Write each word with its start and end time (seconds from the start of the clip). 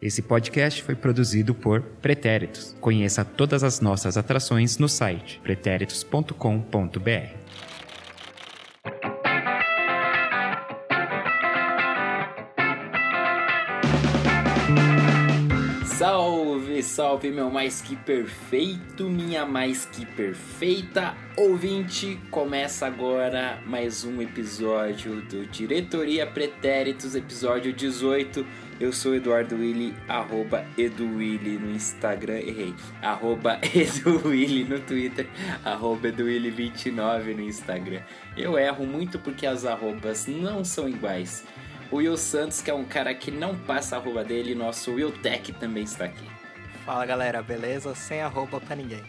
Esse 0.00 0.20
podcast 0.20 0.82
foi 0.82 0.94
produzido 0.94 1.54
por 1.54 1.80
Pretéritos. 1.80 2.76
Conheça 2.80 3.24
todas 3.24 3.64
as 3.64 3.80
nossas 3.80 4.18
atrações 4.18 4.76
no 4.76 4.90
site 4.90 5.40
pretéritos.com.br. 5.42 7.46
Salve, 15.96 16.82
salve, 16.82 17.30
meu 17.30 17.50
mais 17.50 17.80
que 17.80 17.96
perfeito, 17.96 19.08
minha 19.08 19.46
mais 19.46 19.86
que 19.86 20.04
perfeita 20.04 21.14
ouvinte! 21.36 22.18
Começa 22.30 22.86
agora 22.86 23.60
mais 23.66 24.04
um 24.04 24.22
episódio 24.22 25.20
do 25.22 25.46
Diretoria 25.46 26.26
Pretéritos, 26.26 27.14
episódio 27.14 27.72
18. 27.72 28.46
Eu 28.78 28.92
sou 28.92 29.14
Eduardo 29.14 29.56
Willi, 29.56 29.94
arroba 30.06 30.62
EduWilli 30.76 31.58
no 31.58 31.70
Instagram, 31.70 32.40
errei, 32.40 32.74
arroba 33.00 33.58
EduWilli 33.74 34.64
no 34.64 34.78
Twitter, 34.80 35.26
arroba 35.64 36.08
EduWilli29 36.08 37.34
no 37.34 37.40
Instagram. 37.40 38.02
Eu 38.36 38.58
erro 38.58 38.86
muito 38.86 39.18
porque 39.18 39.46
as 39.46 39.64
arrobas 39.64 40.26
não 40.26 40.62
são 40.62 40.86
iguais. 40.86 41.42
O 41.90 41.96
Will 41.96 42.18
Santos, 42.18 42.60
que 42.60 42.70
é 42.70 42.74
um 42.74 42.84
cara 42.84 43.14
que 43.14 43.30
não 43.30 43.56
passa 43.56 43.96
a 43.96 43.98
arroba 43.98 44.22
dele, 44.22 44.54
nosso 44.54 44.92
Will 44.92 45.10
Tech 45.10 45.52
também 45.54 45.84
está 45.84 46.04
aqui. 46.04 46.28
Fala 46.84 47.06
galera, 47.06 47.42
beleza? 47.42 47.94
Sem 47.94 48.20
arroba 48.20 48.60
pra 48.60 48.76
ninguém. 48.76 49.02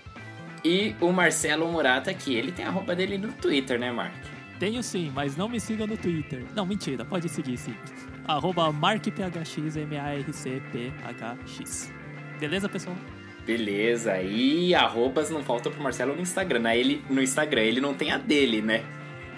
E 0.63 0.95
o 1.01 1.11
Marcelo 1.11 1.69
Murata 1.69 2.09
aqui, 2.09 2.35
ele 2.35 2.53
tem 2.53 2.63
a 2.63 2.69
arroba 2.69 2.95
dele 2.95 3.17
no 3.17 3.33
Twitter, 3.33 3.77
né, 3.77 3.91
Mark? 3.91 4.15
Tenho 4.59 4.81
sim, 4.81 5.11
mas 5.13 5.35
não 5.35 5.49
me 5.49 5.59
siga 5.59 5.85
no 5.85 5.97
Twitter. 5.97 6.45
Não, 6.55 6.65
mentira, 6.65 7.03
pode 7.03 7.27
seguir 7.27 7.57
sim. 7.57 7.75
Arroba 8.27 8.71
MarkPHX, 8.71 9.75
M-A-R-C-P-H-X. 10.67 11.91
Beleza, 12.39 12.67
pessoal? 12.69 12.95
Beleza, 13.45 14.19
e 14.21 14.75
arrobas 14.75 15.29
não 15.29 15.41
faltam 15.41 15.71
pro 15.71 15.81
Marcelo 15.81 16.13
no 16.13 16.21
Instagram, 16.21 16.59
né? 16.59 16.77
Ele, 16.77 17.01
no 17.09 17.21
Instagram, 17.21 17.61
ele 17.61 17.79
não 17.79 17.93
tem 17.93 18.11
a 18.11 18.17
dele, 18.17 18.61
né? 18.61 18.83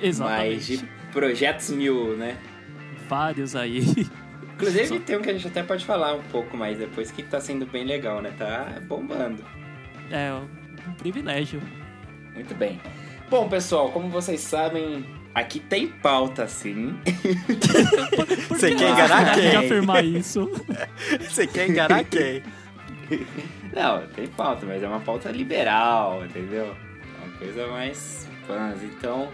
Exatamente. 0.01 0.55
Mas 0.55 0.67
de 0.67 0.79
projetos 1.11 1.69
mil, 1.69 2.17
né? 2.17 2.35
Vários 3.07 3.55
aí. 3.55 3.81
Inclusive 4.55 4.87
Só- 4.87 4.99
tem 4.99 5.15
um 5.17 5.21
que 5.21 5.29
a 5.29 5.33
gente 5.33 5.47
até 5.47 5.61
pode 5.61 5.85
falar 5.85 6.15
um 6.15 6.23
pouco 6.23 6.57
mais 6.57 6.79
depois, 6.79 7.11
que 7.11 7.21
tá 7.23 7.39
sendo 7.39 7.65
bem 7.67 7.85
legal, 7.85 8.19
né? 8.21 8.33
Tá 8.37 8.81
bombando. 8.87 9.43
É 10.09 10.33
um 10.33 10.93
privilégio. 10.95 11.61
Muito 12.33 12.55
bem. 12.55 12.81
Bom, 13.29 13.47
pessoal, 13.47 13.91
como 13.91 14.09
vocês 14.09 14.41
sabem, 14.41 15.05
aqui 15.39 15.59
tem 15.59 15.87
pauta, 15.87 16.47
sim. 16.47 16.95
Você 18.49 18.69
que 18.71 18.75
quer 18.75 18.91
enganar 18.91 19.35
quem? 19.35 19.55
afirmar 19.55 20.05
isso? 20.05 20.51
Você 21.21 21.47
quer 21.47 21.69
enganar 21.69 22.03
quem? 22.03 22.43
Não, 23.73 24.05
tem 24.07 24.27
pauta, 24.27 24.65
mas 24.65 24.83
é 24.83 24.87
uma 24.87 24.99
pauta 24.99 25.29
liberal, 25.31 26.23
entendeu? 26.25 26.75
É 26.75 27.25
Uma 27.25 27.37
coisa 27.37 27.67
mais 27.67 28.27
fãs. 28.45 28.83
Então, 28.83 29.29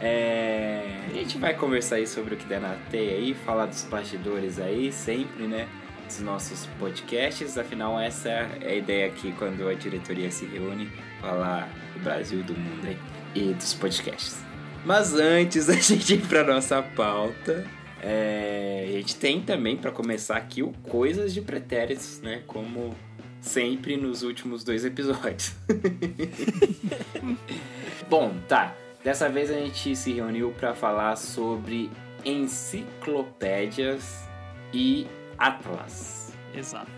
é... 0.00 0.82
a 1.10 1.14
gente 1.14 1.38
vai 1.38 1.54
conversar 1.54 1.96
aí 1.96 2.06
sobre 2.06 2.34
o 2.34 2.36
que 2.36 2.46
der 2.46 2.60
na 2.60 2.76
teia 2.90 3.16
aí, 3.16 3.34
falar 3.34 3.66
dos 3.66 3.84
bastidores 3.84 4.58
aí, 4.58 4.92
sempre, 4.92 5.46
né? 5.46 5.68
Dos 6.06 6.20
nossos 6.20 6.66
podcasts. 6.78 7.56
Afinal, 7.56 7.98
essa 8.00 8.28
é 8.28 8.68
a 8.68 8.74
ideia 8.74 9.06
aqui 9.06 9.32
quando 9.38 9.68
a 9.68 9.74
diretoria 9.74 10.30
se 10.30 10.44
reúne, 10.46 10.90
falar 11.20 11.68
do 11.94 12.00
Brasil 12.00 12.40
e 12.40 12.42
do 12.42 12.54
mundo 12.54 12.86
aí, 12.86 12.98
e 13.34 13.54
dos 13.54 13.74
podcasts. 13.74 14.49
Mas 14.84 15.14
antes 15.14 15.66
da 15.66 15.74
gente 15.74 16.14
ir 16.14 16.26
pra 16.26 16.44
nossa 16.44 16.82
pauta, 16.82 17.66
é, 18.02 18.86
a 18.88 18.92
gente 18.92 19.16
tem 19.16 19.40
também 19.40 19.76
para 19.76 19.90
começar 19.90 20.36
aqui 20.36 20.62
o 20.62 20.72
Coisas 20.82 21.34
de 21.34 21.40
Pretéritos, 21.40 22.20
né? 22.20 22.42
Como 22.46 22.94
sempre 23.40 23.96
nos 23.96 24.22
últimos 24.22 24.62
dois 24.64 24.84
episódios. 24.84 25.54
Bom, 28.08 28.34
tá. 28.48 28.74
Dessa 29.02 29.30
vez 29.30 29.50
a 29.50 29.54
gente 29.54 29.96
se 29.96 30.12
reuniu 30.12 30.52
para 30.52 30.74
falar 30.74 31.16
sobre 31.16 31.90
enciclopédias 32.24 34.28
e 34.74 35.06
atlas. 35.38 36.34
Exato. 36.54 36.90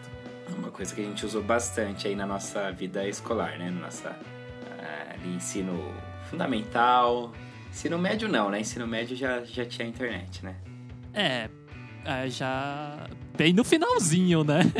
Uma 0.56 0.70
coisa 0.70 0.94
que 0.94 1.00
a 1.00 1.04
gente 1.04 1.24
usou 1.24 1.42
bastante 1.42 2.08
aí 2.08 2.16
na 2.16 2.26
nossa 2.26 2.72
vida 2.72 3.06
escolar, 3.06 3.58
né? 3.58 3.70
No 3.70 3.80
nossa 3.80 4.16
ah, 4.80 5.14
ali, 5.14 5.36
ensino 5.36 5.94
fundamental. 6.28 7.32
Ensino 7.72 7.98
médio 7.98 8.28
não, 8.28 8.50
né? 8.50 8.60
Ensino 8.60 8.86
médio 8.86 9.16
já, 9.16 9.42
já 9.44 9.64
tinha 9.64 9.88
internet, 9.88 10.44
né? 10.44 10.54
É, 11.14 11.48
é, 12.04 12.28
já. 12.28 13.08
Bem 13.34 13.54
no 13.54 13.64
finalzinho, 13.64 14.44
né? 14.44 14.60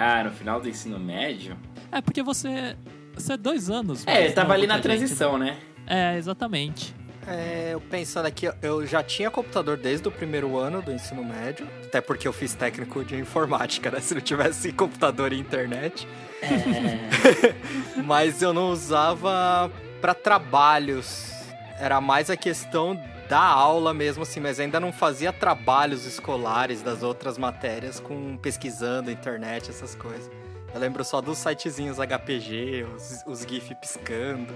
Ah, 0.00 0.22
no 0.22 0.30
final 0.30 0.60
do 0.60 0.68
ensino 0.68 0.96
médio? 0.96 1.56
É 1.90 2.00
porque 2.00 2.22
você. 2.22 2.76
Você 3.14 3.32
é 3.32 3.36
dois 3.36 3.68
anos. 3.68 4.06
É, 4.06 4.20
mais 4.20 4.32
tava 4.32 4.54
ali 4.54 4.64
na 4.64 4.74
a 4.74 4.76
gente, 4.76 4.84
transição, 4.84 5.36
né? 5.36 5.56
né? 5.88 6.14
É, 6.14 6.16
exatamente. 6.16 6.94
É, 7.26 7.70
eu 7.72 7.80
pensando 7.80 8.26
aqui, 8.26 8.48
eu 8.62 8.86
já 8.86 9.02
tinha 9.02 9.28
computador 9.28 9.76
desde 9.76 10.06
o 10.06 10.10
primeiro 10.12 10.56
ano 10.56 10.80
do 10.80 10.92
ensino 10.92 11.24
médio, 11.24 11.66
até 11.84 12.00
porque 12.00 12.28
eu 12.28 12.32
fiz 12.32 12.54
técnico 12.54 13.04
de 13.04 13.16
informática, 13.16 13.90
né? 13.90 13.98
Se 14.00 14.14
não 14.14 14.20
tivesse 14.20 14.70
computador 14.72 15.32
e 15.32 15.38
internet. 15.40 16.06
Mas 18.06 18.40
eu 18.40 18.54
não 18.54 18.70
usava 18.70 19.68
para 20.00 20.14
trabalhos. 20.14 21.37
Era 21.80 22.00
mais 22.00 22.28
a 22.28 22.36
questão 22.36 23.00
da 23.28 23.40
aula 23.40 23.92
mesmo, 23.94 24.22
assim, 24.22 24.40
mas 24.40 24.58
ainda 24.58 24.80
não 24.80 24.92
fazia 24.92 25.32
trabalhos 25.32 26.06
escolares 26.06 26.82
das 26.82 27.02
outras 27.02 27.36
matérias 27.38 28.00
com 28.00 28.36
pesquisando 28.38 29.10
internet, 29.10 29.70
essas 29.70 29.94
coisas. 29.94 30.30
Eu 30.74 30.80
lembro 30.80 31.04
só 31.04 31.20
dos 31.20 31.38
sitezinhos 31.38 31.98
HPG, 31.98 32.86
os, 32.94 33.22
os 33.26 33.40
GIF 33.42 33.74
piscando, 33.74 34.54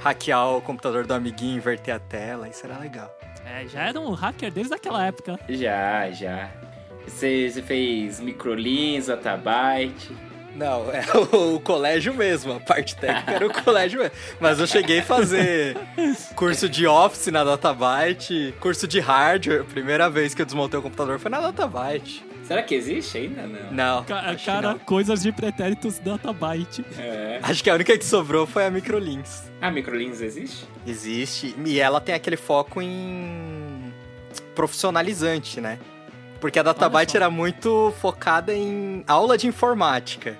hackear 0.00 0.56
o 0.56 0.60
computador 0.60 1.06
do 1.06 1.14
amiguinho, 1.14 1.56
inverter 1.56 1.94
a 1.94 1.98
tela, 1.98 2.48
isso 2.48 2.64
era 2.66 2.78
legal. 2.78 3.16
É, 3.44 3.66
já 3.66 3.82
era 3.88 4.00
um 4.00 4.12
hacker 4.12 4.52
desde 4.52 4.74
aquela 4.74 5.06
época. 5.06 5.38
Já, 5.48 6.10
já. 6.10 6.50
Você, 7.06 7.50
você 7.50 7.62
fez 7.62 8.20
microlins, 8.20 9.08
atabyte. 9.08 10.14
Não, 10.58 10.90
é 10.90 11.02
o, 11.36 11.54
o 11.54 11.60
colégio 11.60 12.12
mesmo, 12.12 12.52
a 12.54 12.60
parte 12.60 12.96
técnica 12.96 13.30
era 13.32 13.46
o 13.46 13.52
colégio 13.62 14.00
mesmo. 14.00 14.14
Mas 14.40 14.58
eu 14.58 14.66
cheguei 14.66 14.98
a 14.98 15.02
fazer 15.04 15.76
curso 16.34 16.68
de 16.68 16.86
Office 16.86 17.28
na 17.28 17.44
Databyte, 17.44 18.54
curso 18.60 18.88
de 18.88 18.98
hardware. 19.00 19.64
Primeira 19.64 20.10
vez 20.10 20.34
que 20.34 20.42
eu 20.42 20.46
desmontei 20.46 20.78
o 20.78 20.82
computador 20.82 21.18
foi 21.18 21.30
na 21.30 21.40
Databyte. 21.40 22.26
Será 22.44 22.62
que 22.62 22.74
existe 22.74 23.18
ainda? 23.18 23.46
Não. 23.46 23.70
Não, 23.70 24.04
Ca- 24.04 24.34
cara, 24.44 24.72
não. 24.72 24.78
coisas 24.78 25.22
de 25.22 25.30
pretéritos 25.30 25.98
databyte. 25.98 26.82
É. 26.98 27.38
Acho 27.42 27.62
que 27.62 27.68
a 27.68 27.74
única 27.74 27.96
que 27.98 28.04
sobrou 28.04 28.46
foi 28.46 28.64
a 28.64 28.70
Microlinks. 28.70 29.42
Ah, 29.60 29.70
microlins 29.70 30.22
existe? 30.22 30.66
Existe, 30.86 31.54
e 31.64 31.78
ela 31.78 32.00
tem 32.00 32.14
aquele 32.14 32.38
foco 32.38 32.80
em 32.80 33.92
profissionalizante, 34.54 35.60
né? 35.60 35.78
Porque 36.40 36.58
a 36.58 36.62
Databyte 36.62 37.16
era 37.16 37.28
muito 37.28 37.92
focada 38.00 38.54
em 38.54 39.02
aula 39.06 39.36
de 39.36 39.46
informática. 39.46 40.38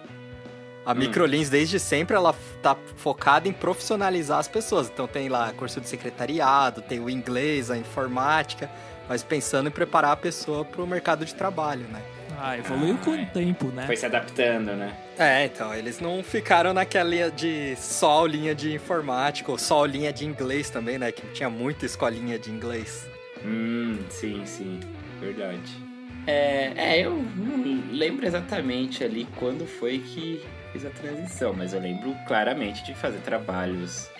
A 0.86 0.92
Hum. 0.92 0.97
Microlins, 0.97 1.50
desde 1.50 1.78
sempre, 1.78 2.16
ela 2.16 2.34
tá 2.62 2.76
focada 2.97 3.48
em 3.48 3.53
profissionalizar 3.53 4.38
as 4.38 4.48
pessoas. 4.48 4.88
Então 4.88 5.06
tem 5.06 5.28
lá 5.28 5.53
curso 5.53 5.81
de 5.81 5.88
secretariado, 5.88 6.81
tem 6.81 7.00
o 7.00 7.10
inglês, 7.10 7.70
a 7.70 7.76
informática, 7.76 8.70
mas 9.09 9.22
pensando 9.22 9.69
em 9.69 9.72
preparar 9.72 10.12
a 10.12 10.16
pessoa 10.16 10.64
para 10.64 10.81
o 10.82 10.86
mercado 10.86 11.25
de 11.25 11.34
trabalho, 11.34 11.86
né? 11.88 12.00
Ah, 12.41 12.56
evoluiu 12.56 12.97
com 12.98 13.10
o 13.10 13.26
tempo, 13.26 13.66
né? 13.66 13.84
Foi 13.84 13.97
se 13.97 14.06
adaptando, 14.06 14.76
né? 14.76 14.97
É, 15.19 15.44
então, 15.47 15.75
eles 15.75 15.98
não 15.98 16.22
ficaram 16.22 16.72
naquela 16.72 17.10
linha 17.10 17.30
de 17.32 17.75
só 17.76 18.10
aulinha 18.12 18.54
de 18.54 18.72
informática, 18.72 19.50
ou 19.50 19.59
só 19.59 19.78
aulinha 19.78 20.12
de 20.12 20.25
inglês 20.25 20.70
também, 20.70 20.98
né? 20.98 21.10
Que 21.10 21.26
tinha 21.32 21.50
muita 21.50 21.84
escolinha 21.84 22.38
de 22.38 22.50
inglês. 22.53 23.09
Hum, 23.44 23.98
sim, 24.09 24.42
sim. 24.47 24.78
Verdade. 25.21 25.89
É, 26.27 26.73
é, 26.77 27.01
eu 27.01 27.17
não 27.37 27.59
lembro 27.91 28.27
exatamente 28.27 29.03
ali 29.03 29.27
quando 29.37 29.66
foi 29.66 29.98
que 29.98 30.42
fiz 30.72 30.84
a 30.84 30.91
transição, 30.91 31.54
mas 31.54 31.72
eu 31.72 31.81
lembro 31.81 32.15
claramente 32.27 32.84
de 32.84 32.95
fazer 32.95 33.19
trabalhos 33.21 34.10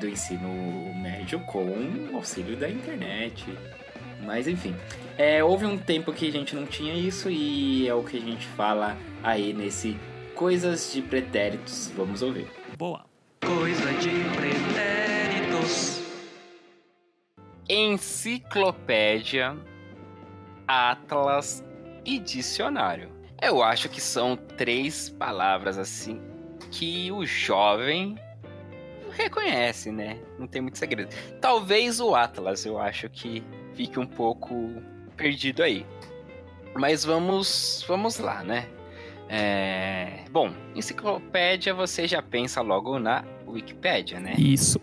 do 0.00 0.08
ensino 0.08 0.48
médio 0.94 1.40
com 1.40 1.68
auxílio 2.14 2.56
da 2.56 2.68
internet. 2.68 3.44
Mas 4.24 4.48
enfim, 4.48 4.74
é, 5.18 5.42
houve 5.42 5.66
um 5.66 5.76
tempo 5.76 6.12
que 6.12 6.28
a 6.28 6.32
gente 6.32 6.54
não 6.54 6.66
tinha 6.66 6.94
isso 6.94 7.30
e 7.30 7.86
é 7.86 7.94
o 7.94 8.02
que 8.02 8.16
a 8.16 8.20
gente 8.20 8.46
fala 8.48 8.96
aí 9.22 9.52
nesse 9.52 9.96
Coisas 10.34 10.92
de 10.92 11.02
Pretéritos. 11.02 11.92
Vamos 11.94 12.22
ouvir. 12.22 12.46
Boa. 12.78 13.04
Coisa 13.44 13.92
de 13.94 14.10
pretéritos. 14.36 16.00
enciclopédia, 17.68 19.56
atlas 20.70 21.64
e 22.04 22.20
dicionário. 22.20 23.10
Eu 23.42 23.60
acho 23.60 23.88
que 23.88 24.00
são 24.00 24.36
três 24.36 25.08
palavras 25.08 25.76
assim 25.76 26.20
que 26.70 27.10
o 27.10 27.26
jovem 27.26 28.16
reconhece, 29.10 29.90
né? 29.90 30.20
Não 30.38 30.46
tem 30.46 30.62
muito 30.62 30.78
segredo. 30.78 31.12
Talvez 31.40 31.98
o 31.98 32.14
atlas, 32.14 32.64
eu 32.64 32.78
acho 32.78 33.08
que 33.10 33.42
fique 33.74 33.98
um 33.98 34.06
pouco 34.06 34.54
perdido 35.16 35.64
aí. 35.64 35.84
Mas 36.74 37.04
vamos, 37.04 37.84
vamos 37.88 38.18
lá, 38.18 38.44
né? 38.44 38.68
É, 39.28 40.24
Bom, 40.30 40.52
enciclopédia 40.76 41.74
você 41.74 42.06
já 42.06 42.22
pensa 42.22 42.60
logo 42.60 42.96
na 43.00 43.24
Wikipédia, 43.44 44.20
né? 44.20 44.34
Isso. 44.38 44.80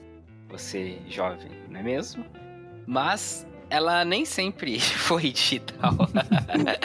Você 0.49 0.97
jovem, 1.07 1.49
não 1.69 1.79
é 1.79 1.83
mesmo? 1.83 2.25
Mas 2.85 3.46
ela 3.69 4.03
nem 4.05 4.25
sempre 4.25 4.79
foi 4.79 5.31
digital. 5.31 5.93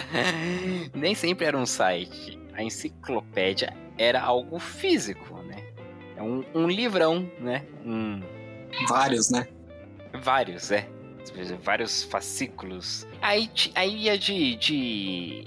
nem 0.95 1.15
sempre 1.15 1.47
era 1.47 1.57
um 1.57 1.67
site. 1.67 2.39
A 2.55 2.63
enciclopédia 2.63 3.75
era 3.97 4.21
algo 4.21 4.59
físico, 4.59 5.37
né? 5.43 5.65
É 6.17 6.23
um, 6.23 6.45
um 6.55 6.69
livrão, 6.69 7.31
né? 7.41 7.65
Um, 7.85 8.21
Vários, 8.89 9.31
né? 9.31 9.49
Vários, 10.13 10.71
é. 10.71 10.89
Vários 11.63 12.03
fascículos. 12.03 13.07
Aí, 13.21 13.51
aí 13.75 14.05
ia 14.05 14.19
de, 14.19 14.57
de. 14.57 15.45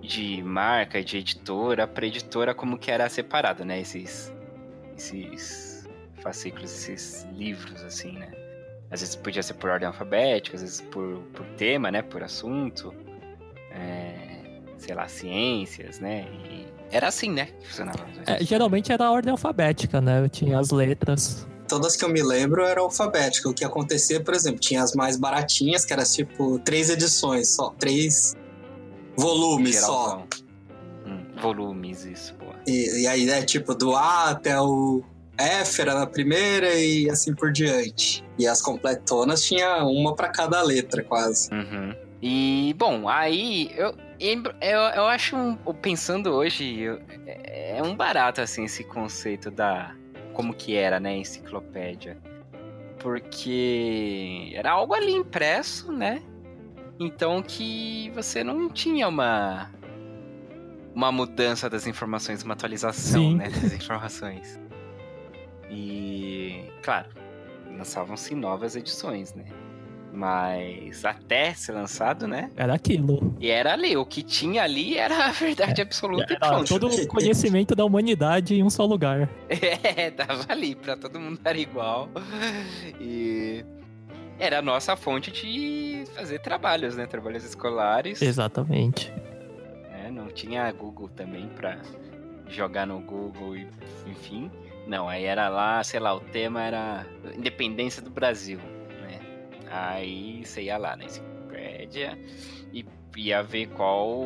de 0.00 0.42
marca, 0.42 1.02
de 1.02 1.18
editora 1.18 1.86
pra 1.86 2.06
editora, 2.06 2.54
como 2.54 2.78
que 2.78 2.90
era 2.90 3.08
separado, 3.08 3.64
né? 3.64 3.80
Esses. 3.80 4.32
Esses 4.96 5.88
fascículos, 6.22 6.88
esses 6.88 7.24
livros, 7.32 7.82
assim, 7.82 8.12
né? 8.12 8.43
Às 8.94 9.00
vezes 9.00 9.16
podia 9.16 9.42
ser 9.42 9.54
por 9.54 9.70
ordem 9.70 9.88
alfabética, 9.88 10.56
às 10.56 10.62
vezes 10.62 10.80
por, 10.80 11.18
por 11.32 11.44
tema, 11.56 11.90
né? 11.90 12.00
Por 12.00 12.22
assunto. 12.22 12.94
É, 13.72 14.60
sei 14.78 14.94
lá, 14.94 15.08
ciências, 15.08 15.98
né? 15.98 16.28
E 16.48 16.64
era 16.92 17.08
assim, 17.08 17.28
né? 17.28 17.46
Que 17.46 17.66
funcionava. 17.66 18.06
É, 18.24 18.44
geralmente 18.44 18.92
era 18.92 19.06
a 19.06 19.10
ordem 19.10 19.32
alfabética, 19.32 20.00
né? 20.00 20.28
Tinha 20.28 20.60
as 20.60 20.70
letras. 20.70 21.44
Todas 21.66 21.96
que 21.96 22.04
eu 22.04 22.08
me 22.08 22.22
lembro 22.22 22.62
era 22.62 22.82
alfabética. 22.82 23.48
O 23.48 23.52
que 23.52 23.64
acontecia, 23.64 24.22
por 24.22 24.32
exemplo, 24.32 24.60
tinha 24.60 24.80
as 24.80 24.94
mais 24.94 25.16
baratinhas, 25.16 25.84
que 25.84 25.92
era 25.92 26.04
tipo 26.04 26.60
três 26.60 26.88
edições 26.88 27.48
só, 27.48 27.70
três 27.76 28.36
volumes 29.16 29.80
só. 29.80 30.24
Hum, 31.04 31.24
volumes, 31.42 32.04
isso, 32.04 32.32
pô. 32.36 32.46
E, 32.64 33.02
e 33.02 33.06
aí, 33.08 33.26
né, 33.26 33.42
tipo, 33.42 33.74
do 33.74 33.96
A 33.96 34.30
até 34.30 34.60
o 34.60 35.02
F 35.38 35.80
era 35.80 35.94
na 35.94 36.06
primeira 36.06 36.74
e 36.74 37.08
assim 37.10 37.34
por 37.34 37.50
diante. 37.52 38.24
E 38.38 38.46
as 38.46 38.60
completonas 38.62 39.42
tinha 39.44 39.84
uma 39.84 40.14
pra 40.14 40.28
cada 40.28 40.62
letra, 40.62 41.02
quase. 41.02 41.48
Uhum. 41.52 41.94
E, 42.22 42.74
bom, 42.78 43.08
aí 43.08 43.70
eu, 43.76 43.94
eu, 44.18 44.50
eu 44.94 45.04
acho, 45.06 45.36
um, 45.36 45.56
pensando 45.80 46.30
hoje, 46.32 46.80
eu- 46.80 47.00
é 47.26 47.76
é 47.78 47.82
um 47.82 47.94
barato, 47.96 48.40
assim, 48.40 48.64
esse 48.64 48.84
conceito 48.84 49.50
da. 49.50 49.94
Como 50.32 50.54
que 50.54 50.74
era, 50.76 50.98
né, 51.00 51.16
enciclopédia. 51.16 52.16
Porque 53.00 54.52
era 54.54 54.72
algo 54.72 54.94
ali 54.94 55.12
impresso, 55.12 55.92
né? 55.92 56.22
Então 56.98 57.42
que 57.42 58.10
você 58.14 58.42
não 58.42 58.68
tinha 58.68 59.06
uma. 59.08 59.70
Uma 60.94 61.10
mudança 61.10 61.68
das 61.68 61.86
informações, 61.88 62.42
uma 62.44 62.54
atualização, 62.54 63.20
Sim. 63.20 63.34
né, 63.36 63.48
das 63.50 63.72
informações. 63.72 64.58
E, 65.74 66.64
claro, 66.82 67.08
lançavam-se 67.76 68.34
novas 68.34 68.76
edições, 68.76 69.34
né? 69.34 69.44
Mas 70.12 71.04
até 71.04 71.52
ser 71.54 71.72
lançado, 71.72 72.28
né? 72.28 72.48
Era 72.56 72.72
aquilo. 72.74 73.34
E 73.40 73.50
era 73.50 73.72
ali, 73.72 73.96
o 73.96 74.06
que 74.06 74.22
tinha 74.22 74.62
ali 74.62 74.96
era 74.96 75.26
a 75.26 75.30
verdade 75.32 75.82
absoluta 75.82 76.32
e 76.32 76.36
Era 76.36 76.48
pronto. 76.48 76.68
todo 76.68 76.86
o 76.86 77.06
conhecimento 77.08 77.74
da 77.74 77.84
humanidade 77.84 78.54
em 78.54 78.62
um 78.62 78.70
só 78.70 78.84
lugar. 78.86 79.28
É, 79.50 80.10
tava 80.12 80.44
ali 80.48 80.76
pra 80.76 80.96
todo 80.96 81.18
mundo 81.18 81.40
dar 81.42 81.56
igual. 81.56 82.08
E 83.00 83.64
era 84.38 84.60
a 84.60 84.62
nossa 84.62 84.94
fonte 84.94 85.32
de 85.32 86.04
fazer 86.14 86.38
trabalhos, 86.40 86.94
né? 86.96 87.06
Trabalhos 87.06 87.44
escolares. 87.44 88.22
Exatamente. 88.22 89.10
né? 89.90 90.10
Não 90.12 90.28
tinha 90.28 90.70
Google 90.70 91.08
também 91.08 91.48
pra 91.56 91.78
jogar 92.48 92.86
no 92.86 93.00
Google 93.00 93.56
e 93.56 93.66
enfim. 94.06 94.48
Não, 94.86 95.08
aí 95.08 95.24
era 95.24 95.48
lá, 95.48 95.82
sei 95.82 95.98
lá, 96.00 96.14
o 96.14 96.20
tema 96.20 96.62
era 96.62 97.06
independência 97.36 98.02
do 98.02 98.10
Brasil, 98.10 98.58
né? 99.00 99.20
Aí 99.70 100.44
você 100.44 100.62
ia 100.64 100.76
lá 100.76 100.94
na 100.96 101.04
enciclopédia 101.04 102.18
e 102.72 102.84
ia 103.16 103.42
ver 103.42 103.68
qual. 103.68 104.22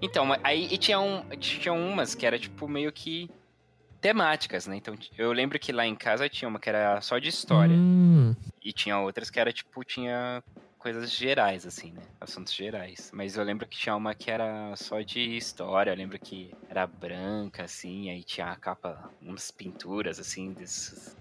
Então, 0.00 0.26
aí 0.42 0.66
tinha, 0.78 0.98
um, 0.98 1.22
tinha 1.38 1.72
umas 1.72 2.14
que 2.14 2.24
era 2.24 2.38
tipo 2.38 2.66
meio 2.66 2.90
que 2.90 3.28
temáticas, 4.00 4.66
né? 4.66 4.76
Então 4.76 4.96
eu 5.18 5.32
lembro 5.32 5.58
que 5.58 5.72
lá 5.72 5.86
em 5.86 5.94
casa 5.94 6.28
tinha 6.28 6.48
uma 6.48 6.58
que 6.58 6.70
era 6.70 7.00
só 7.02 7.18
de 7.18 7.28
história. 7.28 7.76
Hum, 7.76 8.34
E 8.62 8.72
tinha 8.72 8.98
outras 8.98 9.28
que 9.30 9.38
era 9.38 9.52
tipo, 9.52 9.84
tinha 9.84 10.42
coisas 10.80 11.12
gerais, 11.12 11.66
assim, 11.66 11.92
né? 11.92 12.02
Assuntos 12.20 12.54
gerais. 12.54 13.10
Mas 13.14 13.36
eu 13.36 13.44
lembro 13.44 13.66
que 13.66 13.76
tinha 13.76 13.94
uma 13.94 14.14
que 14.14 14.30
era 14.30 14.74
só 14.76 15.00
de 15.02 15.36
história. 15.36 15.90
Eu 15.90 15.96
lembro 15.96 16.18
que 16.18 16.52
era 16.68 16.86
branca, 16.86 17.64
assim, 17.64 18.10
aí 18.10 18.24
tinha 18.24 18.46
a 18.46 18.56
capa, 18.56 19.10
umas 19.20 19.50
pinturas, 19.50 20.18
assim, 20.18 20.52
desses. 20.52 21.16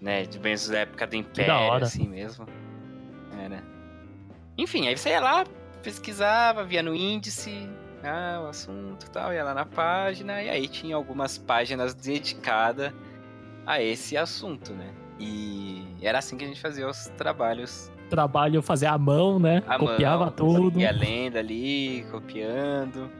Né? 0.00 0.24
De 0.24 0.38
bem 0.38 0.54
da 0.70 0.78
época 0.78 1.06
do 1.08 1.16
Império, 1.16 1.54
hora. 1.54 1.84
assim 1.84 2.08
mesmo. 2.08 2.46
Era. 3.36 3.62
Enfim, 4.56 4.86
aí 4.86 4.96
você 4.96 5.10
ia 5.10 5.20
lá, 5.20 5.44
pesquisava, 5.82 6.64
via 6.64 6.82
no 6.82 6.94
índice. 6.94 7.68
Ah, 8.02 8.42
o 8.44 8.48
assunto 8.48 9.06
e 9.06 9.10
tal, 9.10 9.34
ia 9.34 9.42
lá 9.42 9.52
na 9.52 9.66
página, 9.66 10.40
e 10.40 10.48
aí 10.48 10.68
tinha 10.68 10.94
algumas 10.94 11.36
páginas 11.36 11.94
dedicadas 11.94 12.92
a 13.66 13.82
esse 13.82 14.16
assunto, 14.16 14.72
né? 14.72 14.94
E 15.18 15.84
era 16.00 16.18
assim 16.18 16.38
que 16.38 16.44
a 16.44 16.46
gente 16.46 16.60
fazia 16.60 16.88
os 16.88 17.08
trabalhos. 17.16 17.90
Trabalho 18.08 18.60
fazer 18.62 18.86
à 18.86 18.98
mão, 18.98 19.38
né? 19.38 19.62
à 19.66 19.78
Copiava 19.78 20.24
mão, 20.26 20.34
tudo. 20.34 20.80
Ia 20.80 20.90
lendo 20.90 21.36
ali, 21.36 22.04
copiando. 22.10 23.10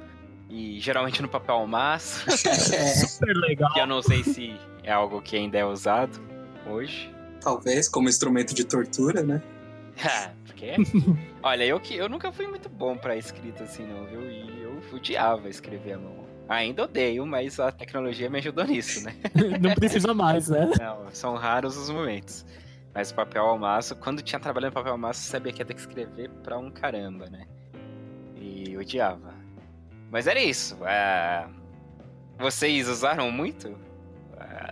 E 0.50 0.80
geralmente 0.80 1.20
no 1.20 1.28
papel 1.28 1.66
maço, 1.66 2.24
Super 2.30 3.34
legal. 3.36 3.70
que 3.74 3.80
eu 3.80 3.86
não 3.86 4.00
sei 4.00 4.24
se 4.24 4.56
é 4.82 4.90
algo 4.90 5.20
que 5.20 5.36
ainda 5.36 5.58
é 5.58 5.64
usado 5.64 6.18
hoje. 6.66 7.12
Talvez, 7.40 7.88
como 7.88 8.08
instrumento 8.08 8.54
de 8.54 8.64
tortura, 8.64 9.22
né? 9.22 9.42
Ah, 10.04 10.30
Porque, 10.46 10.74
olha, 11.42 11.64
eu 11.64 11.80
que 11.80 11.96
eu 11.96 12.08
nunca 12.08 12.30
fui 12.30 12.46
muito 12.46 12.68
bom 12.68 12.96
pra 12.96 13.16
escrita 13.16 13.64
assim, 13.64 13.84
não, 13.84 14.04
viu? 14.06 14.30
E 14.30 14.62
eu 14.62 14.80
odiava 14.94 15.48
escrever 15.48 15.94
à 15.94 15.98
mão. 15.98 16.18
Ainda 16.48 16.84
odeio, 16.84 17.26
mas 17.26 17.58
a 17.58 17.72
tecnologia 17.72 18.30
me 18.30 18.38
ajudou 18.38 18.64
nisso, 18.64 19.04
né? 19.04 19.14
Não 19.60 19.74
precisa 19.74 20.14
mais, 20.14 20.48
né? 20.48 20.70
Não, 20.78 21.06
são 21.12 21.34
raros 21.34 21.76
os 21.76 21.90
momentos. 21.90 22.46
Mas 22.94 23.10
o 23.10 23.14
papel 23.14 23.44
ao 23.44 23.58
maço, 23.58 23.94
quando 23.96 24.22
tinha 24.22 24.40
trabalhando 24.40 24.72
papel 24.72 24.92
ao 24.92 24.98
maço, 24.98 25.20
sabia 25.22 25.52
que 25.52 25.60
ia 25.60 25.66
ter 25.66 25.74
que 25.74 25.80
escrever 25.80 26.30
pra 26.42 26.58
um 26.58 26.70
caramba, 26.70 27.26
né? 27.30 27.46
E 28.36 28.76
odiava. 28.76 29.34
Mas 30.10 30.26
era 30.26 30.40
isso. 30.40 30.76
é, 30.86 31.46
Vocês 32.38 32.88
usaram 32.88 33.30
muito 33.30 33.76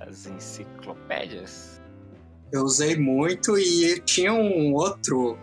as 0.09 0.27
enciclopédias? 0.27 1.81
Eu 2.53 2.63
usei 2.63 2.97
muito 2.97 3.59
e 3.59 4.01
tinha 4.01 4.33
um 4.33 4.73
outro, 4.73 5.39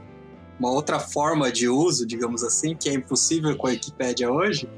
uma 0.59 0.71
outra 0.71 0.99
forma 0.99 1.51
de 1.51 1.67
uso, 1.67 2.05
digamos 2.07 2.43
assim, 2.43 2.75
que 2.75 2.89
é 2.89 2.93
impossível 2.93 3.55
com 3.57 3.67
a 3.67 3.71
Wikipédia 3.71 4.31
hoje, 4.31 4.69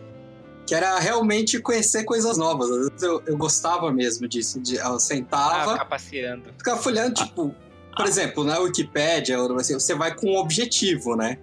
que 0.68 0.74
era 0.74 0.98
realmente 1.00 1.60
conhecer 1.60 2.04
coisas 2.04 2.38
novas. 2.38 2.70
Às 2.72 2.78
vezes 2.90 3.04
eu, 3.04 3.22
eu 3.28 3.38
gostava 3.38 3.92
mesmo 3.94 4.28
disso, 4.28 4.60
de, 4.60 4.76
eu 4.78 4.96
Ah, 4.96 5.00
sentava, 5.00 5.74
ficar 5.74 5.86
passeando. 5.86 6.52
ficava 6.58 6.82
folhando, 6.82 7.14
tipo, 7.14 7.56
por 7.96 8.06
exemplo, 8.06 8.44
na 8.44 8.60
Wikipédia, 8.60 9.38
você 9.38 9.96
vai 9.96 10.14
com 10.14 10.28
um 10.28 10.38
objetivo, 10.38 11.16
né? 11.16 11.38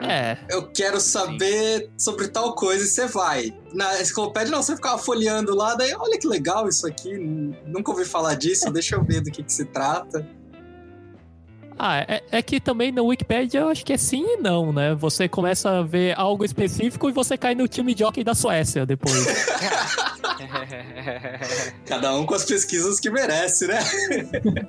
É. 0.00 0.36
Eu 0.48 0.68
quero 0.68 1.00
saber 1.00 1.90
sobre 1.96 2.28
tal 2.28 2.54
coisa 2.54 2.84
e 2.84 2.86
você 2.86 3.06
vai. 3.06 3.54
Na 3.72 4.00
enciclopédia 4.00 4.50
não, 4.50 4.62
você 4.62 4.76
ficava 4.76 4.98
folheando 4.98 5.54
lá, 5.54 5.74
daí 5.74 5.94
olha 5.94 6.18
que 6.18 6.26
legal 6.26 6.68
isso 6.68 6.86
aqui, 6.86 7.16
nunca 7.66 7.90
ouvi 7.90 8.04
falar 8.04 8.34
disso, 8.34 8.70
deixa 8.70 8.96
eu 8.96 9.02
ver 9.02 9.22
do 9.22 9.30
que, 9.30 9.42
que 9.42 9.52
se 9.52 9.64
trata. 9.64 10.26
Ah, 11.78 11.98
é, 12.00 12.22
é 12.30 12.42
que 12.42 12.58
também 12.58 12.90
no 12.90 13.04
Wikipedia 13.04 13.60
eu 13.60 13.68
acho 13.68 13.84
que 13.84 13.92
é 13.92 13.98
sim 13.98 14.24
e 14.24 14.36
não, 14.38 14.72
né? 14.72 14.94
Você 14.94 15.28
começa 15.28 15.70
a 15.70 15.82
ver 15.82 16.18
algo 16.18 16.42
específico 16.42 17.08
e 17.08 17.12
você 17.12 17.36
cai 17.36 17.54
no 17.54 17.68
time 17.68 17.94
de 17.94 18.02
hockey 18.02 18.24
da 18.24 18.34
Suécia 18.34 18.86
depois. 18.86 19.14
Cada 21.84 22.14
um 22.14 22.24
com 22.24 22.34
as 22.34 22.46
pesquisas 22.46 22.98
que 22.98 23.10
merece, 23.10 23.66
né? 23.66 23.78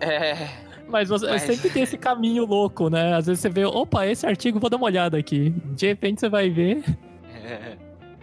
é, 0.01 0.49
Mas 0.87 1.09
você 1.09 1.27
Mas- 1.27 1.41
sempre 1.43 1.69
tem 1.69 1.83
esse 1.83 1.97
caminho 1.99 2.45
louco, 2.45 2.89
né? 2.89 3.13
Às 3.15 3.25
vezes 3.27 3.41
você 3.41 3.49
vê, 3.49 3.65
opa, 3.65 4.05
esse 4.07 4.25
artigo 4.25 4.59
vou 4.59 4.69
dar 4.69 4.77
uma 4.77 4.85
olhada 4.85 5.17
aqui. 5.17 5.49
De 5.75 5.87
repente 5.87 6.19
você 6.21 6.29
vai 6.29 6.49
ver. 6.49 6.83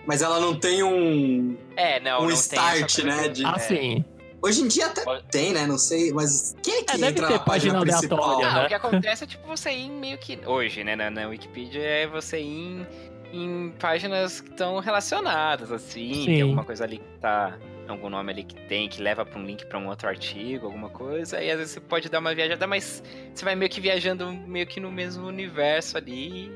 Mas 0.07 0.21
ela 0.23 0.39
não 0.39 0.55
tem 0.55 0.83
um, 0.83 1.57
é, 1.77 1.99
não, 2.01 2.21
um 2.21 2.25
não 2.25 2.31
start, 2.31 2.99
né? 3.05 3.29
de- 3.29 3.45
Ah, 3.45 3.59
sim. 3.59 4.05
Hoje 4.43 4.61
em 4.61 4.69
dia 4.69 4.87
até 4.87 5.03
tem, 5.31 5.55
né? 5.55 5.67
Não 5.67 5.79
sei, 5.79 6.13
mas 6.13 6.55
quem 6.63 6.81
é 6.81 6.83
que 6.83 6.93
É, 6.95 6.99
deve 6.99 7.07
entra 7.13 7.27
ter 7.29 7.33
na 7.33 7.39
página, 7.39 7.73
página 7.79 7.81
principal? 7.99 8.19
aleatória, 8.23 8.49
Ah, 8.51 8.55
né? 8.61 8.65
o 8.65 8.69
que 8.69 8.75
acontece 8.75 9.25
é 9.25 9.27
tipo 9.27 9.47
você 9.49 9.71
ir 9.71 9.89
meio 9.89 10.19
que. 10.19 10.39
Hoje, 10.45 10.85
né, 10.85 10.95
na, 10.95 11.09
na 11.11 11.29
Wikipedia, 11.29 11.81
é 11.83 12.07
você 12.07 12.39
ir 12.43 12.45
em, 12.45 12.87
em 13.33 13.71
páginas 13.79 14.43
que 14.43 14.51
estão 14.51 14.79
relacionadas, 14.81 15.73
assim. 15.73 16.13
Sim. 16.13 16.25
Tem 16.27 16.43
alguma 16.43 16.65
coisa 16.65 16.85
ali 16.85 16.99
que 16.99 17.19
tá. 17.23 17.57
Algum 17.87 18.09
nome 18.09 18.33
ali 18.33 18.45
que 18.45 18.55
tem, 18.67 18.89
que 18.89 19.03
leva 19.03 19.25
pra 19.27 19.39
um 19.39 19.45
link 19.45 19.67
pra 19.67 19.79
um 19.79 19.89
outro 19.89 20.09
artigo, 20.09 20.67
alguma 20.67 20.89
coisa. 20.89 21.43
E 21.43 21.51
às 21.51 21.59
vezes 21.59 21.75
você 21.75 21.81
pode 21.81 22.09
dar 22.09 22.19
uma 22.21 22.35
viajada, 22.35 22.67
mas 22.67 23.03
você 23.35 23.45
vai 23.45 23.55
meio 23.55 23.71
que 23.71 23.81
viajando 23.81 24.33
meio 24.33 24.67
que 24.67 24.81
no 24.81 24.91
mesmo 24.91 25.27
universo 25.27 25.97
ali. 25.99 26.51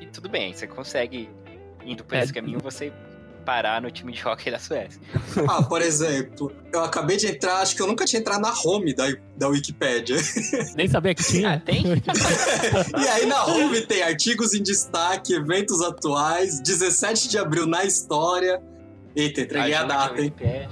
E 0.00 0.06
tudo 0.06 0.28
bem, 0.28 0.52
você 0.54 0.66
consegue, 0.66 1.28
indo 1.84 2.02
por 2.02 2.14
É. 2.16 2.22
esse 2.22 2.32
caminho, 2.32 2.58
você 2.60 2.90
parar 3.44 3.80
no 3.82 3.90
time 3.90 4.12
de 4.12 4.26
hockey 4.26 4.50
da 4.50 4.58
Suécia. 4.58 5.00
Ah, 5.48 5.62
por 5.62 5.80
exemplo, 5.82 6.52
eu 6.72 6.84
acabei 6.84 7.16
de 7.16 7.26
entrar, 7.26 7.56
acho 7.56 7.74
que 7.74 7.82
eu 7.82 7.86
nunca 7.86 8.04
tinha 8.04 8.20
entrado 8.20 8.40
na 8.40 8.52
home 8.64 8.94
da, 8.94 9.06
da 9.36 9.48
Wikipédia. 9.48 10.16
Nem 10.76 10.86
sabia 10.88 11.14
que 11.14 11.22
Ah, 11.22 11.26
tinha. 11.26 11.60
tem? 11.60 11.82
E 13.02 13.08
aí 13.08 13.26
na 13.26 13.44
home 13.46 13.80
tem 13.82 14.02
artigos 14.02 14.54
em 14.54 14.62
destaque, 14.62 15.34
eventos 15.34 15.80
atuais, 15.82 16.60
17 16.60 17.28
de 17.28 17.38
abril 17.38 17.66
na 17.66 17.84
história. 17.84 18.62
Eita, 19.16 19.40
entreguei 19.40 19.74
a 19.74 19.78
Ajuda 19.80 19.94
data, 19.94 20.20
hein? 20.20 20.32
Wikipedia. 20.40 20.68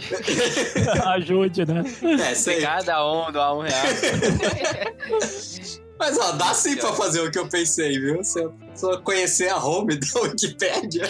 Ajude, 1.11 1.67
né? 1.67 1.83
É, 2.31 2.35
sei. 2.35 2.61
Cada 2.61 3.05
um 3.05 3.33
doar 3.33 3.57
um 3.57 3.61
real. 3.63 3.83
Mas 5.99 6.17
ó, 6.17 6.31
dá 6.33 6.55
sim 6.55 6.77
pra 6.77 6.93
fazer 6.93 7.21
o 7.23 7.31
que 7.31 7.39
eu 7.39 7.49
pensei, 7.49 7.99
viu? 7.99 8.23
Só, 8.23 8.53
só 8.73 9.01
conhecer 9.01 9.49
a 9.49 9.57
home 9.57 9.97
da 9.99 10.21
Wikipédia, 10.21 11.03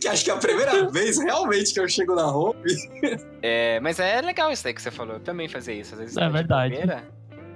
que 0.00 0.08
acho 0.08 0.24
que 0.24 0.30
é 0.30 0.34
a 0.34 0.38
primeira 0.38 0.88
vez 0.90 1.18
realmente 1.18 1.74
que 1.74 1.80
eu 1.80 1.86
chego 1.86 2.14
na 2.14 2.26
home. 2.34 2.56
É, 3.42 3.78
mas 3.80 3.98
é 4.00 4.22
legal 4.22 4.50
isso 4.50 4.66
aí 4.66 4.72
que 4.72 4.80
você 4.80 4.90
falou. 4.90 5.16
Eu 5.16 5.20
também 5.20 5.48
fazer 5.50 5.74
isso. 5.74 5.92
Às 5.94 6.00
vezes 6.00 6.16
É 6.16 6.20
tá 6.20 6.26
de 6.28 6.32
verdade. 6.32 6.70
bobeira, 6.74 7.04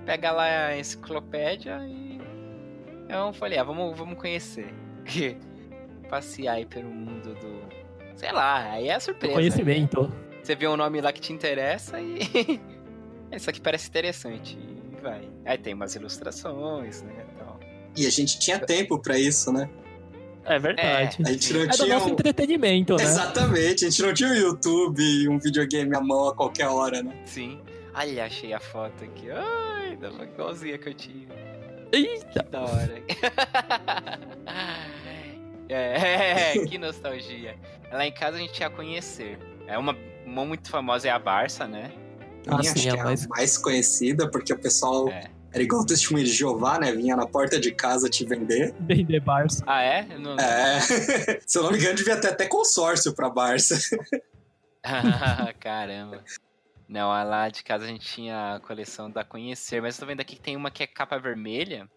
pega 0.04 0.30
lá 0.32 0.66
a 0.66 0.78
enciclopédia 0.78 1.80
e. 1.86 2.20
Eu 3.08 3.32
falei, 3.32 3.58
ah, 3.58 3.64
vamos, 3.64 3.96
vamos 3.98 4.18
conhecer. 4.18 4.68
Passear 6.10 6.56
aí 6.56 6.66
pelo 6.66 6.90
mundo 6.90 7.34
do. 7.34 7.60
Sei 8.16 8.32
lá, 8.32 8.72
aí 8.72 8.88
é 8.88 8.98
surpresa. 8.98 9.34
Conhecimento. 9.34 10.12
Você 10.42 10.54
vê 10.56 10.66
um 10.68 10.76
nome 10.76 11.00
lá 11.00 11.12
que 11.12 11.20
te 11.20 11.32
interessa 11.32 11.98
e. 12.00 12.60
Isso 13.32 13.48
aqui 13.48 13.60
parece 13.60 13.88
interessante. 13.88 14.58
E 14.58 15.00
vai. 15.00 15.28
Aí 15.46 15.56
tem 15.56 15.72
umas 15.72 15.94
ilustrações, 15.94 17.02
né? 17.02 17.24
Então, 17.34 17.58
E 17.96 18.06
a 18.06 18.10
gente 18.10 18.38
tinha 18.40 18.58
tempo 18.58 18.98
pra 18.98 19.16
isso, 19.18 19.52
né? 19.52 19.70
É 20.44 20.58
verdade. 20.58 21.18
A 21.24 21.30
gente 21.32 21.52
não 21.52 21.60
É, 21.62 21.66
do 21.68 21.76
tinha. 21.76 21.94
nosso 21.94 22.08
um- 22.08 22.12
entretenimento, 22.12 22.96
né? 22.96 23.04
Exatamente, 23.04 23.84
a 23.84 23.90
gente 23.90 24.02
não 24.02 24.12
tinha 24.12 24.30
o 24.30 24.34
YouTube 24.34 25.00
e 25.02 25.28
um 25.28 25.38
videogame 25.38 25.94
à 25.94 26.00
mão 26.00 26.28
a 26.28 26.34
qualquer 26.34 26.66
hora, 26.66 27.02
né? 27.02 27.14
sim. 27.24 27.60
Olha, 27.94 28.24
achei 28.24 28.52
a 28.52 28.58
foto 28.60 29.04
aqui. 29.04 29.30
Ai, 29.30 29.96
dava 29.96 30.24
igualzinha 30.24 30.76
que 30.78 30.88
eu 30.88 30.94
tive. 30.94 31.28
Eita! 31.92 32.42
Da 32.50 32.62
hora. 32.62 33.02
é, 36.54 36.58
que 36.66 36.78
nostalgia. 36.78 37.56
Lá 37.92 38.06
em 38.06 38.12
casa 38.12 38.36
a 38.36 38.40
gente 38.40 38.58
ia 38.60 38.70
conhecer. 38.70 39.38
É 39.66 39.76
uma, 39.78 39.96
uma 40.26 40.44
muito 40.44 40.68
famosa 40.70 41.08
é 41.08 41.10
a 41.10 41.18
Barça, 41.18 41.66
né? 41.66 41.92
Ah, 42.46 42.56
acho 42.56 42.74
que 42.74 42.88
é 42.88 42.92
é 42.92 43.00
a 43.00 43.04
mais- 43.04 43.26
mais 43.26 43.58
conhecida, 43.58 44.28
porque 44.30 44.52
o 44.52 44.58
pessoal 44.58 45.08
É. 45.10 45.24
era 45.52 45.62
igual 45.62 45.82
o 45.82 45.86
testemunho 45.86 46.24
de 46.24 46.32
Jeová, 46.32 46.78
né? 46.78 46.90
Vinha 46.92 47.14
na 47.16 47.26
porta 47.26 47.60
de 47.60 47.70
casa 47.72 48.08
te 48.08 48.24
vender. 48.24 48.74
Vender 48.80 49.20
Barça. 49.20 49.62
Ah, 49.66 49.82
é? 49.82 50.02
Não... 50.18 50.36
É. 50.38 50.80
Se 51.46 51.58
eu 51.58 51.62
não 51.64 51.70
me 51.72 51.78
engano, 51.78 51.94
devia 51.96 52.16
ter 52.20 52.28
até 52.28 52.46
consórcio 52.46 53.12
pra 53.14 53.28
Barça. 53.28 53.76
Caramba. 55.60 56.24
Não, 56.88 57.08
lá 57.08 57.48
de 57.48 57.62
casa 57.62 57.84
a 57.84 57.88
gente 57.88 58.04
tinha 58.06 58.54
a 58.56 58.60
coleção 58.60 59.10
da 59.10 59.22
Conhecer, 59.24 59.80
mas 59.80 59.94
eu 59.96 60.00
tô 60.00 60.06
vendo 60.06 60.20
aqui 60.20 60.34
que 60.36 60.42
tem 60.42 60.56
uma 60.56 60.70
que 60.70 60.82
é 60.82 60.86
capa 60.86 61.18
vermelha, 61.18 61.88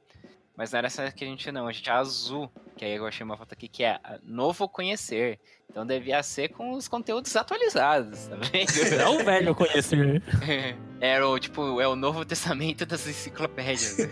mas 0.55 0.71
não 0.71 0.77
era 0.77 0.87
essa 0.87 1.11
que 1.11 1.23
a 1.23 1.27
gente 1.27 1.51
não, 1.51 1.67
a 1.67 1.71
gente 1.71 1.89
a 1.89 1.97
azul, 1.97 2.51
que 2.77 2.85
aí 2.85 2.95
eu 2.95 3.05
achei 3.07 3.23
uma 3.23 3.35
foto 3.35 3.53
aqui 3.53 3.67
que 3.67 3.83
é 3.83 3.99
a 4.03 4.19
Novo 4.23 4.67
Conhecer. 4.69 5.39
Então 5.69 5.85
devia 5.85 6.21
ser 6.21 6.49
com 6.49 6.73
os 6.73 6.87
conteúdos 6.87 7.35
atualizados, 7.35 8.27
tá 8.27 8.35
vendo? 8.35 8.69
É 9.01 9.09
o 9.09 9.23
velho 9.23 9.55
conhecer. 9.55 10.21
Era 11.01 11.27
o, 11.27 11.39
tipo, 11.39 11.81
é 11.81 11.87
o 11.87 11.95
Novo 11.95 12.23
Testamento 12.23 12.85
das 12.85 13.07
enciclopédias. 13.07 13.97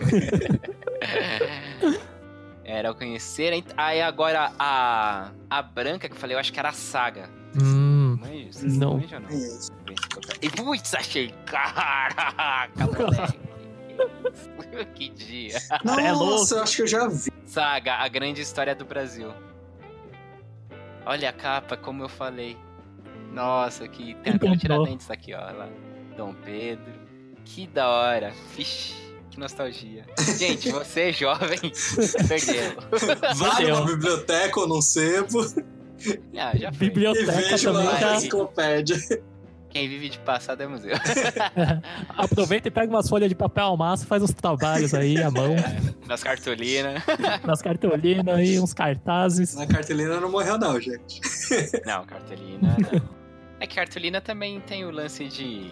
Era 2.65 2.91
o 2.91 2.95
conhecer. 2.95 3.63
Aí 3.77 4.01
agora 4.01 4.51
a, 4.57 5.31
a 5.49 5.61
branca 5.61 6.07
que 6.09 6.15
eu 6.15 6.19
falei, 6.19 6.35
eu 6.35 6.39
acho 6.39 6.51
que 6.51 6.59
era 6.59 6.69
a 6.69 6.73
saga. 6.73 7.29
Hum, 7.61 8.17
vocês 8.49 8.77
Não. 8.77 8.93
ou 8.93 8.99
não? 8.99 9.29
E 10.41 10.49
putz, 10.49 10.93
achei. 10.95 11.33
Caraca, 11.45 12.87
moleque. 12.87 13.50
que 14.95 15.09
dia. 15.09 15.57
é 15.99 16.11
louco. 16.11 16.31
Nossa, 16.31 16.55
eu 16.55 16.63
acho 16.63 16.75
que 16.77 16.81
eu 16.83 16.87
já 16.87 17.07
vi. 17.07 17.31
Saga, 17.45 17.95
a 17.95 18.07
grande 18.07 18.41
história 18.41 18.73
do 18.75 18.85
Brasil. 18.85 19.31
Olha 21.05 21.29
a 21.29 21.33
capa, 21.33 21.75
como 21.75 22.03
eu 22.03 22.09
falei. 22.09 22.57
Nossa, 23.33 23.87
que 23.87 24.13
tem 24.15 24.33
até 24.35 24.49
um 24.49 24.57
tiradentes 24.57 25.09
aqui, 25.09 25.33
ó. 25.33 25.39
Lá. 25.39 25.67
Dom 26.15 26.33
Pedro. 26.45 26.93
Que 27.45 27.65
da 27.67 27.89
hora. 27.89 28.31
Vixe, 28.55 28.93
que 29.31 29.39
nostalgia. 29.39 30.05
Gente, 30.37 30.69
você 30.71 31.09
é 31.09 31.13
jovem, 31.13 31.59
perdeu. 32.27 33.35
Vai 33.35 33.65
numa 33.67 33.85
biblioteca 33.85 34.59
ou 34.59 34.67
num 34.67 34.81
sebo 34.81 35.41
Ah, 36.37 36.55
já 36.57 36.71
foi. 36.71 36.87
e 36.87 36.89
biblioteca 36.89 37.31
vejo 37.31 37.71
também 37.73 37.85
lá 37.87 37.99
já. 37.99 38.11
a 38.11 38.15
enciclopédia. 38.17 38.97
Quem 39.71 39.87
vive 39.87 40.09
de 40.09 40.19
passado 40.19 40.61
é 40.61 40.67
museu. 40.67 40.93
Aproveita 42.09 42.67
e 42.67 42.71
pega 42.71 42.91
umas 42.91 43.07
folhas 43.07 43.29
de 43.29 43.35
papel 43.35 43.63
ao 43.65 43.77
maço, 43.77 44.05
faz 44.05 44.21
uns 44.21 44.33
trabalhos 44.33 44.93
aí 44.93 45.17
à 45.21 45.31
mão, 45.31 45.55
Nas 46.05 46.21
cartolinas. 46.21 47.01
nas 47.47 47.61
cartolinas 47.61 48.35
aí, 48.35 48.59
uns 48.59 48.73
cartazes. 48.73 49.55
Na 49.55 49.65
cartolina 49.65 50.19
não 50.19 50.29
morreu, 50.29 50.57
não, 50.57 50.79
gente. 50.79 51.21
Não, 51.85 52.05
cartolina 52.05 52.75
não. 52.79 53.01
É 53.59 53.67
que 53.67 53.75
cartolina 53.75 54.19
também 54.21 54.59
tem 54.61 54.85
o 54.85 54.91
lance 54.91 55.27
de. 55.27 55.71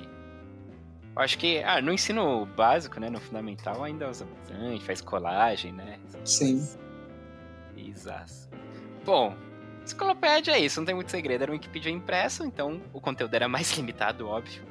Eu 1.15 1.22
acho 1.22 1.38
que. 1.38 1.62
Ah, 1.63 1.82
no 1.82 1.91
ensino 1.91 2.46
básico, 2.46 3.00
né? 3.00 3.10
No 3.10 3.20
fundamental 3.20 3.84
ainda 3.84 4.10
usa 4.10 4.25
bastante, 4.25 4.84
faz 4.84 5.01
colagem, 5.01 5.74
né? 5.74 5.98
Sim. 6.24 6.68
Exato. 7.77 8.34
Bom, 9.06 9.36
enciclopédia 9.84 10.52
é 10.54 10.60
isso, 10.60 10.80
não 10.80 10.86
tem 10.86 10.96
muito 10.96 11.12
segredo. 11.12 11.42
Era 11.44 11.52
um 11.52 11.56
Wikipedia 11.56 11.92
impresso, 11.92 12.44
então 12.46 12.82
o 12.94 13.00
conteúdo 13.02 13.34
era 13.34 13.48
mais 13.48 13.72
limitado, 13.78 14.28
óbvio. 14.28 14.62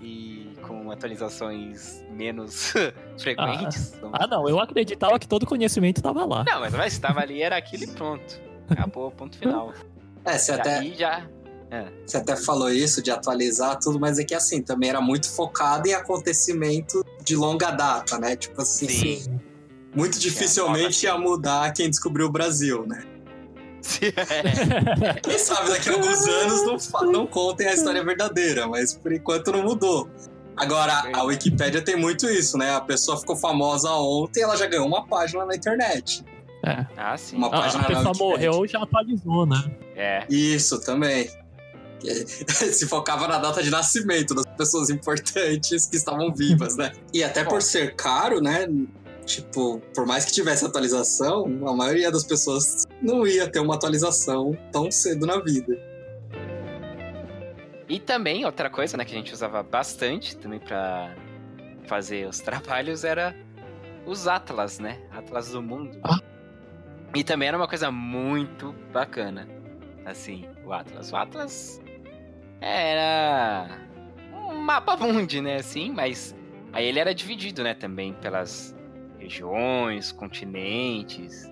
e 0.00 0.52
com 0.62 0.90
atualizações 0.90 2.02
menos 2.10 2.72
frequentes. 3.18 3.94
Vamos- 4.00 4.18
Ah, 4.20 4.26
não, 4.26 4.48
eu 4.48 4.60
acreditava 4.60 5.18
que 5.18 5.26
todo 5.26 5.46
conhecimento 5.46 6.00
tava 6.02 6.24
lá. 6.24 6.44
Não, 6.44 6.60
mas 6.60 6.72
mas 6.72 6.92
estava 6.92 7.20
ali, 7.20 7.42
era 7.42 7.56
aquilo 7.56 7.84
e 7.84 7.86
pronto. 7.88 8.40
Acabou, 8.68 9.10
ponto 9.10 9.36
final. 9.36 9.72
É, 10.24 10.38
você 10.38 10.52
até, 10.52 10.78
Aí 10.78 10.94
já. 10.96 11.26
você 12.06 12.16
até 12.18 12.36
falou 12.36 12.70
isso 12.70 13.02
de 13.02 13.10
atualizar 13.10 13.76
tudo, 13.80 13.98
mas 13.98 14.20
é 14.20 14.24
que 14.24 14.36
assim, 14.36 14.62
também 14.62 14.88
era 14.88 15.00
muito 15.00 15.28
focado 15.28 15.88
em 15.88 15.92
acontecimento 15.94 17.04
de 17.24 17.34
longa 17.34 17.72
data, 17.72 18.20
né? 18.20 18.36
Tipo 18.36 18.62
assim, 18.62 18.86
Sim. 18.88 19.40
muito 19.92 20.16
dificilmente 20.20 21.06
ia 21.06 21.18
mudar 21.18 21.72
quem 21.72 21.90
descobriu 21.90 22.26
o 22.26 22.30
Brasil, 22.30 22.86
né? 22.86 23.02
É. 24.00 25.20
Quem 25.22 25.38
sabe 25.38 25.70
daqui 25.70 25.88
a 25.88 25.92
alguns 25.92 26.26
anos 26.26 26.90
não, 26.92 27.12
não 27.12 27.26
contem 27.26 27.68
a 27.68 27.74
história 27.74 28.02
verdadeira, 28.04 28.66
mas 28.66 28.94
por 28.94 29.12
enquanto 29.12 29.52
não 29.52 29.62
mudou. 29.62 30.08
Agora, 30.56 31.04
a 31.12 31.22
Wikipédia 31.24 31.82
tem 31.82 31.96
muito 31.96 32.26
isso, 32.26 32.58
né? 32.58 32.74
A 32.74 32.80
pessoa 32.80 33.18
ficou 33.18 33.36
famosa 33.36 33.90
ontem 33.90 34.42
ela 34.42 34.56
já 34.56 34.66
ganhou 34.66 34.86
uma 34.86 35.06
página 35.06 35.44
na 35.44 35.54
internet. 35.54 36.24
Ah, 36.96 37.16
sim. 37.16 37.36
Uma 37.36 37.48
A, 37.48 37.50
página 37.50 37.82
a 37.82 37.86
pessoa 37.86 38.12
morreu 38.16 38.66
já 38.66 38.82
atualizou, 38.82 39.46
né? 39.46 39.64
É. 39.96 40.24
Isso 40.28 40.80
também. 40.80 41.28
Se 42.48 42.86
focava 42.86 43.26
na 43.26 43.38
data 43.38 43.62
de 43.62 43.70
nascimento 43.70 44.34
das 44.34 44.46
pessoas 44.56 44.90
importantes 44.90 45.86
que 45.86 45.96
estavam 45.96 46.32
vivas, 46.32 46.76
né? 46.76 46.92
E 47.12 47.24
até 47.24 47.44
por 47.44 47.62
ser 47.62 47.94
caro, 47.94 48.40
né? 48.40 48.68
Tipo, 49.24 49.80
por 49.94 50.04
mais 50.04 50.24
que 50.24 50.32
tivesse 50.32 50.64
atualização, 50.64 51.46
a 51.66 51.72
maioria 51.74 52.10
das 52.10 52.24
pessoas 52.24 52.81
não 53.02 53.26
ia 53.26 53.50
ter 53.50 53.58
uma 53.58 53.74
atualização 53.74 54.56
tão 54.70 54.90
cedo 54.90 55.26
na 55.26 55.38
vida. 55.40 55.76
E 57.88 57.98
também, 57.98 58.44
outra 58.46 58.70
coisa, 58.70 58.96
né, 58.96 59.04
que 59.04 59.12
a 59.12 59.18
gente 59.18 59.34
usava 59.34 59.62
bastante 59.62 60.36
também 60.36 60.60
pra 60.60 61.14
fazer 61.86 62.26
os 62.26 62.38
trabalhos 62.40 63.04
era 63.04 63.36
os 64.06 64.26
Atlas, 64.26 64.78
né? 64.78 65.00
Atlas 65.10 65.50
do 65.50 65.60
mundo. 65.60 65.98
Ah. 66.04 66.18
E 67.14 67.22
também 67.22 67.48
era 67.48 67.56
uma 67.56 67.68
coisa 67.68 67.90
muito 67.90 68.72
bacana. 68.92 69.46
Assim, 70.06 70.48
o 70.64 70.72
Atlas. 70.72 71.12
O 71.12 71.16
Atlas 71.16 71.82
era 72.60 73.78
um 74.32 74.54
mapa 74.54 74.96
mundi, 74.96 75.40
né, 75.40 75.56
assim, 75.56 75.90
mas 75.90 76.34
aí 76.72 76.86
ele 76.86 76.98
era 76.98 77.14
dividido, 77.14 77.62
né, 77.62 77.74
também 77.74 78.14
pelas 78.14 78.74
regiões, 79.18 80.10
continentes. 80.12 81.51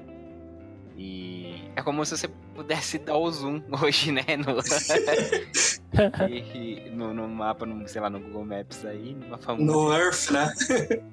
E 1.02 1.64
é 1.74 1.80
como 1.82 2.04
se 2.04 2.14
você 2.18 2.28
pudesse 2.54 2.98
dar 3.00 3.16
o 3.16 3.30
zoom 3.32 3.62
hoje, 3.82 4.12
né, 4.12 4.22
no 4.36 4.60
e, 6.28 6.90
no, 6.90 7.14
no 7.14 7.26
mapa, 7.28 7.64
no, 7.64 7.88
sei 7.88 8.00
lá, 8.02 8.10
no 8.10 8.20
Google 8.20 8.44
Maps 8.44 8.84
aí, 8.84 9.14
no 9.14 9.28
mapa 9.30 9.52
mundi. 9.54 9.64
No 9.64 9.92
Earth, 9.92 10.30
né? 10.30 10.52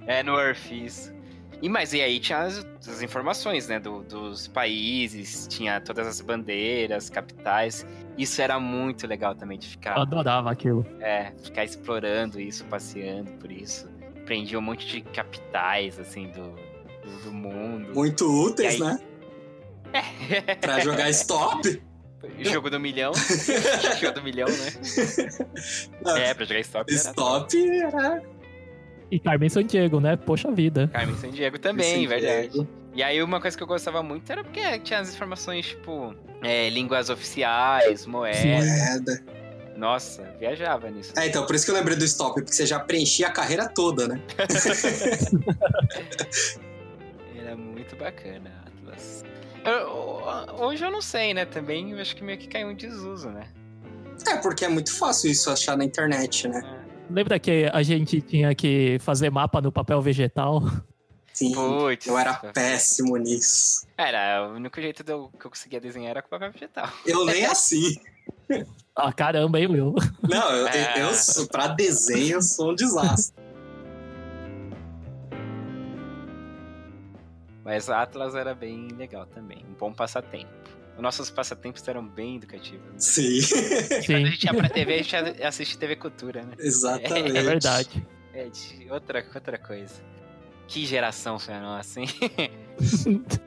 É, 0.05 0.21
no 0.23 0.37
Earth, 0.39 0.71
isso. 0.71 1.15
E, 1.61 1.69
mas 1.69 1.91
e 1.93 2.01
aí 2.01 2.19
tinha 2.19 2.39
as, 2.39 2.63
as 2.87 3.01
informações, 3.01 3.67
né, 3.67 3.79
do- 3.79 4.03
dos 4.03 4.47
países, 4.47 5.47
tinha 5.49 5.79
todas 5.81 6.05
as 6.05 6.21
bandeiras, 6.21 7.09
capitais. 7.09 7.85
Isso 8.17 8.41
era 8.41 8.59
muito 8.59 9.07
legal 9.07 9.33
também 9.33 9.57
de 9.57 9.65
Eu 9.67 9.71
ficar, 9.71 9.95
adorava 9.99 10.51
aquilo. 10.51 10.85
é, 10.99 11.31
ficar 11.43 11.63
explorando 11.63 12.39
isso, 12.39 12.63
passeando 12.65 13.31
por 13.33 13.51
isso. 13.51 13.87
Aprendi 14.21 14.55
um 14.57 14.61
monte 14.61 14.85
de 14.87 15.01
capitais, 15.01 15.97
assim, 15.97 16.27
do, 16.31 16.51
do, 17.09 17.23
do 17.23 17.31
mundo. 17.33 17.91
Muito 17.95 18.25
úteis, 18.25 18.73
aí- 18.73 18.79
né? 18.79 18.99
Pra 20.61 20.79
jogar 20.79 21.09
stop. 21.09 21.81
Jogo 22.39 22.69
do 22.69 22.79
milhão. 22.79 23.13
Jogo 24.01 24.15
do 24.15 24.23
milhão, 24.23 24.47
né? 24.47 24.73
É, 26.19 26.33
pra 26.33 26.45
jogar 26.45 26.59
stop. 26.61 26.91
era 26.91 26.99
Stop 26.99 27.69
era. 27.69 28.23
E 29.09 29.19
Carmen 29.19 29.49
Sandiego, 29.49 29.99
né? 29.99 30.17
Poxa 30.17 30.51
vida. 30.51 30.89
Carmen 30.91 31.15
San 31.17 31.29
Diego 31.29 31.57
também, 31.57 32.03
Esse 32.03 32.07
verdade. 32.07 32.49
Diego. 32.49 32.67
E 32.93 33.03
aí 33.03 33.21
uma 33.21 33.39
coisa 33.39 33.55
que 33.55 33.63
eu 33.63 33.67
gostava 33.67 34.01
muito 34.03 34.29
era 34.29 34.43
porque 34.43 34.79
tinha 34.79 34.99
as 34.99 35.13
informações, 35.13 35.67
tipo, 35.67 36.15
é, 36.43 36.69
línguas 36.69 37.09
oficiais, 37.09 38.05
moedas. 38.05 38.43
Moeda. 38.45 39.23
Nossa, 39.77 40.23
viajava 40.39 40.89
nisso. 40.89 41.13
É, 41.15 41.27
então, 41.27 41.45
por 41.45 41.55
isso 41.55 41.63
que 41.63 41.69
eu 41.69 41.75
lembrei 41.75 41.95
do 41.95 42.03
stop, 42.03 42.33
porque 42.41 42.51
você 42.51 42.65
já 42.65 42.79
preenchia 42.79 43.27
a 43.27 43.31
carreira 43.31 43.69
toda, 43.69 44.07
né? 44.07 44.19
Era 47.37 47.55
muito 47.55 47.95
bacana, 47.95 48.51
Atlas. 48.65 49.23
Eu- 49.71 50.65
hoje 50.65 50.83
eu 50.85 50.91
não 50.91 51.01
sei, 51.01 51.33
né? 51.33 51.45
Também 51.45 51.91
eu 51.91 51.99
acho 51.99 52.15
que 52.15 52.23
meio 52.23 52.37
que 52.37 52.47
caiu 52.47 52.71
em 52.71 52.75
desuso, 52.75 53.29
né? 53.29 53.47
É, 54.27 54.35
porque 54.37 54.65
é 54.65 54.69
muito 54.69 54.93
fácil 54.97 55.29
isso 55.29 55.49
achar 55.49 55.77
na 55.77 55.83
internet, 55.83 56.47
né? 56.47 56.61
Lembra 57.09 57.39
que 57.39 57.69
a 57.71 57.83
gente 57.83 58.19
tinha 58.21 58.53
que 58.55 58.97
fazer 58.99 59.29
mapa 59.29 59.61
no 59.61 59.71
papel 59.71 60.01
vegetal? 60.01 60.61
Sim. 61.33 61.53
Putz. 61.53 62.07
Eu 62.07 62.17
era 62.17 62.33
péssimo 62.33 63.15
nisso. 63.17 63.85
Era, 63.97 64.47
o 64.49 64.55
único 64.55 64.81
jeito 64.81 65.03
de 65.03 65.11
eu- 65.13 65.29
que 65.39 65.45
eu 65.45 65.51
conseguia 65.51 65.79
desenhar 65.79 66.09
era 66.11 66.21
com 66.21 66.29
papel 66.29 66.51
vegetal. 66.51 66.89
Eu 67.05 67.23
nem 67.25 67.45
assim. 67.45 67.95
Ah, 68.95 69.13
caramba, 69.13 69.59
hein, 69.59 69.67
meu? 69.67 69.93
Não, 70.27 70.51
eu, 70.51 70.67
É. 70.67 71.01
eu, 71.03 71.13
sou- 71.13 71.47
pra 71.47 71.67
desenho 71.67 72.35
eu 72.37 72.41
sou 72.41 72.71
um 72.71 72.75
desastre. 72.75 73.35
Mas 77.67 77.89
Atlas 77.89 78.33
era 78.33 78.55
bem 78.55 78.87
legal 78.97 79.25
também. 79.25 79.57
Um 79.69 79.73
bom 79.73 79.91
passatempo. 79.93 80.47
Os 80.95 81.01
nossos 81.03 81.29
passatempos 81.29 81.85
eram 81.85 82.07
bem 82.07 82.37
educativos. 82.37 82.81
né? 82.87 82.93
Sim, 82.97 83.39
Quando 83.41 83.91
a 83.91 84.01
Sim, 84.01 84.25
gente 84.31 84.43
ia 84.45 84.53
pra 84.53 84.69
TV, 84.69 84.93
a 84.93 84.97
gente 85.03 85.43
assiste 85.43 85.77
TV 85.77 85.97
Cultura, 85.97 86.43
né? 86.43 86.53
exatamente. 86.57 87.37
é 87.37 87.41
verdade. 87.43 88.07
É, 88.33 88.47
de 88.47 88.87
outra, 88.89 89.21
outra 89.35 89.57
coisa. 89.57 89.95
Que 90.65 90.85
geração 90.85 91.37
foi 91.37 91.55
a 91.55 91.59
nossa, 91.59 91.99
hein? 91.99 92.07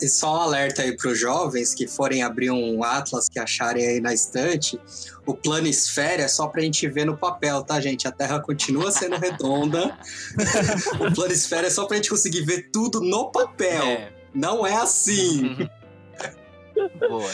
E 0.00 0.08
só 0.08 0.38
um 0.38 0.40
alerta 0.40 0.82
aí 0.82 0.96
pros 0.96 1.18
jovens 1.18 1.74
que 1.74 1.86
forem 1.86 2.22
abrir 2.22 2.50
um 2.50 2.82
Atlas 2.82 3.28
que 3.28 3.38
acharem 3.38 3.86
aí 3.86 4.00
na 4.00 4.12
estante. 4.12 4.80
O 5.24 5.34
planisfério 5.34 6.24
é 6.24 6.28
só 6.28 6.48
pra 6.48 6.62
gente 6.62 6.88
ver 6.88 7.04
no 7.04 7.16
papel, 7.16 7.62
tá, 7.62 7.80
gente? 7.80 8.08
A 8.08 8.12
Terra 8.12 8.40
continua 8.40 8.90
sendo 8.90 9.16
redonda. 9.16 9.96
o 10.98 11.14
planisfério 11.14 11.66
é 11.66 11.70
só 11.70 11.86
pra 11.86 11.96
gente 11.96 12.10
conseguir 12.10 12.42
ver 12.42 12.70
tudo 12.72 13.00
no 13.00 13.30
papel. 13.30 13.84
É. 13.84 14.12
Não 14.34 14.66
é 14.66 14.74
assim. 14.74 15.56
Boa. 16.98 17.30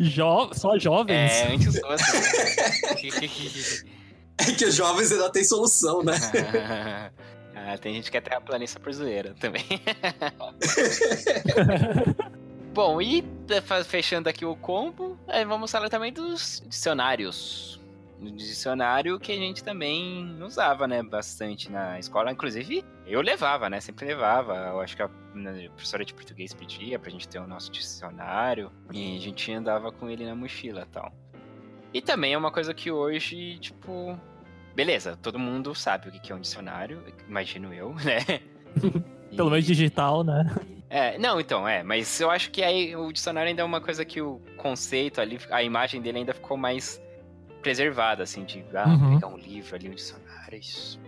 Jo 0.00 0.50
só 0.52 0.78
jovens? 0.78 1.32
É, 1.32 1.52
antes 1.52 1.78
fosse. 1.78 3.86
É 4.38 4.52
que 4.52 4.66
os 4.66 4.74
jovens 4.74 5.10
ainda 5.10 5.30
têm 5.30 5.42
solução, 5.42 6.02
né? 6.02 6.12
Ah, 7.66 7.78
tem 7.78 7.94
gente 7.94 8.10
que 8.10 8.16
é 8.16 8.20
terraplanista 8.20 8.78
por 8.78 8.92
zoeira 8.92 9.34
também. 9.40 9.64
Bom, 12.72 13.00
e 13.00 13.24
fa- 13.64 13.84
fechando 13.84 14.28
aqui 14.28 14.44
o 14.44 14.54
combo, 14.54 15.18
vamos 15.48 15.70
falar 15.70 15.88
também 15.88 16.12
dos 16.12 16.62
dicionários. 16.66 17.80
No 18.18 18.30
dicionário 18.30 19.18
que 19.20 19.32
a 19.32 19.36
gente 19.36 19.62
também 19.62 20.36
usava, 20.42 20.86
né, 20.86 21.02
bastante 21.02 21.70
na 21.70 21.98
escola. 21.98 22.32
Inclusive, 22.32 22.82
eu 23.06 23.20
levava, 23.20 23.68
né, 23.68 23.80
sempre 23.80 24.06
levava. 24.06 24.54
Eu 24.54 24.80
acho 24.80 24.96
que 24.96 25.02
a, 25.02 25.10
né, 25.34 25.66
a 25.66 25.70
professora 25.70 26.04
de 26.04 26.14
português 26.14 26.54
pedia 26.54 26.98
pra 26.98 27.10
gente 27.10 27.28
ter 27.28 27.38
o 27.38 27.46
nosso 27.46 27.70
dicionário. 27.70 28.70
E 28.90 29.16
a 29.16 29.20
gente 29.20 29.52
andava 29.52 29.92
com 29.92 30.08
ele 30.08 30.24
na 30.24 30.34
mochila 30.34 30.82
e 30.82 30.92
tal. 30.92 31.12
E 31.92 32.00
também 32.00 32.32
é 32.32 32.38
uma 32.38 32.50
coisa 32.50 32.72
que 32.72 32.90
hoje, 32.90 33.58
tipo... 33.58 34.18
Beleza, 34.76 35.16
todo 35.22 35.38
mundo 35.38 35.74
sabe 35.74 36.08
o 36.08 36.12
que 36.12 36.30
é 36.30 36.34
um 36.34 36.40
dicionário, 36.40 37.02
imagino 37.26 37.72
eu, 37.72 37.94
né? 38.04 38.20
Pelo 39.34 39.50
menos 39.50 39.64
E- 39.64 39.68
digital, 39.68 40.22
né? 40.22 40.44
é, 40.90 41.18
não, 41.18 41.40
então, 41.40 41.66
é, 41.66 41.82
mas 41.82 42.20
eu 42.20 42.30
acho 42.30 42.50
que 42.50 42.62
aí 42.62 42.94
o 42.94 43.10
dicionário 43.10 43.48
ainda 43.48 43.62
é 43.62 43.64
uma 43.64 43.80
coisa 43.80 44.04
que 44.04 44.20
o 44.20 44.38
conceito 44.58 45.20
ali, 45.20 45.40
a 45.50 45.62
imagem 45.62 46.00
dele 46.02 46.18
ainda 46.18 46.34
ficou 46.34 46.56
mais 46.58 47.00
preservada, 47.62 48.22
assim, 48.22 48.44
de 48.44 48.64
ah, 48.74 48.86
Uhum. 48.88 49.14
pegar 49.14 49.28
um 49.28 49.36
livro 49.38 49.74
ali, 49.74 49.88
um 49.88 49.94
dicionário, 49.94 50.58
isso, 50.60 51.00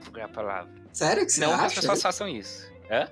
procurar 0.00 0.26
a 0.26 0.28
palavra. 0.28 0.72
Sério 0.92 1.26
que 1.26 1.32
você 1.32 1.40
não 1.40 1.48
que 1.48 1.54
as 1.56 1.60
acha? 1.72 1.74
pessoas 1.80 2.00
façam 2.02 2.28
isso. 2.28 2.72
Hã? 2.90 3.08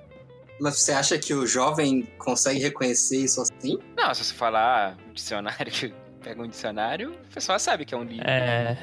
Mas 0.60 0.78
você 0.78 0.92
acha 0.92 1.18
que 1.18 1.34
o 1.34 1.46
jovem 1.46 2.02
consegue 2.18 2.60
reconhecer 2.60 3.18
isso 3.18 3.40
assim? 3.42 3.76
Não, 3.96 4.14
se 4.14 4.24
você 4.24 4.34
falar 4.34 4.96
dicionário, 5.12 5.72
pega 6.22 6.40
um 6.42 6.46
dicionário, 6.48 7.12
a 7.30 7.34
pessoa 7.34 7.58
sabe 7.58 7.84
que 7.84 7.94
é 7.94 7.98
um 7.98 8.04
livro. 8.04 8.28
É. 8.28 8.76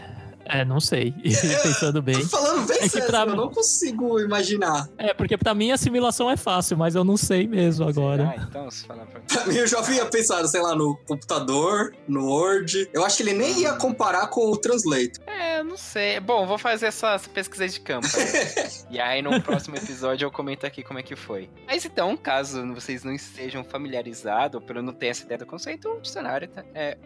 É, 0.49 0.63
não 0.65 0.79
sei. 0.79 1.11
Pensando 1.63 2.01
bem. 2.01 2.19
Tô 2.21 2.27
falando 2.27 2.65
bem 2.67 2.77
É 2.81 2.87
sério, 2.87 3.07
pra 3.07 3.21
eu 3.21 3.35
não 3.35 3.49
consigo 3.49 4.19
imaginar. 4.19 4.89
É, 4.97 5.13
porque 5.13 5.37
pra 5.37 5.53
mim 5.53 5.71
a 5.71 5.75
assimilação 5.75 6.29
é 6.29 6.37
fácil, 6.37 6.77
mas 6.77 6.95
eu 6.95 7.03
não 7.03 7.17
sei 7.17 7.47
mesmo 7.47 7.87
agora. 7.87 8.33
Ah, 8.37 8.45
então, 8.49 8.69
se 8.71 8.85
falar 8.85 9.05
pra 9.05 9.19
mim. 9.19 9.25
Pra 9.37 9.45
mim, 9.45 9.59
o 9.59 9.67
jovem 9.67 9.97
ia 9.97 10.05
pensar, 10.05 10.45
sei 10.47 10.61
lá, 10.61 10.73
no 10.73 10.95
computador, 11.05 11.93
no 12.07 12.25
Word. 12.27 12.89
Eu 12.93 13.05
acho 13.05 13.17
que 13.17 13.23
ele 13.23 13.33
nem 13.33 13.59
ia 13.61 13.73
comparar 13.73 14.27
com 14.27 14.49
o 14.51 14.57
Translator. 14.57 15.21
É, 15.27 15.59
eu 15.59 15.63
não 15.65 15.77
sei. 15.77 16.19
Bom, 16.19 16.47
vou 16.47 16.57
fazer 16.57 16.87
essa, 16.87 17.13
essa 17.13 17.29
pesquisa 17.29 17.67
de 17.67 17.79
campo. 17.79 18.07
e 18.89 18.99
aí, 18.99 19.21
no 19.21 19.41
próximo 19.41 19.75
episódio, 19.75 20.25
eu 20.25 20.31
comento 20.31 20.65
aqui 20.65 20.81
como 20.83 20.97
é 20.99 21.03
que 21.03 21.15
foi. 21.15 21.49
Mas 21.67 21.85
então, 21.85 22.15
caso 22.17 22.73
vocês 22.73 23.03
não 23.03 23.13
estejam 23.13 23.63
familiarizados, 23.63 24.55
ou 24.55 24.61
pelo 24.61 24.81
não 24.81 24.93
ter 24.93 25.07
essa 25.07 25.23
ideia 25.23 25.37
do 25.37 25.45
conceito, 25.45 25.87
o 25.89 26.01
dicionário 26.01 26.47
tá- 26.47 26.63
é. 26.73 26.97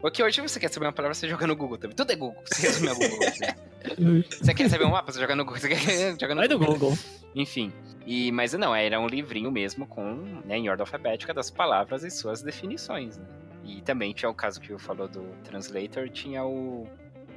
Porque 0.00 0.22
hoje 0.22 0.40
você 0.40 0.58
quer 0.58 0.68
saber 0.68 0.86
uma 0.86 0.92
palavra, 0.92 1.14
você 1.14 1.28
joga 1.28 1.46
no 1.46 1.54
Google 1.54 1.76
também. 1.76 1.94
Tudo 1.94 2.10
é 2.12 2.16
Google. 2.16 2.42
Você 2.46 2.66
resume 2.68 2.88
a 2.88 2.94
Google 2.94 3.18
né? 3.40 3.54
Você 4.40 4.54
quer 4.54 4.68
saber 4.68 4.84
um 4.84 4.90
mapa, 4.90 5.10
você 5.10 5.18
joga 5.20 5.34
no 5.34 5.44
Google. 5.44 5.58
Você 5.60 5.68
quer 5.68 5.78
joga 6.20 6.34
no 6.34 6.40
Vai 6.40 6.48
do 6.48 6.58
Google. 6.58 6.96
Enfim. 7.34 7.72
E, 8.06 8.30
mas 8.32 8.52
não, 8.54 8.74
era 8.74 8.98
um 9.00 9.06
livrinho 9.06 9.50
mesmo 9.50 9.86
com, 9.86 10.40
né, 10.44 10.56
em 10.58 10.68
ordem 10.68 10.82
alfabética 10.82 11.32
das 11.32 11.50
palavras 11.50 12.02
e 12.04 12.10
suas 12.10 12.42
definições, 12.42 13.16
né? 13.18 13.24
E 13.64 13.80
também 13.82 14.12
tinha 14.12 14.28
o 14.28 14.34
caso 14.34 14.60
que 14.60 14.70
eu 14.70 14.78
falou 14.78 15.06
do 15.06 15.22
Translator, 15.44 16.08
tinha 16.10 16.44
o. 16.44 16.86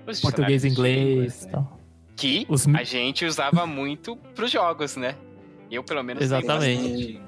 os 0.08 0.20
Português, 0.22 0.66
inglês 0.66 1.06
línguas, 1.08 1.42
e 1.42 1.46
né? 1.46 1.52
tal. 1.52 1.80
Que 2.16 2.46
Os- 2.50 2.68
a 2.68 2.84
gente 2.84 3.26
usava 3.26 3.66
muito 3.66 4.16
pros 4.36 4.52
jogos, 4.52 4.96
né? 4.96 5.16
Eu, 5.70 5.84
pelo 5.84 6.04
menos, 6.04 6.24
Exatamente. 6.24 7.22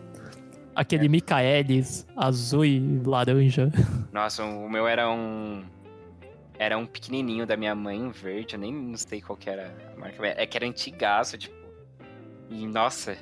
Aquele 0.76 1.08
Micaelis, 1.08 2.06
azul 2.18 2.66
e 2.66 3.02
laranja. 3.06 3.72
Nossa, 4.12 4.44
o 4.44 4.70
meu 4.70 4.88
era 4.88 5.10
um. 5.10 5.64
Era 6.58 6.78
um 6.78 6.86
pequenininho 6.86 7.46
da 7.46 7.58
minha 7.58 7.76
mãe, 7.76 8.02
um 8.02 8.12
verde, 8.12 8.56
eu 8.56 8.60
nem 8.60 8.74
não 8.74 8.98
sei 8.98 9.22
qual 9.22 9.38
que 9.38 9.50
era 9.50 9.74
a 9.96 10.00
marca. 10.00 10.26
É 10.26 10.46
que 10.46 10.58
era 10.58 10.66
antigaço, 10.66 11.38
tipo. 11.38 11.56
E, 12.50 12.68
nossa, 12.68 13.18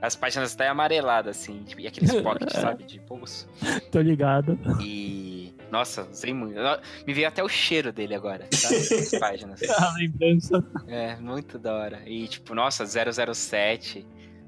as 0.00 0.16
páginas 0.16 0.54
até 0.54 0.66
amareladas, 0.66 1.38
assim, 1.38 1.62
tipo, 1.62 1.80
e 1.80 1.86
aqueles 1.86 2.12
pockets, 2.22 2.54
sabe, 2.60 2.84
de 2.84 2.98
bolso. 2.98 3.48
Tô 3.90 4.00
ligado. 4.00 4.58
E. 4.80 5.54
Nossa, 5.70 6.08
usei 6.10 6.34
muito. 6.34 6.58
Me 7.06 7.14
veio 7.14 7.28
até 7.28 7.42
o 7.42 7.48
cheiro 7.48 7.92
dele 7.92 8.14
agora, 8.14 8.46
sabe? 8.52 8.76
As 8.98 9.10
páginas. 9.18 9.62
A 9.62 9.94
lembrança. 9.94 10.64
É, 10.88 11.16
muito 11.16 11.58
da 11.58 11.72
hora. 11.72 12.02
E, 12.04 12.26
tipo, 12.26 12.54
nossa, 12.54 12.84
007. 12.84 14.04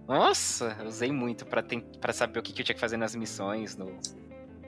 Nossa, 0.07 0.77
eu 0.81 0.87
usei 0.87 1.11
muito 1.11 1.47
pra, 1.47 1.62
tem... 1.62 1.81
pra 1.81 2.12
saber 2.12 2.38
o 2.38 2.43
que, 2.43 2.53
que 2.53 2.61
eu 2.61 2.64
tinha 2.64 2.75
que 2.75 2.81
fazer 2.81 2.97
nas 2.97 3.14
missões 3.14 3.77
no, 3.77 3.87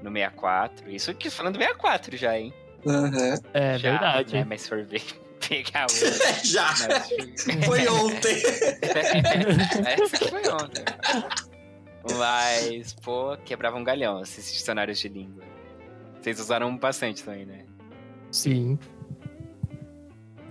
no 0.02 0.10
64. 0.10 0.90
Isso 0.90 1.14
que 1.14 1.28
falando 1.30 1.54
do 1.54 1.58
64 1.58 2.16
já, 2.16 2.38
hein? 2.38 2.54
Aham. 2.86 3.34
É 3.52 3.78
já, 3.78 3.90
verdade. 3.90 4.34
Né? 4.34 4.44
Mas 4.44 4.66
for 4.66 4.84
ver, 4.84 5.02
pegar 5.46 5.86
o. 5.90 6.44
Já. 6.44 6.68
Mas... 6.88 7.64
Foi 7.64 7.86
ontem. 7.88 8.36
Essa 10.02 10.18
que 10.18 10.30
foi 10.30 10.48
ontem. 10.48 10.84
Mas, 12.16 12.94
pô, 12.94 13.36
quebrava 13.44 13.76
um 13.76 13.84
galhão 13.84 14.22
esses 14.22 14.52
dicionários 14.52 14.98
de 14.98 15.08
língua. 15.08 15.44
Vocês 16.20 16.40
usaram 16.40 16.76
bastante 16.76 17.22
também, 17.22 17.44
né? 17.44 17.64
Sim. 18.30 18.78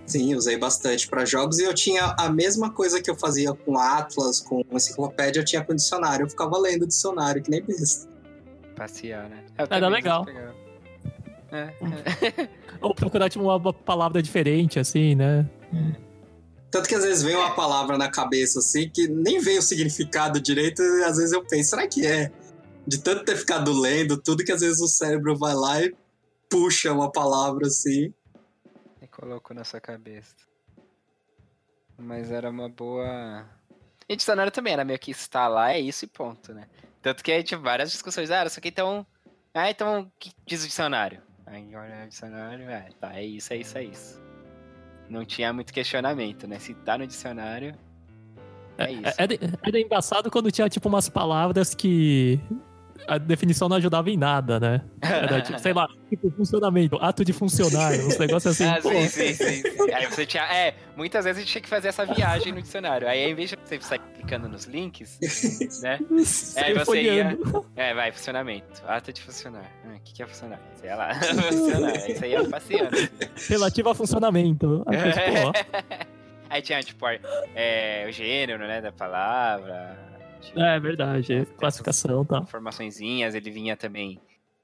Sim, 0.06 0.36
usei 0.36 0.56
bastante 0.56 1.08
pra 1.08 1.24
jogos 1.24 1.58
e 1.58 1.64
eu 1.64 1.74
tinha 1.74 2.14
a 2.18 2.30
mesma 2.30 2.70
coisa 2.70 3.02
que 3.02 3.10
eu 3.10 3.16
fazia 3.16 3.52
com 3.52 3.76
Atlas, 3.76 4.40
com 4.40 4.64
enciclopédia, 4.70 5.40
eu 5.40 5.44
tinha 5.44 5.64
com 5.64 5.74
dicionário. 5.74 6.24
Eu 6.24 6.30
ficava 6.30 6.56
lendo 6.58 6.82
o 6.82 6.86
dicionário, 6.86 7.42
que 7.42 7.50
nem 7.50 7.60
besta. 7.60 8.08
Passear, 8.76 9.28
né? 9.28 9.44
Eu 9.58 9.66
Era 9.68 9.88
legal. 9.88 10.24
pegava. 10.24 10.54
É, 11.50 11.72
Ou 12.80 12.94
procurar 12.94 13.28
tipo, 13.28 13.44
uma 13.44 13.72
palavra 13.72 14.22
diferente, 14.22 14.78
assim, 14.78 15.14
né? 15.14 15.48
Tanto 16.70 16.88
que 16.88 16.94
às 16.94 17.04
vezes 17.04 17.22
vem 17.22 17.34
uma 17.34 17.54
palavra 17.54 17.96
na 17.96 18.10
cabeça 18.10 18.58
assim 18.58 18.88
que 18.88 19.08
nem 19.08 19.40
vem 19.40 19.58
o 19.58 19.62
significado 19.62 20.40
direito, 20.40 20.82
e 20.82 21.04
às 21.04 21.16
vezes 21.16 21.32
eu 21.32 21.44
penso, 21.44 21.70
será 21.70 21.86
que 21.86 22.06
é? 22.06 22.30
De 22.86 22.98
tanto 22.98 23.24
ter 23.24 23.36
ficado 23.36 23.72
lendo 23.72 24.16
tudo 24.16 24.44
que 24.44 24.52
às 24.52 24.60
vezes 24.60 24.80
o 24.80 24.86
cérebro 24.86 25.36
vai 25.36 25.54
lá 25.54 25.82
e 25.82 25.94
puxa 26.48 26.92
uma 26.92 27.10
palavra 27.10 27.66
assim. 27.66 28.12
Colocou 29.16 29.56
na 29.56 29.64
sua 29.64 29.80
cabeça. 29.80 30.36
Mas 31.96 32.30
era 32.30 32.50
uma 32.50 32.68
boa. 32.68 33.46
E 34.06 34.14
dicionário 34.14 34.52
também 34.52 34.74
era 34.74 34.84
meio 34.84 34.98
que 34.98 35.10
está 35.10 35.48
lá, 35.48 35.72
é 35.72 35.80
isso 35.80 36.04
e 36.04 36.08
ponto, 36.08 36.52
né? 36.52 36.68
Tanto 37.00 37.24
que 37.24 37.42
tinha 37.42 37.58
várias 37.58 37.90
discussões. 37.90 38.30
Ah, 38.30 38.44
isso 38.44 38.58
aqui 38.58 38.68
então. 38.68 39.06
Ah, 39.54 39.70
então 39.70 40.02
o 40.02 40.12
que 40.18 40.32
diz 40.44 40.62
o 40.64 40.66
dicionário? 40.66 41.22
Aí 41.46 41.74
olha 41.74 42.04
o 42.04 42.08
dicionário, 42.08 42.68
é, 42.68 42.90
tá, 43.00 43.16
é 43.16 43.24
isso, 43.24 43.54
é 43.54 43.56
isso, 43.56 43.78
é 43.78 43.84
isso. 43.84 44.22
Não 45.08 45.24
tinha 45.24 45.50
muito 45.50 45.72
questionamento, 45.72 46.46
né? 46.46 46.58
Se 46.58 46.74
tá 46.74 46.98
no 46.98 47.06
dicionário. 47.06 47.74
É 48.76 48.92
isso. 48.92 49.14
Era, 49.16 49.34
era 49.62 49.80
engraçado 49.80 50.30
quando 50.30 50.52
tinha, 50.52 50.68
tipo, 50.68 50.88
umas 50.90 51.08
palavras 51.08 51.74
que 51.74 52.38
a 53.06 53.18
definição 53.18 53.68
não 53.68 53.76
ajudava 53.76 54.10
em 54.10 54.16
nada, 54.16 54.58
né? 54.60 54.82
Era, 55.00 55.40
tipo, 55.40 55.58
sei 55.58 55.72
lá, 55.72 55.88
tipo, 56.08 56.30
funcionamento, 56.30 56.96
ato 56.96 57.24
de 57.24 57.32
funcionar, 57.32 57.92
uns 57.92 58.18
negócios 58.18 58.60
assim. 58.60 58.64
Ah, 58.64 58.80
sim, 58.80 59.08
sim, 59.08 59.34
sim, 59.34 59.62
sim. 59.62 59.92
Aí 59.92 60.06
você 60.06 60.26
tinha. 60.26 60.44
É, 60.44 60.74
muitas 60.96 61.24
vezes 61.24 61.38
a 61.38 61.40
gente 61.40 61.52
tinha 61.52 61.62
que 61.62 61.68
fazer 61.68 61.88
essa 61.88 62.04
viagem 62.04 62.52
no 62.52 62.60
dicionário. 62.60 63.08
Aí, 63.08 63.24
ao 63.24 63.30
invés 63.30 63.50
de 63.50 63.56
você 63.56 63.80
sair 63.80 64.00
clicando 64.14 64.48
nos 64.48 64.64
links, 64.64 65.18
né? 65.82 65.98
saí 66.24 66.74
você 66.74 66.84
folheando. 66.84 67.66
É, 67.76 67.94
vai, 67.94 68.12
funcionamento. 68.12 68.82
Ato 68.86 69.12
de 69.12 69.22
funcionar. 69.22 69.70
Ah, 69.84 69.96
O 69.96 70.00
que, 70.00 70.14
que 70.14 70.22
é 70.22 70.26
funcionar? 70.26 70.60
Sei 70.74 70.94
lá. 70.94 71.14
funcionar. 71.20 72.10
Isso 72.10 72.24
aí 72.24 72.34
é 72.34 72.48
passeando. 72.48 72.96
Relativo 73.48 73.88
a 73.90 73.94
funcionamento. 73.94 74.84
Aí, 74.86 74.98
pô, 74.98 76.06
Aí 76.48 76.62
tinha, 76.62 76.82
tipo, 76.82 77.04
é, 77.54 78.06
o 78.08 78.12
gênero, 78.12 78.66
né, 78.66 78.80
da 78.80 78.92
palavra. 78.92 80.15
Tinha 80.40 80.66
É 80.66 80.80
verdade, 80.80 81.46
classificação 81.56 82.22
e 82.22 82.26
tal. 82.26 82.42
informaçõezinhas, 82.42 83.34
ele 83.34 83.50
vinha 83.50 83.76
também 83.76 84.20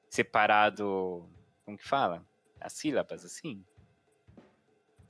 separado. 0.09 1.29
Como 1.65 1.77
que 1.79 1.87
fala? 1.87 2.25
As 2.61 2.73
sílabas, 2.73 3.25
assim? 3.25 3.65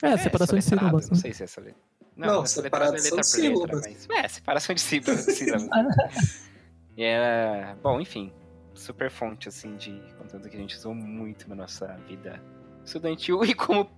É, 0.01 0.17
separação 0.17 0.57
de 0.57 0.65
sílabas. 0.65 1.09
Não 1.09 1.15
sei 1.17 1.33
se 1.33 1.43
é 1.43 1.45
essa 1.45 1.61
letra. 1.61 1.81
Não, 2.15 2.45
soletrado 2.45 2.97
separado 2.97 3.23
são 3.23 3.23
sílabas. 3.23 3.81
mas. 3.81 4.07
É, 4.09 4.27
separação 4.27 4.75
de 4.75 4.81
sílabas. 4.81 5.25
sílabas. 5.25 5.67
e 6.97 7.03
era. 7.03 7.75
Bom, 7.81 7.99
enfim. 8.01 8.31
Super 8.75 9.11
fonte, 9.11 9.47
assim, 9.49 9.75
de 9.77 10.01
conteúdo 10.17 10.49
que 10.49 10.57
a 10.57 10.59
gente 10.59 10.75
usou 10.75 10.95
muito 10.95 11.47
na 11.47 11.55
nossa 11.55 11.87
vida 12.07 12.41
estudantil 12.83 13.43
e 13.45 13.53
como 13.53 13.89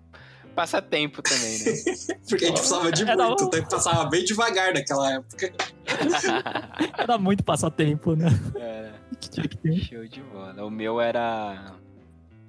passatempo 0.55 1.21
também, 1.21 1.59
né? 1.59 1.71
Porque 2.29 2.45
a 2.45 2.47
gente 2.47 2.57
precisava 2.57 2.91
de 2.91 3.03
Era 3.07 3.27
muito, 3.27 3.43
um- 3.43 3.47
o 3.47 3.49
tempo 3.49 3.69
passava 3.69 4.05
bem 4.09 4.23
devagar 4.23 4.73
naquela 4.73 5.13
época. 5.13 5.53
Era 6.97 7.17
muito 7.17 7.43
passatempo, 7.43 8.15
né? 8.15 8.27
Era 8.55 8.93
Que 9.19 9.29
tinha 9.29 9.47
que 9.47 9.57
ter. 9.57 9.75
show 9.77 10.07
de 10.07 10.21
bola. 10.21 10.65
O 10.65 10.69
meu 10.71 10.99
era. 10.99 11.73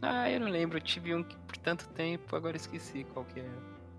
Ah, 0.01 0.31
eu 0.31 0.41
não 0.41 0.49
lembro. 0.49 0.79
Eu 0.79 0.83
tive 0.83 1.15
um 1.15 1.23
que 1.23 1.37
por 1.37 1.57
tanto 1.59 1.89
tempo, 1.89 2.35
agora 2.37 2.57
esqueci 2.57 3.05
qual 3.13 3.25
que 3.27 3.41
era. 3.41 3.49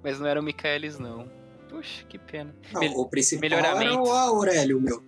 Mas 0.03 0.19
não 0.19 0.27
era 0.27 0.39
o 0.39 0.43
Michaelis, 0.43 0.97
não. 0.97 1.27
Puxa, 1.69 2.03
que 2.07 2.17
pena. 2.17 2.55
Não, 2.71 2.79
Mel- 2.81 2.93
o 2.97 3.05
principal 3.09 3.45
era 3.49 3.75
melhoramentos. 3.75 4.09
o 4.09 4.11
Aurélio, 4.13 4.79
meu. 4.79 5.03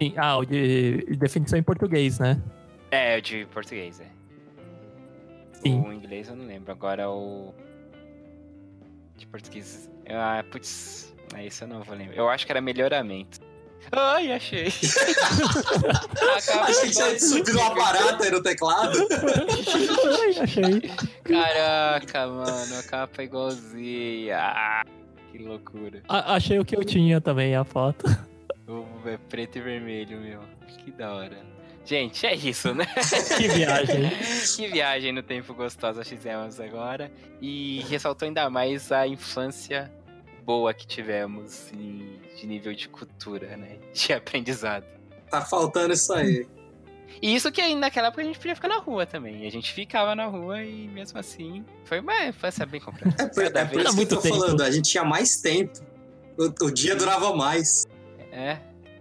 Sim, 0.00 0.14
Ah, 0.16 0.38
o 0.38 0.44
de 0.46 1.04
definição 1.18 1.58
em 1.58 1.62
português, 1.62 2.18
né? 2.18 2.40
É, 2.90 3.18
o 3.18 3.22
de 3.22 3.44
português, 3.46 4.00
é. 4.00 4.06
Sim. 5.62 5.80
O 5.82 5.92
inglês 5.92 6.28
eu 6.28 6.36
não 6.36 6.46
lembro. 6.46 6.72
Agora 6.72 7.10
o. 7.10 7.54
De 9.20 9.26
português. 9.26 9.90
Ah, 10.08 10.42
putz. 10.50 11.14
É 11.36 11.46
isso 11.46 11.64
eu 11.64 11.68
não 11.68 11.82
vou 11.82 11.94
lembrar. 11.94 12.16
Eu 12.16 12.28
acho 12.30 12.46
que 12.46 12.50
era 12.52 12.60
melhoramento. 12.60 13.38
Ai, 13.92 14.32
achei. 14.32 14.66
Achei 16.66 16.88
que 16.88 16.90
tinha 16.94 17.18
subido 17.20 17.58
uma 17.58 17.74
barata 17.74 18.24
aí 18.24 18.30
no 18.30 18.42
teclado. 18.42 18.98
Ai, 20.22 20.38
achei. 20.42 20.80
Caraca, 21.24 22.26
mano, 22.26 22.78
a 22.78 22.82
capa 22.82 23.22
é 23.22 23.24
igualzinha. 23.24 24.38
Ah, 24.38 24.82
que 25.30 25.38
loucura. 25.38 26.02
A- 26.08 26.34
achei 26.36 26.58
o 26.58 26.64
que 26.64 26.76
eu 26.76 26.84
tinha 26.84 27.20
também, 27.20 27.54
a 27.54 27.64
foto. 27.64 28.06
É 29.06 29.18
preto 29.28 29.58
e 29.58 29.60
vermelho, 29.60 30.18
meu. 30.20 30.40
Que 30.84 30.90
da 30.92 31.12
hora. 31.14 31.38
Gente, 31.84 32.26
é 32.26 32.34
isso, 32.34 32.74
né? 32.74 32.86
Que 33.36 33.48
viagem. 33.48 34.10
que 34.54 34.68
viagem 34.68 35.12
no 35.12 35.22
tempo 35.22 35.54
gostosa 35.54 36.04
fizemos 36.04 36.60
agora. 36.60 37.10
E 37.40 37.80
ressaltou 37.88 38.26
ainda 38.26 38.48
mais 38.50 38.92
a 38.92 39.06
infância 39.06 39.90
boa 40.44 40.72
que 40.74 40.86
tivemos 40.86 41.70
e 41.72 42.18
de 42.36 42.46
nível 42.46 42.72
de 42.74 42.88
cultura, 42.88 43.56
né? 43.56 43.78
De 43.92 44.12
aprendizado. 44.12 44.84
Tá 45.30 45.40
faltando 45.40 45.92
isso 45.94 46.12
aí. 46.12 46.46
E 47.20 47.34
isso 47.34 47.50
que 47.50 47.60
aí 47.60 47.74
naquela 47.74 48.08
época 48.08 48.22
a 48.22 48.24
gente 48.24 48.38
podia 48.38 48.54
ficar 48.54 48.68
na 48.68 48.78
rua 48.78 49.04
também. 49.04 49.46
A 49.46 49.50
gente 49.50 49.72
ficava 49.72 50.14
na 50.14 50.26
rua 50.26 50.62
e 50.62 50.86
mesmo 50.88 51.18
assim 51.18 51.64
foi 51.84 52.00
uma 52.00 52.26
infância 52.26 52.64
bem 52.64 52.80
completa. 52.80 53.22
É 53.22 53.26
por, 53.26 53.42
Cada 53.42 53.60
é 53.60 53.64
por 53.64 53.80
isso 53.80 53.96
que 53.96 54.02
eu 54.02 54.08
tô 54.08 54.16
tempo. 54.18 54.38
falando, 54.38 54.62
a 54.62 54.70
gente 54.70 54.90
tinha 54.90 55.04
mais 55.04 55.40
tempo. 55.40 55.80
O, 56.38 56.66
o 56.66 56.70
dia 56.70 56.94
durava 56.94 57.34
mais. 57.34 57.84
É, 58.32 58.58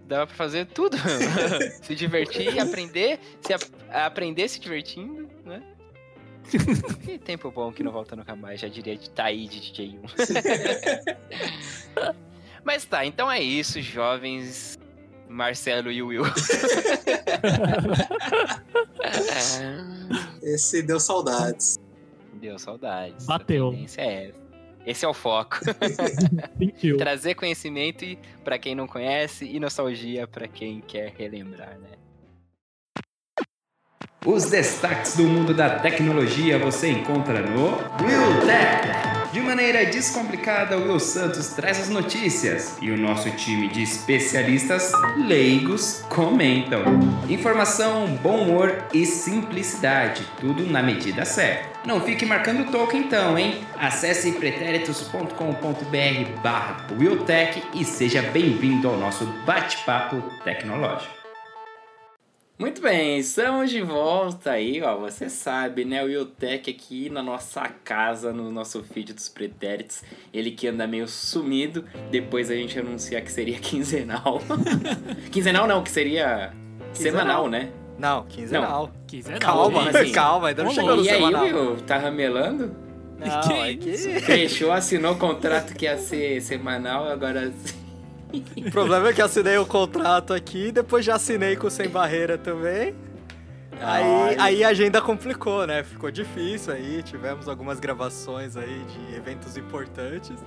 dava 0.09 0.27
pra 0.27 0.35
fazer 0.35 0.65
tudo. 0.65 0.97
se 1.81 1.95
divertir, 1.95 2.59
aprender, 2.59 3.19
se 3.41 3.53
a- 3.53 4.05
aprender 4.05 4.49
se 4.49 4.59
divertindo, 4.59 5.29
né? 5.45 5.63
que 7.05 7.19
tempo 7.19 7.51
bom 7.51 7.71
que 7.71 7.83
não 7.83 7.91
volta 7.91 8.15
nunca 8.15 8.35
mais, 8.35 8.59
já 8.59 8.67
diria 8.67 8.97
de 8.97 9.09
Taí 9.11 9.47
de 9.47 9.59
DJ 9.61 9.99
1. 9.99 10.01
Mas 12.63 12.83
tá, 12.85 13.05
então 13.05 13.31
é 13.31 13.39
isso, 13.39 13.79
jovens 13.81 14.77
Marcelo 15.27 15.91
e 15.91 16.01
Will. 16.01 16.23
Esse 20.41 20.81
deu 20.81 20.99
saudades. 20.99 21.77
Deu 22.33 22.57
saudades. 22.57 23.25
Bateu. 23.27 23.69
A 23.69 24.01
é 24.01 24.29
essa. 24.29 24.48
Esse 24.85 25.05
é 25.05 25.07
o 25.07 25.13
foco. 25.13 25.59
Trazer 26.97 27.35
conhecimento 27.35 28.05
para 28.43 28.57
quem 28.57 28.75
não 28.75 28.87
conhece 28.87 29.45
e 29.45 29.59
nostalgia 29.59 30.27
para 30.27 30.47
quem 30.47 30.81
quer 30.81 31.13
relembrar, 31.17 31.77
né? 31.79 32.08
Os 34.25 34.45
destaques 34.45 35.15
do 35.15 35.23
mundo 35.23 35.53
da 35.53 35.79
tecnologia 35.79 36.59
você 36.59 36.89
encontra 36.89 37.39
no 37.39 37.67
Will 38.03 38.45
Tech. 38.45 39.31
De 39.31 39.39
maneira 39.39 39.85
descomplicada, 39.85 40.77
o 40.77 40.89
Will 40.89 40.99
Santos 40.99 41.47
traz 41.49 41.79
as 41.79 41.87
notícias 41.87 42.77
e 42.81 42.91
o 42.91 42.97
nosso 42.97 43.31
time 43.31 43.69
de 43.69 43.81
especialistas 43.81 44.91
leigos 45.15 46.03
comentam. 46.09 46.83
Informação, 47.29 48.07
bom 48.21 48.41
humor 48.41 48.83
e 48.93 49.05
simplicidade, 49.05 50.25
tudo 50.41 50.69
na 50.69 50.83
medida 50.83 51.23
certa. 51.23 51.69
Não 51.85 52.01
fique 52.01 52.25
marcando 52.25 52.69
token 52.69 52.99
então, 52.99 53.39
hein? 53.39 53.63
Acesse 53.77 54.33
pretéritos.com.br 54.33 56.41
barra 56.43 56.87
WillTech 56.99 57.63
e 57.73 57.85
seja 57.85 58.21
bem-vindo 58.21 58.89
ao 58.89 58.97
nosso 58.97 59.25
bate-papo 59.45 60.21
tecnológico. 60.43 61.18
Muito 62.59 62.81
bem, 62.81 63.17
estamos 63.17 63.69
de 63.69 63.81
volta 63.81 64.51
aí, 64.51 64.81
ó. 64.81 64.97
Você 64.97 65.29
sabe, 65.29 65.85
né? 65.85 66.03
O 66.03 66.09
Iotech 66.09 66.69
aqui 66.69 67.09
na 67.09 67.23
nossa 67.23 67.69
casa, 67.85 68.33
no 68.33 68.51
nosso 68.51 68.83
feed 68.83 69.13
dos 69.13 69.29
pretéritos. 69.29 70.03
Ele 70.33 70.51
que 70.51 70.67
anda 70.67 70.85
meio 70.85 71.07
sumido. 71.07 71.85
Depois 72.11 72.51
a 72.51 72.55
gente 72.55 72.77
anunciar 72.77 73.21
que 73.21 73.31
seria 73.31 73.57
quinzenal. 73.61 74.41
quinzenal 75.31 75.65
não, 75.67 75.81
que 75.81 75.89
seria 75.89 76.51
semanal, 76.91 77.47
né? 77.47 77.71
Não, 77.97 78.25
quinzenal. 78.25 78.91
Quiser 79.07 79.39
Calma, 79.39 79.85
Como 79.85 79.97
assim? 79.97 80.11
calma, 80.11 80.47
ainda 80.49 80.63
não 80.63 80.71
chegou 80.71 80.97
no 80.97 81.03
e 81.03 81.09
aí. 81.09 81.23
Will, 81.23 81.77
tá 81.87 81.97
ramelando? 81.97 82.75
Não, 83.17 83.41
Que 83.41 83.53
é 83.53 83.75
que... 83.75 83.97
Fechou, 84.21 84.71
assinou 84.71 85.13
o 85.13 85.17
contrato 85.17 85.73
que 85.73 85.85
ia 85.85 85.97
ser 85.97 86.41
semanal, 86.41 87.07
agora. 87.09 87.53
O 88.31 88.71
problema 88.71 89.09
é 89.09 89.13
que 89.13 89.21
assinei 89.21 89.57
o 89.57 89.65
contrato 89.65 90.33
aqui, 90.33 90.71
depois 90.71 91.03
já 91.03 91.15
assinei 91.15 91.55
com 91.55 91.67
o 91.67 91.71
Sem 91.71 91.89
Barreira 91.89 92.37
também. 92.37 92.93
Aí, 93.81 94.35
aí 94.37 94.63
a 94.63 94.69
agenda 94.69 95.01
complicou, 95.01 95.65
né? 95.65 95.83
Ficou 95.83 96.11
difícil 96.11 96.73
aí, 96.73 97.01
tivemos 97.01 97.47
algumas 97.47 97.79
gravações 97.79 98.57
aí 98.57 98.83
de 98.83 99.15
eventos 99.15 99.57
importantes. 99.57 100.37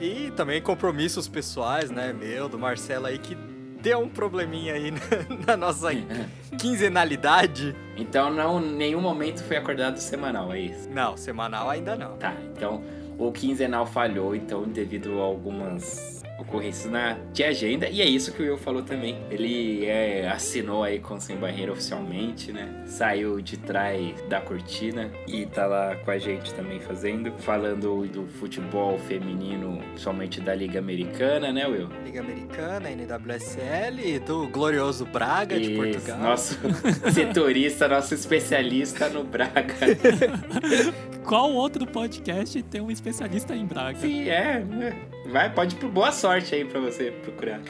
E 0.00 0.30
também 0.36 0.60
compromissos 0.62 1.26
pessoais, 1.26 1.90
né? 1.90 2.12
Meu, 2.12 2.48
do 2.48 2.58
Marcelo 2.58 3.06
aí, 3.06 3.18
que 3.18 3.34
deu 3.80 4.00
um 4.00 4.08
probleminha 4.08 4.74
aí 4.74 4.90
na, 4.92 5.46
na 5.46 5.56
nossa 5.56 5.88
quinzenalidade. 6.58 7.74
Então, 7.96 8.30
não, 8.30 8.60
em 8.60 8.76
nenhum 8.76 9.00
momento 9.00 9.42
foi 9.42 9.56
acordado 9.56 9.98
semanal, 9.98 10.52
é 10.52 10.60
isso? 10.60 10.88
Não, 10.90 11.16
semanal 11.16 11.68
ainda 11.70 11.96
não. 11.96 12.16
Tá, 12.16 12.34
então 12.54 12.82
o 13.18 13.32
quinzenal 13.32 13.86
falhou, 13.86 14.34
então, 14.34 14.62
devido 14.62 15.20
a 15.20 15.24
algumas 15.24 16.17
ocorrências 16.38 16.90
na, 16.90 17.18
de 17.32 17.42
agenda. 17.42 17.88
E 17.88 18.00
é 18.00 18.04
isso 18.04 18.32
que 18.32 18.42
o 18.42 18.46
Will 18.46 18.56
falou 18.56 18.82
também. 18.82 19.18
Ele 19.30 19.84
é, 19.84 20.28
assinou 20.28 20.84
aí 20.84 20.98
com 21.00 21.14
o 21.14 21.20
Sem 21.20 21.36
Barreira 21.36 21.72
oficialmente, 21.72 22.52
né? 22.52 22.82
Saiu 22.86 23.40
de 23.40 23.56
trás 23.56 24.14
da 24.28 24.40
cortina 24.40 25.10
e 25.26 25.44
tá 25.46 25.66
lá 25.66 25.96
com 25.96 26.10
a 26.10 26.18
gente 26.18 26.54
também 26.54 26.80
fazendo. 26.80 27.32
Falando 27.38 28.06
do 28.06 28.26
futebol 28.26 28.98
feminino, 28.98 29.80
somente 29.96 30.40
da 30.40 30.54
Liga 30.54 30.78
Americana, 30.78 31.52
né, 31.52 31.66
Will? 31.66 31.88
Liga 32.04 32.20
Americana, 32.20 32.90
NWSL, 32.90 34.00
e 34.04 34.18
do 34.18 34.46
glorioso 34.48 35.04
Braga 35.04 35.58
de 35.58 35.72
Isso, 35.72 35.82
Portugal. 35.82 36.18
Nosso 36.18 36.58
setorista, 37.12 37.88
nosso 37.88 38.14
especialista 38.14 39.08
no 39.08 39.24
Braga. 39.24 39.74
Qual 41.24 41.52
outro 41.52 41.86
podcast 41.86 42.62
tem 42.62 42.80
um 42.80 42.90
especialista 42.90 43.54
em 43.54 43.66
Braga? 43.66 43.98
Sim, 43.98 44.28
é. 44.28 44.64
Vai, 45.28 45.50
pode 45.52 45.74
ir 45.74 45.78
pro 45.78 45.88
boa 45.88 46.10
sorte 46.10 46.54
aí 46.54 46.64
pra 46.64 46.80
você 46.80 47.10
procurar. 47.10 47.60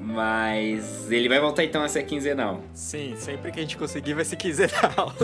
Mas 0.00 1.10
ele 1.10 1.28
vai 1.28 1.38
voltar 1.40 1.64
então 1.64 1.82
a 1.82 1.88
ser 1.88 2.02
quinzenal. 2.02 2.60
Sim, 2.74 3.14
sempre 3.16 3.52
que 3.52 3.60
a 3.60 3.62
gente 3.62 3.76
conseguir 3.76 4.14
vai 4.14 4.24
ser 4.24 4.36
quinzenal. 4.36 5.14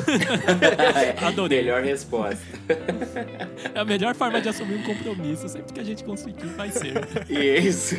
Adorei. 1.27 1.59
Melhor 1.59 1.83
resposta. 1.83 2.39
É 3.75 3.81
a 3.81 3.85
melhor 3.85 4.15
forma 4.15 4.41
de 4.41 4.49
assumir 4.49 4.77
um 4.77 4.83
compromisso. 4.83 5.49
Sempre 5.49 5.73
que 5.73 5.81
a 5.81 5.85
gente 5.85 6.05
conseguir, 6.05 6.47
vai 6.47 6.71
ser. 6.71 6.95
Isso. 7.29 7.97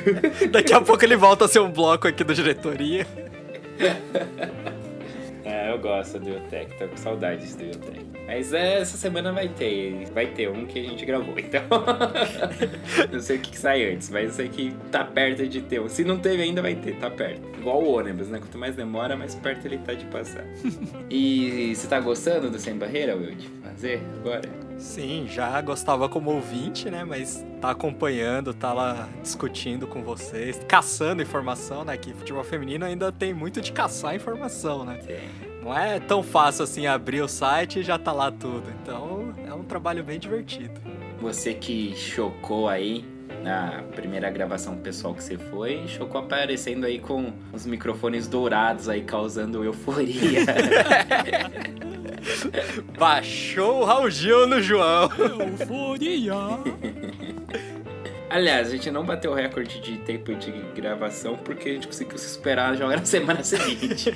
Daqui 0.49 0.73
a 0.73 0.82
pouco 0.82 1.04
ele 1.04 1.15
volta 1.15 1.45
a 1.45 1.47
ser 1.47 1.60
um 1.60 1.71
bloco 1.71 2.08
aqui 2.08 2.23
da 2.23 2.34
diretoria. 2.34 3.06
Eu 5.69 5.77
gosto 5.77 6.17
do 6.17 6.29
Iotec, 6.29 6.75
tô 6.79 6.88
com 6.88 6.97
saudades 6.97 7.55
do 7.55 7.63
Iotec. 7.63 8.03
Mas 8.25 8.53
é, 8.53 8.79
essa 8.79 8.97
semana 8.97 9.32
vai 9.32 9.47
ter, 9.49 10.10
vai 10.13 10.25
ter 10.25 10.49
um 10.49 10.65
que 10.65 10.79
a 10.79 10.84
gente 10.84 11.05
gravou, 11.05 11.38
então. 11.38 11.62
não 13.12 13.19
sei 13.19 13.38
o 13.38 13.39
que, 13.39 13.51
que 13.51 13.58
sai 13.58 13.93
antes, 13.93 14.10
mas 14.10 14.25
eu 14.25 14.32
sei 14.32 14.49
que 14.49 14.75
tá 14.91 15.03
perto 15.03 15.47
de 15.47 15.62
ter 15.62 15.79
um. 15.79 15.88
Se 15.88 16.03
não 16.03 16.17
teve 16.17 16.41
ainda, 16.41 16.60
vai 16.62 16.73
ter, 16.73 16.95
tá 16.95 17.10
perto. 17.10 17.41
Igual 17.60 17.84
o 17.84 17.97
ônibus, 17.97 18.29
né? 18.29 18.39
Quanto 18.39 18.58
mais 18.58 18.75
demora, 18.75 19.15
mais 19.15 19.36
perto 19.36 19.65
ele 19.65 19.77
tá 19.77 19.93
de 19.93 20.05
passar. 20.05 20.43
e 21.10 21.75
você 21.75 21.88
tá 21.88 21.99
gostando 21.99 22.49
do 22.49 22.58
Sem 22.58 22.75
Barreira, 22.75 23.15
Will, 23.15 23.36
de 23.36 23.47
fazer 23.63 24.01
agora? 24.19 24.49
Sim, 24.79 25.27
já 25.29 25.60
gostava 25.62 26.10
como 26.10 26.32
ouvinte, 26.32 26.89
né? 26.89 27.03
Mas 27.03 27.45
tá 27.62 27.71
acompanhando, 27.71 28.53
tá 28.55 28.73
lá 28.73 29.08
discutindo 29.21 29.86
com 29.86 30.01
vocês, 30.01 30.60
caçando 30.67 31.21
informação, 31.21 31.84
né? 31.84 31.95
Que 31.95 32.13
futebol 32.13 32.43
feminino 32.43 32.86
ainda 32.86 33.12
tem 33.12 33.34
muito 33.34 33.62
de 33.62 33.71
caçar 33.71 34.15
informação, 34.15 34.84
né? 34.84 34.97
Tem. 35.05 35.48
Não 35.61 35.77
é 35.77 35.99
tão 35.99 36.23
fácil 36.23 36.63
assim 36.63 36.87
abrir 36.87 37.21
o 37.21 37.27
site 37.27 37.79
e 37.79 37.83
já 37.83 37.97
tá 37.97 38.11
lá 38.11 38.31
tudo. 38.31 38.63
Então 38.81 39.33
é 39.45 39.53
um 39.53 39.63
trabalho 39.63 40.03
bem 40.03 40.19
divertido. 40.19 40.79
Você 41.19 41.53
que 41.53 41.93
chocou 41.95 42.69
aí 42.69 43.03
na 43.43 43.83
primeira 43.95 44.29
gravação 44.29 44.77
pessoal 44.77 45.13
que 45.13 45.23
você 45.23 45.37
foi, 45.37 45.87
chocou 45.87 46.21
aparecendo 46.21 46.85
aí 46.85 46.99
com 46.99 47.31
os 47.53 47.65
microfones 47.65 48.27
dourados 48.27 48.89
aí 48.89 49.01
causando 49.01 49.63
euforia. 49.63 50.45
Baixou 52.97 53.81
o 53.81 53.85
Raul 53.85 54.09
Gil 54.09 54.47
no 54.47 54.61
João. 54.61 55.09
Euforia! 55.59 56.33
Aliás, 58.29 58.67
a 58.67 58.71
gente 58.71 58.91
não 58.91 59.03
bateu 59.03 59.31
o 59.31 59.33
recorde 59.33 59.81
de 59.81 59.97
tempo 59.97 60.35
de 60.35 60.51
gravação 60.75 61.35
porque 61.35 61.69
a 61.69 61.73
gente 61.73 61.87
conseguiu 61.87 62.17
se 62.17 62.27
esperar 62.27 62.75
já 62.77 62.87
na 62.87 63.03
semana 63.05 63.43
seguinte. 63.43 64.13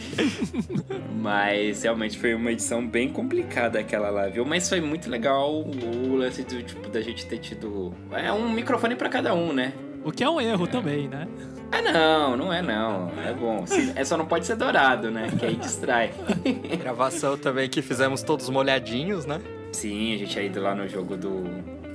Mas 1.20 1.82
realmente 1.82 2.20
foi 2.20 2.36
uma 2.36 2.52
edição 2.52 2.86
bem 2.88 3.10
complicada 3.10 3.80
aquela 3.80 4.12
lá, 4.12 4.28
viu? 4.28 4.46
Mas 4.46 4.70
foi 4.70 4.82
muito 4.82 5.10
legal 5.10 5.52
o 5.52 6.16
lance 6.16 6.44
do 6.44 6.62
tipo 6.62 6.90
da 6.90 7.02
gente 7.02 7.26
ter 7.26 7.40
tido 7.40 7.92
é 8.12 8.32
um 8.32 8.52
microfone 8.52 8.96
pra 8.96 9.10
cada 9.10 9.34
um, 9.34 9.52
né? 9.52 9.74
O 10.04 10.12
que 10.12 10.24
é 10.24 10.30
um 10.30 10.40
erro 10.40 10.68
também, 10.68 11.08
né? 11.08 11.28
Ah, 11.72 11.82
não, 11.82 12.38
não 12.38 12.54
é 12.54 12.62
não. 12.62 13.12
É 13.26 13.34
bom. 13.34 13.66
É 13.96 14.04
só 14.06 14.16
não 14.16 14.28
pode 14.28 14.46
ser 14.46 14.56
dourado, 14.56 15.10
né? 15.10 15.30
Que 15.40 15.46
aí 15.46 15.56
distrai. 15.56 16.12
Gravação 16.80 17.36
também 17.36 17.68
que 17.68 17.82
fizemos 17.82 18.22
todos 18.22 18.48
molhadinhos, 18.50 19.26
né? 19.26 19.42
Sim, 19.72 20.14
a 20.14 20.18
gente 20.18 20.38
é 20.38 20.46
ido 20.46 20.62
lá 20.62 20.76
no 20.76 20.88
jogo 20.88 21.18
do 21.18 21.44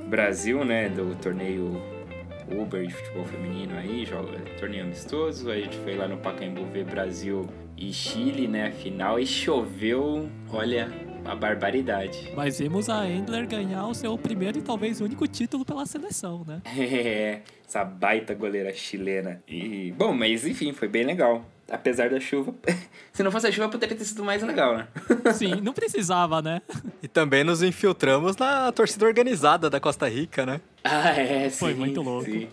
Brasil, 0.08 0.64
né? 0.64 0.88
Do 0.88 1.14
torneio 1.16 1.80
Uber 2.50 2.86
de 2.86 2.92
futebol 2.94 3.24
feminino 3.24 3.76
aí, 3.76 4.04
joga 4.04 4.38
torneio 4.58 4.84
amistoso. 4.84 5.50
Aí 5.50 5.62
a 5.62 5.64
gente 5.64 5.78
foi 5.78 5.96
lá 5.96 6.08
no 6.08 6.16
Pacaembu 6.18 6.64
ver 6.66 6.84
Brasil 6.84 7.46
e 7.76 7.92
Chile, 7.92 8.48
né? 8.48 8.68
a 8.68 8.70
Final 8.72 9.18
e 9.18 9.26
choveu, 9.26 10.28
olha, 10.50 10.88
uma 11.24 11.36
barbaridade. 11.36 12.32
Mas 12.34 12.58
vimos 12.58 12.88
a 12.88 13.08
Endler 13.08 13.46
ganhar 13.46 13.86
o 13.86 13.94
seu 13.94 14.16
primeiro 14.16 14.58
e 14.58 14.62
talvez 14.62 15.00
único 15.00 15.26
título 15.26 15.64
pela 15.64 15.84
seleção, 15.86 16.44
né? 16.46 16.62
É, 16.78 17.42
essa 17.66 17.84
baita 17.84 18.34
goleira 18.34 18.72
chilena. 18.72 19.42
E, 19.46 19.92
bom, 19.96 20.12
mas 20.12 20.46
enfim, 20.46 20.72
foi 20.72 20.88
bem 20.88 21.04
legal. 21.04 21.44
Apesar 21.70 22.08
da 22.08 22.18
chuva. 22.18 22.54
Se 23.12 23.22
não 23.22 23.30
fosse 23.30 23.46
a 23.46 23.52
chuva, 23.52 23.68
poderia 23.68 23.96
ter 23.96 24.04
sido 24.04 24.24
mais 24.24 24.42
legal, 24.42 24.76
né? 24.76 24.88
Sim, 25.34 25.60
não 25.60 25.72
precisava, 25.72 26.40
né? 26.40 26.62
E 27.02 27.08
também 27.08 27.44
nos 27.44 27.62
infiltramos 27.62 28.36
na 28.36 28.72
torcida 28.72 29.04
organizada 29.04 29.68
da 29.68 29.78
Costa 29.78 30.08
Rica, 30.08 30.46
né? 30.46 30.60
Ah, 30.82 31.10
é, 31.10 31.50
sim. 31.50 31.58
Foi 31.58 31.74
muito 31.74 32.00
louco. 32.00 32.24
sim. 32.24 32.48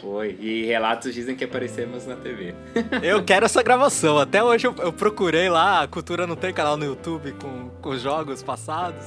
Foi. 0.00 0.36
E 0.40 0.64
relatos 0.64 1.12
dizem 1.14 1.36
que 1.36 1.44
aparecemos 1.44 2.06
na 2.06 2.16
TV. 2.16 2.54
Eu 3.02 3.22
quero 3.22 3.44
essa 3.44 3.62
gravação. 3.62 4.18
Até 4.18 4.42
hoje 4.42 4.66
eu, 4.66 4.74
eu 4.78 4.92
procurei 4.92 5.48
lá, 5.50 5.82
a 5.82 5.86
Cultura 5.88 6.26
não 6.26 6.34
tem 6.34 6.52
canal 6.54 6.76
no 6.76 6.84
YouTube 6.84 7.32
com, 7.32 7.68
com 7.80 7.90
os 7.90 8.00
jogos 8.00 8.42
passados. 8.42 9.04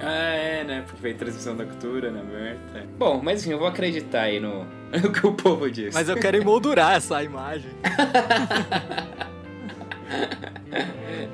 Ah, 0.00 0.34
é, 0.34 0.64
né? 0.64 0.82
Porque 0.86 1.00
foi 1.00 1.14
transmissão 1.14 1.56
da 1.56 1.64
cultura, 1.64 2.10
né, 2.10 2.20
aberta. 2.20 2.86
Bom, 2.98 3.20
mas 3.22 3.42
enfim, 3.42 3.52
eu 3.52 3.58
vou 3.58 3.68
acreditar 3.68 4.22
aí 4.22 4.38
no, 4.38 4.64
no 5.02 5.12
que 5.12 5.26
o 5.26 5.32
povo 5.32 5.70
diz. 5.70 5.94
Mas 5.94 6.08
eu 6.08 6.16
quero 6.16 6.36
emoldurar 6.36 6.96
essa 6.96 7.22
imagem. 7.22 7.70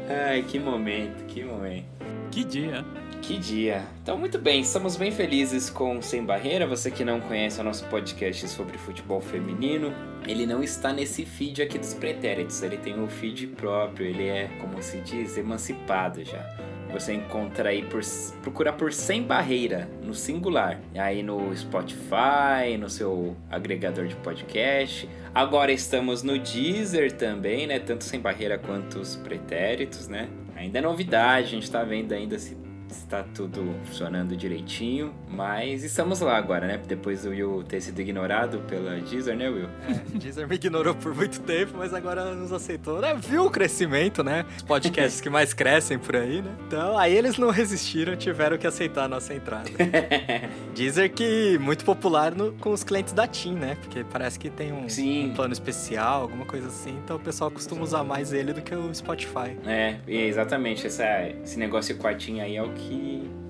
Ai, 0.08 0.42
que 0.42 0.58
momento, 0.58 1.24
que 1.24 1.42
momento. 1.44 1.86
Que 2.30 2.44
dia. 2.44 2.84
Que 3.20 3.38
dia. 3.38 3.84
Então, 4.02 4.18
muito 4.18 4.36
bem, 4.36 4.62
estamos 4.62 4.96
bem 4.96 5.12
felizes 5.12 5.70
com 5.70 6.02
Sem 6.02 6.24
Barreira. 6.24 6.66
Você 6.66 6.90
que 6.90 7.04
não 7.04 7.20
conhece 7.20 7.60
o 7.60 7.64
nosso 7.64 7.84
podcast 7.86 8.48
sobre 8.48 8.76
futebol 8.76 9.20
feminino, 9.20 9.92
ele 10.26 10.44
não 10.44 10.60
está 10.60 10.92
nesse 10.92 11.24
feed 11.24 11.62
aqui 11.62 11.78
dos 11.78 11.94
pretéritos. 11.94 12.60
Ele 12.62 12.76
tem 12.76 12.98
um 12.98 13.06
feed 13.06 13.46
próprio, 13.46 14.06
ele 14.06 14.26
é, 14.26 14.48
como 14.60 14.82
se 14.82 14.98
diz, 14.98 15.38
emancipado 15.38 16.24
já. 16.24 16.71
Você 16.92 17.14
encontra 17.14 17.70
aí 17.70 17.82
por. 17.82 18.02
Procura 18.42 18.72
por 18.72 18.92
Sem 18.92 19.22
Barreira, 19.22 19.88
no 20.02 20.12
singular. 20.12 20.80
Aí 20.94 21.22
no 21.22 21.56
Spotify, 21.56 22.76
no 22.78 22.90
seu 22.90 23.34
agregador 23.50 24.06
de 24.06 24.16
podcast. 24.16 25.08
Agora 25.34 25.72
estamos 25.72 26.22
no 26.22 26.38
Deezer 26.38 27.12
também, 27.12 27.66
né? 27.66 27.78
Tanto 27.78 28.04
Sem 28.04 28.20
Barreira 28.20 28.58
quanto 28.58 28.98
os 28.98 29.16
pretéritos, 29.16 30.06
né? 30.06 30.28
Ainda 30.54 30.78
é 30.78 30.82
novidade, 30.82 31.46
a 31.46 31.50
gente 31.50 31.70
tá 31.70 31.82
vendo 31.82 32.12
ainda 32.12 32.38
se 32.38 32.54
está 32.96 33.22
tudo 33.22 33.74
funcionando 33.84 34.36
direitinho, 34.36 35.12
mas 35.28 35.82
estamos 35.84 36.20
lá 36.20 36.36
agora, 36.36 36.66
né? 36.66 36.80
Depois 36.86 37.22
do 37.22 37.30
Will 37.30 37.62
ter 37.62 37.80
sido 37.80 38.00
ignorado 38.00 38.58
pela 38.68 38.98
Deezer, 39.00 39.36
né, 39.36 39.48
Will? 39.48 39.68
É, 39.88 39.94
Deezer 40.18 40.46
me 40.48 40.54
ignorou 40.56 40.94
por 40.94 41.14
muito 41.14 41.40
tempo, 41.40 41.72
mas 41.76 41.92
agora 41.94 42.34
nos 42.34 42.52
aceitou. 42.52 43.00
Né? 43.00 43.14
Viu 43.14 43.46
o 43.46 43.50
crescimento, 43.50 44.22
né? 44.22 44.44
Os 44.56 44.62
podcasts 44.62 45.20
que 45.20 45.30
mais 45.30 45.52
crescem 45.54 45.98
por 45.98 46.16
aí, 46.16 46.42
né? 46.42 46.50
Então, 46.66 46.96
aí 46.98 47.14
eles 47.16 47.38
não 47.38 47.50
resistiram, 47.50 48.16
tiveram 48.16 48.56
que 48.58 48.66
aceitar 48.66 49.04
a 49.04 49.08
nossa 49.08 49.34
entrada. 49.34 49.68
Deezer 50.74 51.12
que 51.12 51.58
muito 51.58 51.84
popular 51.84 52.34
no- 52.34 52.52
com 52.52 52.70
os 52.70 52.82
clientes 52.84 53.12
da 53.12 53.26
TIM, 53.26 53.54
né? 53.54 53.76
Porque 53.80 54.04
parece 54.04 54.38
que 54.38 54.50
tem 54.50 54.72
um, 54.72 54.86
um 54.86 55.34
plano 55.34 55.52
especial, 55.52 56.22
alguma 56.22 56.44
coisa 56.46 56.68
assim. 56.68 56.98
Então 57.04 57.16
o 57.16 57.20
pessoal 57.20 57.50
costuma 57.50 57.82
usar 57.82 58.02
mais 58.04 58.32
ele 58.32 58.52
do 58.52 58.62
que 58.62 58.74
o 58.74 58.94
Spotify. 58.94 59.56
É, 59.66 59.96
e 60.06 60.16
exatamente, 60.16 60.86
essa, 60.86 61.04
esse 61.44 61.58
negócio 61.58 61.96
quartinho 61.96 62.42
aí 62.42 62.56
é 62.56 62.62
o 62.62 62.70
que 62.70 62.81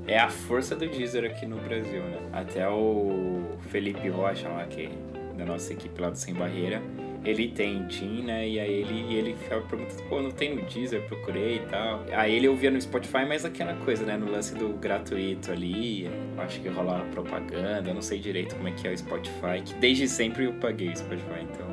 é 0.07 0.19
a 0.19 0.29
força 0.29 0.75
do 0.75 0.87
Deezer 0.89 1.25
aqui 1.25 1.47
no 1.47 1.57
Brasil, 1.57 2.03
né? 2.03 2.19
Até 2.33 2.69
o 2.69 3.43
Felipe 3.71 4.09
Rocha 4.09 4.49
lá, 4.49 4.65
que 4.65 4.87
é 4.87 5.37
da 5.37 5.45
nossa 5.45 5.73
equipe 5.73 6.01
lá 6.01 6.11
do 6.11 6.19
Sem 6.19 6.35
Barreira, 6.35 6.83
ele 7.25 7.49
tem 7.49 7.87
TIM, 7.87 8.23
né? 8.23 8.49
E 8.49 8.59
aí 8.59 8.73
ele, 8.73 9.15
ele 9.15 9.35
ficava 9.35 9.63
perguntando, 9.63 10.03
pô, 10.09 10.21
não 10.21 10.31
tem 10.31 10.57
no 10.57 10.63
Deezer, 10.63 11.03
procurei 11.07 11.57
e 11.57 11.61
tal. 11.71 12.05
Aí 12.13 12.35
ele 12.35 12.49
ouvia 12.49 12.71
no 12.71 12.81
Spotify, 12.81 13.25
mas 13.27 13.45
aquela 13.45 13.75
coisa, 13.75 14.05
né? 14.05 14.17
No 14.17 14.31
lance 14.31 14.55
do 14.55 14.71
gratuito 14.71 15.53
ali, 15.53 16.11
acho 16.39 16.61
que 16.61 16.69
rola 16.69 17.07
propaganda, 17.13 17.95
não 17.95 18.03
sei 18.03 18.19
direito 18.19 18.57
como 18.57 18.69
é 18.69 18.73
que 18.73 18.87
é 18.89 18.93
o 18.93 18.99
Spotify, 18.99 19.63
que 19.65 19.75
desde 19.75 20.09
sempre 20.09 20.45
eu 20.45 20.53
paguei 20.55 20.89
o 20.89 20.97
Spotify, 20.97 21.43
então 21.43 21.67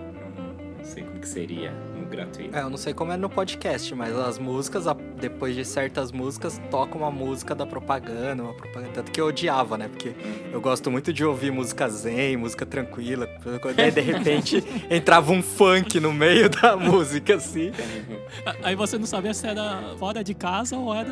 não, 0.77 0.85
sei 0.85 1.03
como 1.03 1.19
que 1.19 1.27
seria 1.27 1.73
gratuito. 2.09 2.55
É, 2.57 2.61
eu 2.61 2.69
não 2.69 2.77
sei 2.77 2.93
como 2.93 3.11
é 3.11 3.17
no 3.17 3.29
podcast, 3.29 3.93
mas 3.95 4.15
as 4.17 4.37
músicas, 4.37 4.85
depois 5.19 5.55
de 5.55 5.63
certas 5.63 6.11
músicas, 6.11 6.59
toca 6.69 6.97
uma 6.97 7.11
música 7.11 7.53
da 7.55 7.65
propaganda, 7.65 8.43
uma 8.43 8.53
propaganda. 8.53 8.91
Tanto 8.93 9.11
que 9.11 9.21
eu 9.21 9.27
odiava, 9.27 9.77
né? 9.77 9.87
Porque 9.87 10.13
eu 10.51 10.59
gosto 10.59 10.89
muito 10.91 11.13
de 11.13 11.23
ouvir 11.23 11.51
música 11.51 11.87
zen, 11.89 12.37
música 12.37 12.65
tranquila. 12.65 13.27
Quando 13.61 13.79
aí, 13.79 13.91
de 13.91 14.01
repente 14.01 14.63
entrava 14.89 15.31
um 15.31 15.41
funk 15.41 15.99
no 15.99 16.11
meio 16.11 16.49
da 16.49 16.75
música, 16.75 17.35
assim. 17.35 17.71
A- 18.45 18.69
Aí 18.69 18.75
você 18.75 18.97
não 18.97 19.05
sabia 19.05 19.33
se 19.33 19.47
era 19.47 19.95
fora 19.97 20.23
de 20.23 20.33
casa 20.33 20.75
ou 20.77 20.93
era 20.93 21.09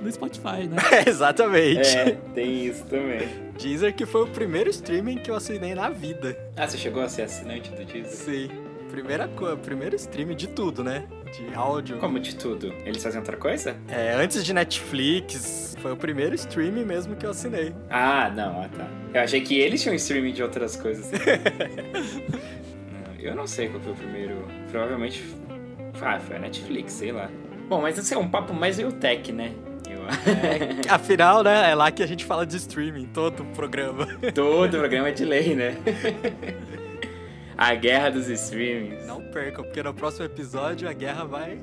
no 0.00 0.10
Spotify, 0.12 0.66
né? 0.68 0.76
É, 1.04 1.08
exatamente. 1.08 1.88
É, 1.96 2.12
tem 2.34 2.66
isso 2.66 2.84
também. 2.84 3.26
Deezer 3.60 3.94
que 3.94 4.04
foi 4.06 4.22
o 4.22 4.26
primeiro 4.26 4.68
streaming 4.70 5.16
que 5.18 5.30
eu 5.30 5.34
assinei 5.36 5.74
na 5.74 5.88
vida. 5.88 6.36
Ah, 6.56 6.66
você 6.68 6.76
chegou 6.76 7.02
a 7.02 7.08
ser 7.08 7.22
assinante 7.22 7.70
do 7.70 7.84
Deezer? 7.84 8.10
Sim. 8.10 8.48
Primeira 8.94 9.26
coisa, 9.26 9.56
primeiro 9.56 9.96
streaming 9.96 10.36
de 10.36 10.46
tudo, 10.46 10.84
né? 10.84 11.08
De 11.36 11.52
áudio. 11.52 11.98
Como 11.98 12.20
de 12.20 12.36
tudo? 12.36 12.72
Eles 12.84 13.02
fazem 13.02 13.18
outra 13.18 13.36
coisa? 13.36 13.76
É, 13.88 14.14
antes 14.14 14.44
de 14.44 14.54
Netflix, 14.54 15.76
foi 15.80 15.90
o 15.90 15.96
primeiro 15.96 16.32
streaming 16.36 16.84
mesmo 16.84 17.16
que 17.16 17.26
eu 17.26 17.30
assinei. 17.30 17.74
Ah, 17.90 18.30
não, 18.30 18.62
ah 18.62 18.68
tá. 18.68 18.88
Eu 19.12 19.22
achei 19.22 19.40
que 19.40 19.58
eles 19.58 19.82
tinham 19.82 19.96
streaming 19.96 20.32
de 20.32 20.44
outras 20.44 20.76
coisas. 20.76 21.10
Eu 23.18 23.34
não 23.34 23.48
sei 23.48 23.68
qual 23.68 23.82
foi 23.82 23.94
o 23.94 23.96
primeiro. 23.96 24.46
Provavelmente. 24.70 25.24
Ah, 26.00 26.20
foi 26.20 26.36
a 26.36 26.38
Netflix, 26.38 26.92
sei 26.92 27.10
lá. 27.10 27.28
Bom, 27.68 27.82
mas 27.82 27.98
esse 27.98 28.14
é 28.14 28.18
um 28.18 28.28
papo 28.28 28.54
mais 28.54 28.78
Eutec, 28.78 29.32
né? 29.32 29.52
É, 30.26 30.92
afinal, 30.92 31.42
né, 31.42 31.70
é 31.70 31.74
lá 31.74 31.90
que 31.90 32.02
a 32.02 32.06
gente 32.06 32.26
fala 32.26 32.44
de 32.44 32.58
streaming, 32.58 33.06
todo 33.06 33.42
o 33.42 33.46
programa. 33.46 34.06
Todo 34.34 34.76
programa 34.76 35.08
é 35.08 35.12
de 35.12 35.24
lei, 35.24 35.54
né? 35.54 35.78
a 37.56 37.74
guerra 37.74 38.10
dos 38.10 38.28
streamings. 38.28 39.06
Não 39.06 39.20
percam, 39.22 39.64
porque 39.64 39.82
no 39.82 39.94
próximo 39.94 40.24
episódio 40.26 40.88
a 40.88 40.92
guerra 40.92 41.24
vai 41.24 41.58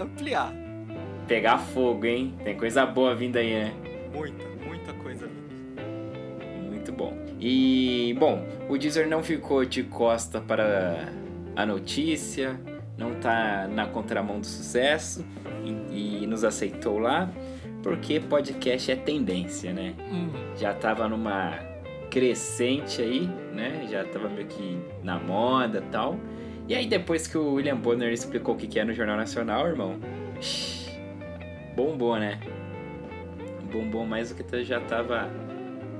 ampliar. 0.00 0.52
Pegar 1.26 1.58
fogo, 1.58 2.04
hein? 2.06 2.34
Tem 2.44 2.56
coisa 2.56 2.86
boa 2.86 3.14
vindo 3.14 3.36
aí, 3.36 3.52
né? 3.52 3.72
Muita, 4.14 4.44
muita 4.64 4.92
coisa. 4.94 5.28
Muito 6.68 6.92
bom. 6.92 7.16
E, 7.40 8.14
bom, 8.18 8.46
o 8.68 8.78
Deezer 8.78 9.08
não 9.08 9.22
ficou 9.22 9.64
de 9.64 9.82
costa 9.82 10.40
para 10.40 11.08
a 11.54 11.66
notícia, 11.66 12.58
não 12.96 13.14
tá 13.16 13.68
na 13.68 13.86
contramão 13.86 14.40
do 14.40 14.46
sucesso 14.46 15.24
e, 15.90 16.22
e 16.22 16.26
nos 16.26 16.44
aceitou 16.44 16.98
lá, 16.98 17.30
porque 17.82 18.20
podcast 18.20 18.90
é 18.92 18.96
tendência, 18.96 19.72
né? 19.72 19.94
Hum, 20.10 20.30
Já 20.56 20.72
tava 20.74 21.08
numa 21.08 21.58
crescente 22.16 23.02
aí, 23.02 23.28
né? 23.52 23.86
Já 23.90 24.02
tava 24.02 24.30
meio 24.30 24.46
que 24.46 24.78
na 25.02 25.18
moda 25.18 25.82
tal. 25.92 26.18
E 26.66 26.74
aí 26.74 26.86
depois 26.86 27.26
que 27.26 27.36
o 27.36 27.52
William 27.52 27.76
Bonner 27.76 28.10
explicou 28.10 28.54
o 28.54 28.56
que 28.56 28.66
que 28.66 28.80
é 28.80 28.84
no 28.86 28.94
Jornal 28.94 29.18
Nacional, 29.18 29.66
irmão, 29.66 30.00
bombou, 31.76 32.18
né? 32.18 32.40
Bombou 33.70 34.06
mais 34.06 34.30
do 34.30 34.42
que 34.42 34.64
já 34.64 34.80
tava 34.80 35.30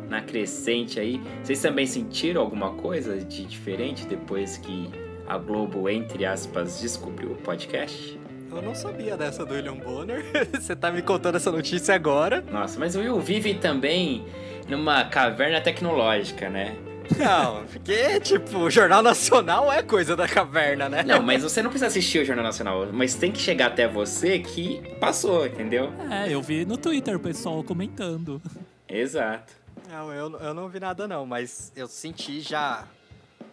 na 0.09 0.22
crescente 0.22 0.98
aí. 0.98 1.20
Vocês 1.42 1.61
também 1.61 1.85
sentiram 1.85 2.40
alguma 2.40 2.72
coisa 2.72 3.18
de 3.18 3.44
diferente 3.44 4.07
depois 4.07 4.57
que 4.57 4.88
a 5.29 5.37
Globo, 5.37 5.87
entre 5.87 6.24
aspas, 6.24 6.81
descobriu 6.81 7.33
o 7.33 7.37
podcast? 7.37 8.15
Eu 8.50 8.62
não 8.62 8.74
sabia 8.74 9.16
dessa 9.16 9.44
do 9.44 9.54
William 9.54 9.76
Bonner. 9.76 10.24
Você 10.52 10.74
tá 10.74 10.90
me 10.90 11.02
contando 11.02 11.37
essa 11.37 11.50
notícia 11.50 11.94
agora. 11.94 12.42
Nossa, 12.50 12.78
mas 12.78 12.96
o 12.96 13.00
Will 13.00 13.20
vive 13.20 13.54
também 13.54 14.24
numa 14.68 15.04
caverna 15.04 15.61
tecnológica, 15.61 16.48
né? 16.48 16.76
Não, 17.18 17.64
porque, 17.66 18.18
tipo, 18.20 18.59
o 18.59 18.70
Jornal 18.70 19.00
Nacional 19.02 19.72
é 19.72 19.82
coisa 19.82 20.16
da 20.16 20.26
caverna, 20.26 20.88
né? 20.88 21.04
Não, 21.04 21.22
mas 21.22 21.42
você 21.42 21.62
não 21.62 21.70
precisa 21.70 21.87
assistir 21.87 22.18
o 22.18 22.24
Jornal 22.24 22.44
Nacional, 22.44 22.88
mas 22.92 23.14
tem 23.14 23.30
que 23.30 23.38
chegar 23.38 23.66
até 23.66 23.87
você 23.87 24.40
que 24.40 24.82
passou, 24.98 25.46
entendeu? 25.46 25.92
é, 26.11 26.32
eu 26.32 26.42
vi 26.42 26.64
no 26.64 26.76
Twitter 26.76 27.14
o 27.16 27.20
pessoal 27.20 27.62
comentando. 27.62 28.42
Exato. 28.88 29.52
Não, 29.88 30.12
eu, 30.12 30.37
eu 30.38 30.54
não 30.54 30.68
vi 30.68 30.80
nada 30.80 31.06
não, 31.06 31.24
mas 31.24 31.72
eu 31.76 31.87
senti 31.87 32.40
já. 32.40 32.85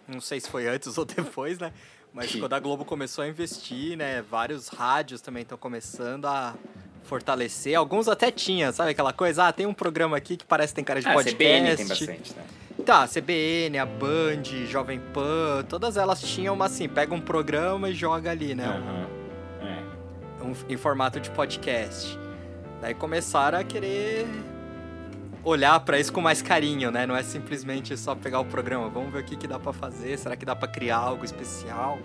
Não 0.07 0.19
sei 0.19 0.39
se 0.39 0.49
foi 0.49 0.67
antes 0.67 0.97
ou 0.97 1.05
depois, 1.05 1.59
né? 1.59 1.71
Mas 2.13 2.29
Sim. 2.31 2.39
quando 2.39 2.53
a 2.53 2.59
Globo 2.59 2.85
começou 2.85 3.23
a 3.23 3.27
investir, 3.27 3.97
né? 3.97 4.21
Vários 4.21 4.67
rádios 4.67 5.19
também 5.19 5.41
estão 5.41 5.57
começando 5.57 6.25
a 6.25 6.53
fortalecer. 7.03 7.75
Alguns 7.77 8.07
até 8.07 8.29
tinha, 8.31 8.71
sabe 8.71 8.91
aquela 8.91 9.11
coisa? 9.11 9.47
Ah, 9.47 9.51
tem 9.51 9.65
um 9.65 9.73
programa 9.73 10.15
aqui 10.15 10.37
que 10.37 10.45
parece 10.45 10.73
que 10.73 10.75
tem 10.75 10.83
cara 10.83 11.01
de 11.01 11.07
Ah, 11.07 11.13
podcast. 11.13 11.35
CBN 11.35 11.75
tem 11.75 11.87
bastante, 11.87 12.33
né? 12.35 12.43
Tá, 12.85 13.07
CBN, 13.07 13.77
a 13.79 13.85
Band, 13.85 14.43
Jovem 14.67 14.99
Pan, 15.13 15.63
todas 15.67 15.95
elas 15.97 16.21
tinham 16.21 16.53
uma 16.53 16.65
assim, 16.65 16.87
pega 16.87 17.13
um 17.13 17.21
programa 17.21 17.89
e 17.89 17.93
joga 17.93 18.29
ali, 18.31 18.53
né? 18.55 18.65
Aham. 18.65 19.07
É. 19.61 20.43
um- 20.43 20.53
em 20.69 20.75
formato 20.77 21.19
de 21.19 21.29
podcast. 21.31 22.19
Daí 22.81 22.93
começaram 22.93 23.57
a 23.57 23.63
querer 23.63 24.27
olhar 25.43 25.79
pra 25.81 25.99
isso 25.99 26.11
com 26.11 26.21
mais 26.21 26.41
carinho, 26.41 26.89
né? 26.91 27.05
Não 27.05 27.15
é 27.15 27.23
simplesmente 27.23 27.97
só 27.97 28.15
pegar 28.15 28.39
o 28.39 28.45
programa, 28.45 28.89
vamos 28.89 29.11
ver 29.11 29.19
o 29.19 29.23
que, 29.23 29.35
que 29.35 29.47
dá 29.47 29.59
pra 29.59 29.73
fazer, 29.73 30.17
será 30.17 30.35
que 30.35 30.45
dá 30.45 30.55
pra 30.55 30.67
criar 30.67 30.97
algo 30.97 31.25
especial? 31.25 31.99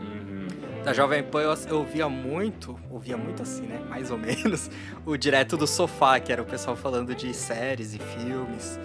Uhum. 0.00 0.82
Da 0.82 0.92
Jovem 0.92 1.22
Pan 1.22 1.42
eu, 1.42 1.54
eu 1.68 1.78
ouvia 1.78 2.08
muito, 2.08 2.78
ouvia 2.90 3.16
muito 3.16 3.42
assim, 3.42 3.62
né? 3.62 3.80
Mais 3.88 4.10
ou 4.10 4.18
menos, 4.18 4.70
o 5.06 5.16
Direto 5.16 5.56
do 5.56 5.66
Sofá, 5.66 6.18
que 6.18 6.32
era 6.32 6.42
o 6.42 6.46
pessoal 6.46 6.76
falando 6.76 7.14
de 7.14 7.32
séries 7.32 7.94
e 7.94 7.98
filmes, 7.98 8.78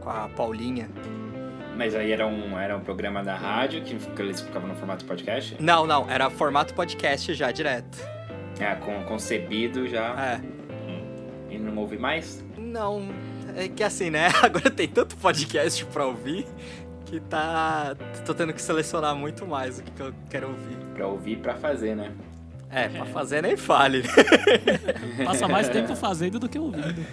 com 0.00 0.08
a 0.08 0.28
Paulinha. 0.28 0.88
Mas 1.76 1.94
aí 1.94 2.12
era 2.12 2.26
um, 2.26 2.58
era 2.58 2.76
um 2.76 2.80
programa 2.80 3.22
da 3.22 3.34
rádio 3.34 3.82
que, 3.82 3.96
que 3.96 4.22
eles 4.22 4.40
ficavam 4.40 4.68
no 4.68 4.74
formato 4.74 5.04
podcast? 5.04 5.56
Não, 5.58 5.86
não, 5.86 6.08
era 6.10 6.28
formato 6.28 6.74
podcast 6.74 7.32
já, 7.34 7.50
direto. 7.50 7.98
É, 8.60 8.74
com, 8.74 9.02
concebido 9.04 9.88
já. 9.88 10.38
É. 10.38 10.40
E 11.50 11.58
não 11.58 11.76
ouve 11.76 11.98
mais? 11.98 12.42
Não, 12.56 13.08
é 13.56 13.68
que 13.68 13.82
assim, 13.82 14.10
né? 14.10 14.28
Agora 14.42 14.70
tem 14.70 14.88
tanto 14.88 15.16
podcast 15.16 15.84
pra 15.86 16.06
ouvir 16.06 16.46
que 17.06 17.20
tá. 17.20 17.94
tô 18.24 18.32
tendo 18.32 18.52
que 18.52 18.62
selecionar 18.62 19.14
muito 19.14 19.46
mais 19.46 19.78
o 19.78 19.82
que, 19.82 19.90
que 19.90 20.00
eu 20.00 20.14
quero 20.30 20.48
ouvir. 20.48 20.76
Pra 20.94 21.06
ouvir 21.06 21.32
e 21.32 21.36
pra 21.36 21.54
fazer, 21.54 21.94
né? 21.94 22.12
É, 22.70 22.88
pra 22.88 23.04
fazer 23.04 23.42
nem 23.42 23.54
fale. 23.54 24.02
Passa 25.24 25.46
mais 25.46 25.68
tempo 25.68 25.94
fazendo 25.94 26.38
do 26.38 26.48
que 26.48 26.58
ouvindo. 26.58 27.04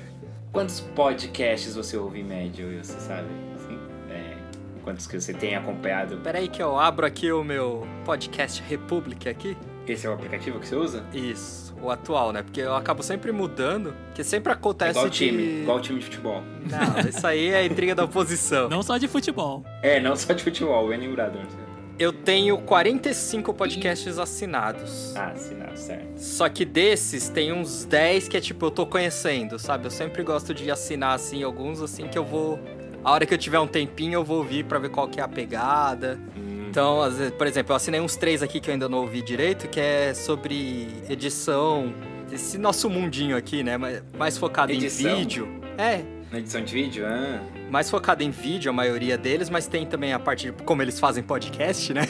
Quantos 0.53 0.79
podcasts 0.79 1.75
você 1.75 1.97
ouve 1.97 2.21
em 2.21 2.23
média, 2.23 2.65
você 2.81 2.97
sabe? 2.99 3.27
Assim, 3.55 3.77
é, 4.09 4.37
quantos 4.83 5.05
que 5.05 5.19
você 5.19 5.33
tem 5.33 5.55
acompanhado? 5.57 6.17
Peraí 6.23 6.47
que 6.47 6.63
eu 6.63 6.79
abro 6.79 7.05
aqui 7.05 7.29
o 7.31 7.43
meu 7.43 7.85
podcast 8.05 8.63
Republic 8.69 9.27
aqui. 9.27 9.57
Esse 9.85 10.07
é 10.07 10.09
o 10.09 10.13
aplicativo 10.13 10.59
que 10.59 10.67
você 10.67 10.75
usa? 10.75 11.03
Isso, 11.13 11.68
o 11.81 11.89
atual, 11.89 12.31
né? 12.31 12.41
Porque 12.43 12.61
eu 12.61 12.75
acabo 12.75 13.01
sempre 13.03 13.31
mudando, 13.31 13.93
que 14.13 14.23
sempre 14.23 14.51
acontece 14.51 14.91
igual 14.91 15.09
de... 15.09 15.17
time, 15.17 15.61
igual 15.61 15.79
time 15.79 15.99
de 15.99 16.05
futebol. 16.05 16.43
Não, 16.69 17.09
isso 17.09 17.25
aí 17.25 17.49
é 17.49 17.65
intriga 17.65 17.95
da 17.95 18.03
oposição. 18.03 18.69
Não 18.69 18.83
só 18.83 18.97
de 18.97 19.07
futebol. 19.07 19.63
É, 19.81 19.99
não 19.99 20.15
só 20.15 20.33
de 20.33 20.43
futebol, 20.43 20.87
o 20.87 20.93
N 20.93 21.07
Brothers. 21.09 21.69
Eu 21.99 22.13
tenho 22.13 22.57
45 22.59 23.53
podcasts 23.53 24.17
assinados. 24.17 25.13
Ah, 25.17 25.31
assinado, 25.35 25.77
certo. 25.77 26.17
Só 26.17 26.47
que 26.47 26.63
desses 26.63 27.27
tem 27.27 27.51
uns 27.51 27.83
10 27.83 28.29
que 28.29 28.37
é 28.37 28.39
tipo, 28.39 28.67
eu 28.67 28.71
tô 28.71 28.85
conhecendo, 28.85 29.59
sabe? 29.59 29.85
Eu 29.85 29.91
sempre 29.91 30.23
gosto 30.23 30.53
de 30.53 30.71
assinar 30.71 31.15
assim 31.15 31.43
alguns 31.43 31.81
assim 31.81 32.07
que 32.07 32.17
eu 32.17 32.23
vou. 32.23 32.57
A 33.03 33.11
hora 33.11 33.25
que 33.25 33.33
eu 33.33 33.37
tiver 33.37 33.59
um 33.59 33.67
tempinho 33.67 34.13
eu 34.13 34.23
vou 34.23 34.37
ouvir 34.37 34.63
pra 34.63 34.79
ver 34.79 34.89
qual 34.89 35.09
que 35.09 35.19
é 35.19 35.23
a 35.23 35.27
pegada. 35.27 36.17
Hum, 36.37 36.48
Então, 36.69 37.01
às 37.01 37.17
vezes, 37.17 37.33
por 37.33 37.47
exemplo, 37.47 37.71
eu 37.71 37.75
assinei 37.75 37.99
uns 37.99 38.15
três 38.15 38.43
aqui 38.43 38.59
que 38.59 38.69
eu 38.69 38.73
ainda 38.73 38.87
não 38.87 38.99
ouvi 38.99 39.21
direito, 39.21 39.67
que 39.67 39.79
é 39.79 40.13
sobre 40.13 40.87
edição, 41.09 41.93
esse 42.31 42.57
nosso 42.57 42.89
mundinho 42.89 43.35
aqui, 43.35 43.63
né? 43.63 43.75
Mais- 44.17 44.37
focado 44.37 44.71
Edição? 44.71 45.11
em 45.11 45.15
vídeo. 45.17 45.47
É, 45.77 46.01
na 46.31 46.37
edição 46.39 46.61
de 46.61 46.71
vídeo? 46.73 47.05
Ah, 47.07 47.41
mais 47.71 47.89
focado 47.89 48.21
em 48.21 48.29
vídeo, 48.29 48.69
a 48.69 48.73
maioria 48.73 49.17
deles, 49.17 49.49
mas 49.49 49.65
tem 49.65 49.85
também 49.85 50.13
a 50.13 50.19
parte 50.19 50.51
de 50.51 50.63
como 50.63 50.81
eles 50.81 50.99
fazem 50.99 51.23
podcast, 51.23 51.93
né? 51.93 52.01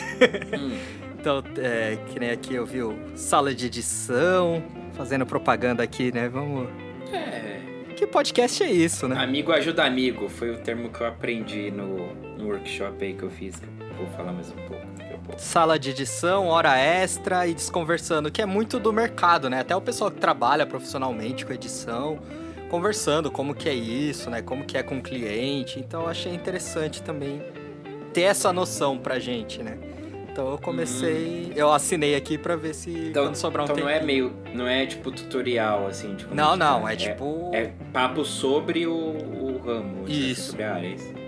hum. 0.60 0.78
Então, 1.20 1.44
é, 1.58 1.98
que 2.08 2.18
nem 2.18 2.30
aqui 2.32 2.56
eu 2.56 2.66
vi 2.66 2.82
o 2.82 2.98
sala 3.14 3.54
de 3.54 3.66
edição, 3.66 4.64
fazendo 4.94 5.26
propaganda 5.26 5.84
aqui, 5.84 6.14
né? 6.14 6.30
Vamos. 6.30 6.70
É, 7.12 7.60
Que 8.00 8.08
podcast 8.08 8.64
é 8.64 8.72
isso, 8.72 9.10
né? 9.10 9.22
amigo 9.22 9.52
ajuda 9.52 9.84
amigo, 9.84 10.30
foi 10.30 10.52
o 10.52 10.58
termo 10.60 10.88
que 10.88 11.02
eu 11.02 11.08
aprendi 11.08 11.70
no, 11.70 12.14
no 12.38 12.48
workshop 12.48 13.04
aí 13.04 13.14
que 13.14 13.24
eu 13.24 13.30
fiz, 13.30 13.60
que 13.60 13.66
eu 13.66 13.94
vou 13.98 14.08
falar 14.16 14.32
mais 14.32 14.50
um 14.52 14.56
pouco. 14.56 14.88
Sala 15.38 15.78
de 15.78 15.90
edição, 15.90 16.48
hora 16.48 16.78
extra 16.78 17.46
e 17.46 17.54
desconversando, 17.54 18.32
que 18.32 18.42
é 18.42 18.46
muito 18.46 18.80
do 18.80 18.94
mercado, 18.94 19.50
né? 19.50 19.60
Até 19.60 19.76
o 19.76 19.82
pessoal 19.82 20.10
que 20.10 20.18
trabalha 20.18 20.66
profissionalmente 20.66 21.46
com 21.46 21.52
edição, 21.52 22.20
conversando 22.70 23.30
como 23.30 23.54
que 23.54 23.68
é 23.68 23.74
isso, 23.74 24.30
né? 24.30 24.42
Como 24.42 24.64
que 24.64 24.78
é 24.78 24.82
com 24.82 25.00
o 25.00 25.02
cliente. 25.02 25.78
Então 25.78 26.04
eu 26.04 26.08
achei 26.08 26.34
interessante 26.34 27.04
também 27.04 27.44
ter 28.14 28.22
essa 28.22 28.54
noção 28.54 28.98
pra 28.98 29.20
gente, 29.20 29.62
né? 29.62 29.78
Então 30.40 30.52
eu 30.52 30.58
comecei, 30.58 31.52
eu 31.54 31.70
assinei 31.70 32.16
aqui 32.16 32.38
pra 32.38 32.56
ver 32.56 32.74
se 32.74 32.90
Então, 33.10 33.26
quando 33.26 33.36
sobrar 33.36 33.64
um 33.64 33.66
então 33.66 33.76
tempo. 33.76 33.90
não 33.90 33.94
é 33.94 34.02
meio, 34.02 34.32
não 34.54 34.66
é 34.66 34.86
tipo 34.86 35.12
tutorial 35.12 35.86
assim, 35.86 36.16
tipo 36.16 36.34
Não, 36.34 36.56
não, 36.56 36.88
é 36.88 36.96
tipo 36.96 37.52
É 37.54 37.74
papo 37.92 38.24
sobre 38.24 38.88
o, 38.88 38.94
o 38.94 39.58
ramo, 39.58 40.06
assim, 40.06 40.30
Isso. 40.30 40.52
sobre 40.52 40.64
a 40.64 40.76
área. 40.76 40.88
isso. 40.88 41.19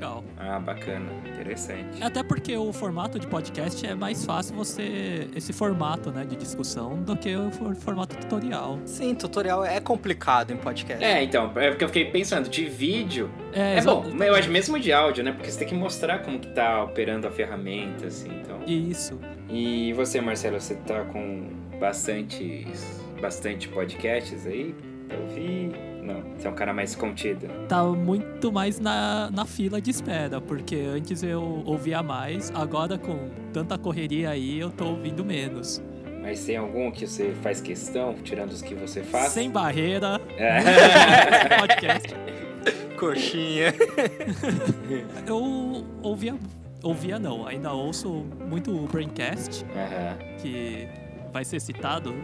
Ah, 0.00 0.06
legal. 0.06 0.24
Ah, 0.38 0.58
bacana, 0.60 1.06
interessante. 1.28 2.02
Até 2.02 2.22
porque 2.22 2.56
o 2.56 2.72
formato 2.72 3.18
de 3.18 3.26
podcast 3.26 3.84
é 3.86 3.94
mais 3.94 4.24
fácil 4.24 4.54
você. 4.54 5.28
esse 5.34 5.52
formato, 5.52 6.10
né, 6.10 6.24
de 6.24 6.36
discussão 6.36 6.96
do 7.02 7.16
que 7.16 7.34
o 7.34 7.50
for- 7.50 7.74
formato 7.74 8.16
tutorial. 8.16 8.78
Sim, 8.84 9.14
tutorial 9.14 9.64
é 9.64 9.80
complicado 9.80 10.52
em 10.52 10.56
podcast. 10.56 11.04
É, 11.04 11.22
então, 11.22 11.52
é 11.56 11.70
porque 11.70 11.84
eu 11.84 11.88
fiquei 11.88 12.04
pensando, 12.06 12.48
de 12.48 12.64
vídeo 12.66 13.30
é, 13.52 13.78
exa- 13.78 13.90
bom, 13.94 14.04
mas 14.14 14.28
eu 14.28 14.34
acho 14.34 14.50
mesmo 14.50 14.78
de 14.78 14.92
áudio, 14.92 15.22
né? 15.24 15.32
Porque 15.32 15.50
você 15.50 15.58
tem 15.58 15.68
que 15.68 15.74
mostrar 15.74 16.18
como 16.20 16.38
que 16.38 16.48
tá 16.48 16.82
operando 16.84 17.26
a 17.26 17.30
ferramenta, 17.30 18.06
assim, 18.06 18.30
então. 18.40 18.60
Isso. 18.66 19.18
E 19.48 19.92
você, 19.94 20.20
Marcelo, 20.20 20.60
você 20.60 20.74
tá 20.76 21.04
com 21.04 21.48
bastantes, 21.80 23.00
bastante 23.20 23.68
podcasts 23.68 24.46
aí 24.46 24.74
pra 25.08 25.18
ouvir? 25.18 25.72
Não, 26.08 26.22
você 26.36 26.46
é 26.48 26.50
um 26.50 26.54
cara 26.54 26.72
mais 26.72 26.94
contido. 26.94 27.46
Tá 27.68 27.84
muito 27.84 28.50
mais 28.50 28.80
na, 28.80 29.30
na 29.30 29.44
fila 29.44 29.80
de 29.80 29.90
espera, 29.90 30.40
porque 30.40 30.76
antes 30.76 31.22
eu 31.22 31.62
ouvia 31.66 32.02
mais, 32.02 32.50
agora 32.54 32.96
com 32.96 33.28
tanta 33.52 33.76
correria 33.76 34.30
aí 34.30 34.58
eu 34.58 34.70
tô 34.70 34.86
ouvindo 34.86 35.22
menos. 35.24 35.82
Mas 36.22 36.44
tem 36.44 36.56
algum 36.56 36.90
que 36.90 37.06
você 37.06 37.32
faz 37.42 37.60
questão, 37.60 38.14
tirando 38.24 38.50
os 38.50 38.60
que 38.62 38.74
você 38.74 39.02
faz? 39.02 39.28
Sem 39.32 39.50
barreira, 39.50 40.20
É. 40.36 40.60
podcast. 41.60 42.14
Coxinha. 42.98 43.72
Eu 45.26 45.84
ouvia. 46.02 46.34
Ouvia 46.82 47.18
não, 47.18 47.46
ainda 47.46 47.72
ouço 47.72 48.24
muito 48.48 48.70
o 48.72 48.86
Braincast, 48.86 49.64
que 50.40 50.88
vai 51.32 51.44
ser 51.44 51.60
citado 51.60 52.14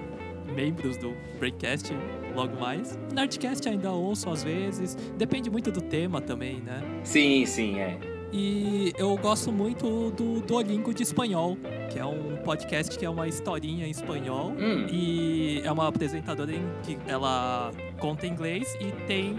membros 0.55 0.97
do 0.97 1.13
Breakcast 1.41 1.93
logo 2.35 2.59
mais. 2.59 2.99
Nerdcast 3.13 3.69
ainda 3.69 3.93
ouço 3.93 4.29
às 4.31 4.43
vezes, 4.43 4.97
depende 5.17 5.51
muito 5.51 5.71
do 5.71 5.81
tema 5.81 6.21
também, 6.21 6.61
né? 6.61 6.83
Sim, 7.05 7.47
sim, 7.47 7.79
é. 7.79 7.99
E 8.33 8.93
eu 8.99 9.17
gosto 9.17 9.53
muito 9.53 10.11
do 10.11 10.41
Duolingo 10.41 10.93
de 10.93 11.05
espanhol, 11.05 11.57
que 11.89 12.01
é 12.01 12.05
um 12.05 12.37
podcast 12.39 12.99
que 12.99 13.05
é 13.07 13.09
uma 13.09 13.29
historinha 13.29 13.87
em 13.87 13.91
espanhol. 13.91 14.51
Hum. 14.59 14.87
E 14.91 15.61
é 15.65 15.71
uma 15.71 15.87
apresentadora 15.87 16.51
em 16.53 16.65
que 16.83 16.99
ela 17.07 17.71
conta 18.01 18.27
inglês 18.27 18.77
e 18.81 18.91
tem 19.07 19.37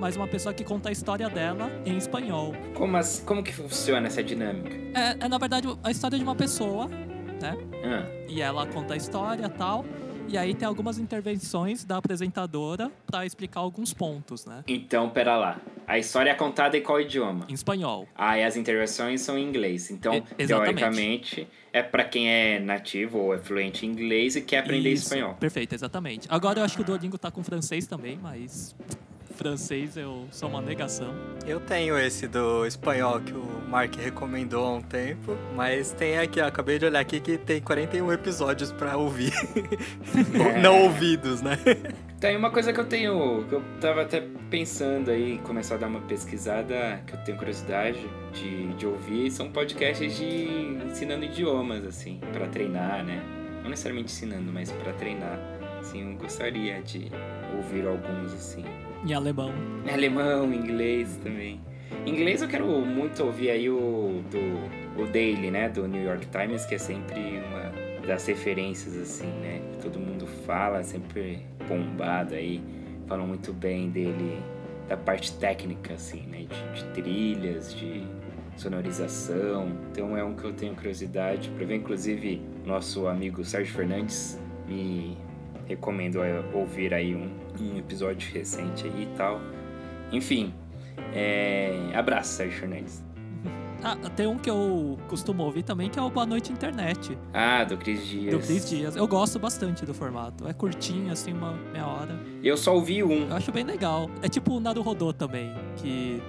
mais 0.00 0.16
uma 0.16 0.26
pessoa 0.26 0.54
que 0.54 0.64
conta 0.64 0.88
a 0.88 0.92
história 0.92 1.28
dela 1.28 1.70
em 1.84 1.98
espanhol. 1.98 2.54
Como, 2.74 2.96
as, 2.96 3.22
como 3.24 3.42
que 3.42 3.52
funciona 3.52 4.06
essa 4.06 4.22
dinâmica? 4.22 4.74
É, 4.98 5.24
é, 5.26 5.28
na 5.28 5.36
verdade 5.36 5.68
a 5.84 5.90
história 5.90 6.16
de 6.16 6.24
uma 6.24 6.34
pessoa, 6.34 6.88
né? 6.88 7.56
Ah, 7.84 8.24
E 8.28 8.40
ela 8.40 8.66
conta 8.66 8.94
a 8.94 8.96
história 8.96 9.44
e 9.44 9.50
tal. 9.50 9.84
E 10.32 10.38
aí 10.38 10.54
tem 10.54 10.66
algumas 10.66 10.98
intervenções 10.98 11.84
da 11.84 11.98
apresentadora 11.98 12.90
pra 13.06 13.26
explicar 13.26 13.60
alguns 13.60 13.92
pontos, 13.92 14.46
né? 14.46 14.64
então, 14.66 15.10
pera 15.10 15.36
lá. 15.36 15.60
A 15.86 15.98
história 15.98 16.30
é 16.30 16.34
contada 16.34 16.74
em 16.74 16.82
qual 16.82 16.98
idioma? 16.98 17.44
Em 17.50 17.52
espanhol. 17.52 18.08
Ah, 18.14 18.38
e 18.38 18.42
as 18.42 18.56
intervenções 18.56 19.20
são 19.20 19.36
em 19.36 19.46
inglês. 19.46 19.90
Então, 19.90 20.24
E- 20.38 20.46
teoricamente, 20.46 21.46
é 21.70 21.82
pra 21.82 22.02
quem 22.04 22.30
é 22.30 22.58
nativo 22.58 23.18
ou 23.18 23.34
é 23.34 23.38
fluente 23.38 23.84
em 23.84 23.90
inglês 23.90 24.34
e 24.34 24.40
quer 24.40 24.60
aprender 24.60 24.90
Isso, 24.92 25.02
espanhol. 25.04 25.34
Perfeito, 25.34 25.74
exatamente. 25.74 26.26
Agora 26.30 26.60
eu 26.60 26.64
acho 26.64 26.76
que 26.76 26.80
o 26.82 26.84
Duolingo 26.84 27.18
tá 27.18 27.30
com 27.30 27.44
francês 27.44 27.86
também, 27.86 28.18
mas 28.22 28.74
francês 29.42 29.96
eu 29.96 30.28
sou 30.30 30.48
uma 30.48 30.62
negação. 30.62 31.12
Eu 31.44 31.58
tenho 31.58 31.98
esse 31.98 32.28
do 32.28 32.64
espanhol 32.64 33.20
que 33.20 33.32
o 33.32 33.44
Mark 33.68 33.92
recomendou 33.96 34.64
há 34.64 34.72
um 34.74 34.80
tempo, 34.80 35.36
mas 35.56 35.90
tem 35.90 36.16
aqui, 36.16 36.40
ó, 36.40 36.46
acabei 36.46 36.78
de 36.78 36.86
olhar 36.86 37.00
aqui 37.00 37.18
que 37.18 37.36
tem 37.36 37.60
41 37.60 38.12
episódios 38.12 38.70
pra 38.70 38.96
ouvir. 38.96 39.32
Não 40.62 40.84
ouvidos, 40.84 41.42
né? 41.42 41.58
Tem 42.20 42.36
uma 42.36 42.52
coisa 42.52 42.72
que 42.72 42.78
eu 42.78 42.84
tenho, 42.84 43.44
que 43.48 43.54
eu 43.56 43.62
tava 43.80 44.02
até 44.02 44.22
pensando 44.48 45.10
aí, 45.10 45.38
começar 45.38 45.74
a 45.74 45.78
dar 45.78 45.88
uma 45.88 46.02
pesquisada, 46.02 47.02
que 47.04 47.14
eu 47.14 47.24
tenho 47.24 47.36
curiosidade 47.36 48.08
de, 48.32 48.72
de 48.74 48.86
ouvir, 48.86 49.28
são 49.32 49.50
podcasts 49.50 50.16
de 50.16 50.44
ensinando 50.88 51.24
idiomas, 51.24 51.84
assim, 51.84 52.20
pra 52.32 52.46
treinar, 52.46 53.04
né? 53.04 53.20
Não 53.60 53.70
necessariamente 53.70 54.12
ensinando, 54.12 54.52
mas 54.52 54.70
pra 54.70 54.92
treinar. 54.92 55.36
Assim, 55.80 56.12
eu 56.12 56.16
gostaria 56.16 56.80
de 56.80 57.10
ouvir 57.56 57.84
alguns, 57.88 58.32
assim. 58.32 58.64
Em 59.04 59.14
alemão. 59.14 59.52
Alemão, 59.92 60.52
inglês 60.52 61.18
também. 61.22 61.60
Inglês 62.06 62.40
eu 62.40 62.48
quero 62.48 62.66
muito 62.66 63.24
ouvir 63.24 63.50
aí 63.50 63.68
o 63.68 64.22
do 64.30 64.82
o 65.00 65.06
Daily, 65.06 65.50
né, 65.50 65.68
do 65.68 65.88
New 65.88 66.02
York 66.02 66.26
Times, 66.26 66.66
que 66.66 66.74
é 66.74 66.78
sempre 66.78 67.40
uma 67.48 68.06
das 68.06 68.26
referências 68.26 68.96
assim, 68.96 69.26
né? 69.40 69.60
Todo 69.80 69.98
mundo 69.98 70.26
fala, 70.26 70.82
sempre 70.82 71.46
bombado 71.66 72.34
aí, 72.34 72.62
falam 73.06 73.26
muito 73.26 73.52
bem 73.52 73.88
dele 73.90 74.38
da 74.88 74.96
parte 74.96 75.32
técnica 75.38 75.94
assim, 75.94 76.22
né, 76.26 76.44
de, 76.44 76.82
de 76.82 76.84
trilhas, 76.92 77.74
de 77.74 78.04
sonorização. 78.56 79.72
Então 79.90 80.16
é 80.16 80.22
um 80.22 80.34
que 80.34 80.44
eu 80.44 80.52
tenho 80.52 80.74
curiosidade 80.74 81.48
para 81.50 81.64
ver, 81.64 81.76
inclusive 81.76 82.42
nosso 82.64 83.06
amigo 83.06 83.44
Sérgio 83.44 83.74
Fernandes 83.74 84.38
me 84.68 85.16
recomendo 85.66 86.20
a 86.20 86.44
ouvir 86.54 86.92
aí 86.92 87.14
um, 87.14 87.30
um 87.60 87.76
episódio 87.78 88.32
recente 88.32 88.84
aí 88.86 89.02
e 89.04 89.16
tal. 89.16 89.40
Enfim, 90.10 90.52
é... 91.14 91.90
abraço, 91.94 92.34
Sérgio 92.34 92.60
Fernandes. 92.60 93.02
Ah, 93.84 93.96
tem 94.14 94.28
um 94.28 94.38
que 94.38 94.48
eu 94.48 94.96
costumo 95.08 95.42
ouvir 95.42 95.64
também, 95.64 95.90
que 95.90 95.98
é 95.98 96.02
o 96.02 96.08
Boa 96.08 96.24
Noite 96.24 96.52
Internet, 96.52 97.18
Ah, 97.34 97.64
do 97.64 97.76
Cris 97.76 98.06
Dias. 98.06 98.32
do 98.32 98.46
Cris 98.46 98.70
Dias. 98.70 98.94
Eu 98.94 99.08
gosto 99.08 99.40
bastante 99.40 99.84
do 99.84 99.92
formato. 99.92 100.46
É 100.46 100.52
curtinho, 100.52 101.10
assim, 101.10 101.32
uma 101.32 101.54
meia 101.72 101.84
hora. 101.84 102.16
Eu 102.44 102.56
só 102.56 102.76
ouvi 102.76 103.02
um. 103.02 103.28
Eu 103.28 103.34
acho 103.34 103.50
bem 103.50 103.64
legal. 103.64 104.08
É 104.22 104.28
tipo 104.28 104.52
o 104.54 104.60
Naruhodô 104.60 105.12
também, 105.12 105.52
que 105.78 106.22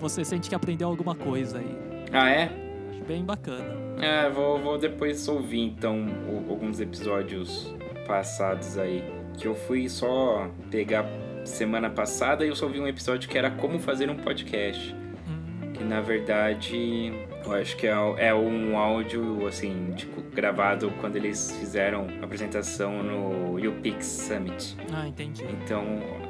você 0.00 0.24
sente 0.24 0.48
que 0.48 0.54
aprendeu 0.54 0.88
alguma 0.88 1.14
coisa 1.14 1.58
aí. 1.58 1.78
Ah, 2.10 2.30
é? 2.30 2.44
Acho 2.90 3.04
bem 3.04 3.22
bacana. 3.22 3.66
É, 4.00 4.30
vou, 4.30 4.58
vou 4.58 4.78
depois 4.78 5.28
ouvir 5.28 5.60
então 5.60 6.06
alguns 6.48 6.80
episódios 6.80 7.70
passados 8.06 8.78
aí. 8.78 9.04
Que 9.38 9.46
eu 9.46 9.54
fui 9.54 9.88
só 9.88 10.48
pegar 10.70 11.04
semana 11.44 11.90
passada 11.90 12.44
e 12.44 12.48
eu 12.48 12.56
só 12.56 12.66
ouvi 12.66 12.80
um 12.80 12.86
episódio 12.86 13.28
que 13.28 13.36
era 13.36 13.50
como 13.50 13.78
fazer 13.78 14.08
um 14.10 14.16
podcast. 14.16 14.94
Hum, 15.28 15.72
Que 15.72 15.84
na 15.84 16.00
verdade 16.00 17.12
eu 17.44 17.52
acho 17.52 17.76
que 17.76 17.86
é, 17.86 17.92
é 18.18 18.34
um 18.34 18.76
áudio 18.78 19.46
assim, 19.46 19.92
tipo, 19.96 20.22
gravado 20.34 20.90
quando 21.00 21.16
eles 21.16 21.54
fizeram 21.60 22.06
a 22.22 22.24
apresentação 22.24 23.02
no 23.02 23.56
UPix 23.68 24.06
Summit. 24.06 24.74
Ah, 24.92 25.06
entendi. 25.06 25.44
Então, 25.62 25.84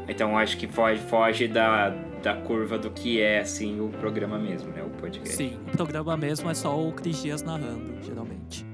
então 0.08 0.36
acho 0.36 0.56
que 0.56 0.66
foge, 0.66 1.00
foge 1.02 1.46
da, 1.46 1.90
da 2.20 2.34
curva 2.34 2.76
do 2.78 2.90
que 2.90 3.20
é 3.20 3.38
assim 3.40 3.80
o 3.80 3.90
programa 3.90 4.38
mesmo, 4.38 4.72
né? 4.72 4.82
O 4.82 4.90
podcast. 4.90 5.36
Sim, 5.36 5.56
o 5.68 5.76
programa 5.76 6.16
mesmo 6.16 6.50
é 6.50 6.54
só 6.54 6.76
o 6.76 6.90
Cris 6.92 7.22
Dias 7.22 7.42
narrando, 7.42 7.94
geralmente. 8.02 8.66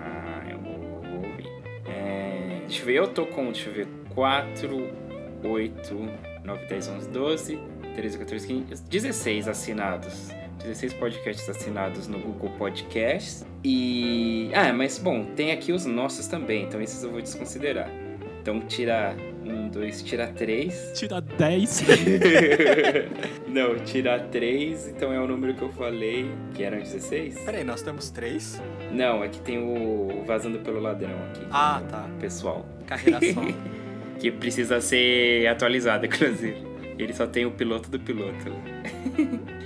Ah, 0.00 0.42
eu 0.50 0.58
vou, 0.58 1.00
vou 1.00 1.30
ouvir. 1.30 1.46
É, 1.86 2.37
deixa 2.68 2.82
eu 2.82 2.86
ver, 2.86 2.94
eu 2.96 3.08
tô 3.08 3.26
com, 3.26 3.46
deixa 3.46 3.70
eu 3.70 3.74
ver, 3.74 3.88
4, 4.14 4.90
8, 5.42 5.94
9, 6.44 6.66
10, 6.66 6.88
11, 6.88 7.08
12, 7.08 7.58
13, 7.94 8.18
14, 8.18 8.46
15, 8.46 8.84
16 8.84 9.48
assinados. 9.48 10.28
16 10.58 10.94
podcasts 10.94 11.48
assinados 11.48 12.08
no 12.08 12.18
Google 12.18 12.50
Podcasts. 12.58 13.46
E. 13.64 14.50
Ah, 14.52 14.72
mas 14.72 14.98
bom, 14.98 15.24
tem 15.36 15.52
aqui 15.52 15.72
os 15.72 15.86
nossos 15.86 16.26
também, 16.26 16.64
então 16.64 16.80
esses 16.80 17.02
eu 17.02 17.10
vou 17.10 17.22
desconsiderar. 17.22 17.88
Então 18.48 18.60
tira 18.60 19.14
um, 19.44 19.68
dois, 19.68 20.02
tira 20.02 20.26
três. 20.28 20.92
Tira 20.94 21.20
10. 21.20 21.84
Não, 23.46 23.78
tira 23.80 24.18
três, 24.18 24.88
então 24.88 25.12
é 25.12 25.20
o 25.20 25.26
número 25.26 25.52
que 25.52 25.60
eu 25.60 25.68
falei, 25.68 26.30
que 26.54 26.62
eram 26.62 26.78
16? 26.78 27.40
Peraí, 27.40 27.62
nós 27.62 27.82
temos 27.82 28.08
três? 28.08 28.58
Não, 28.90 29.22
é 29.22 29.28
que 29.28 29.38
tem 29.42 29.58
o 29.58 30.08
o 30.18 30.24
Vazando 30.24 30.60
pelo 30.60 30.80
Ladrão 30.80 31.14
aqui. 31.28 31.46
Ah, 31.50 31.82
tá. 31.90 32.08
Pessoal. 32.18 32.64
Carreira 32.86 33.20
só. 33.34 33.42
Que 34.18 34.32
precisa 34.32 34.80
ser 34.80 35.46
atualizado, 35.46 36.06
inclusive. 36.06 36.56
Ele 36.98 37.12
só 37.12 37.24
tem 37.24 37.44
o 37.44 37.52
piloto 37.52 37.88
do 37.88 38.00
piloto. 38.00 38.50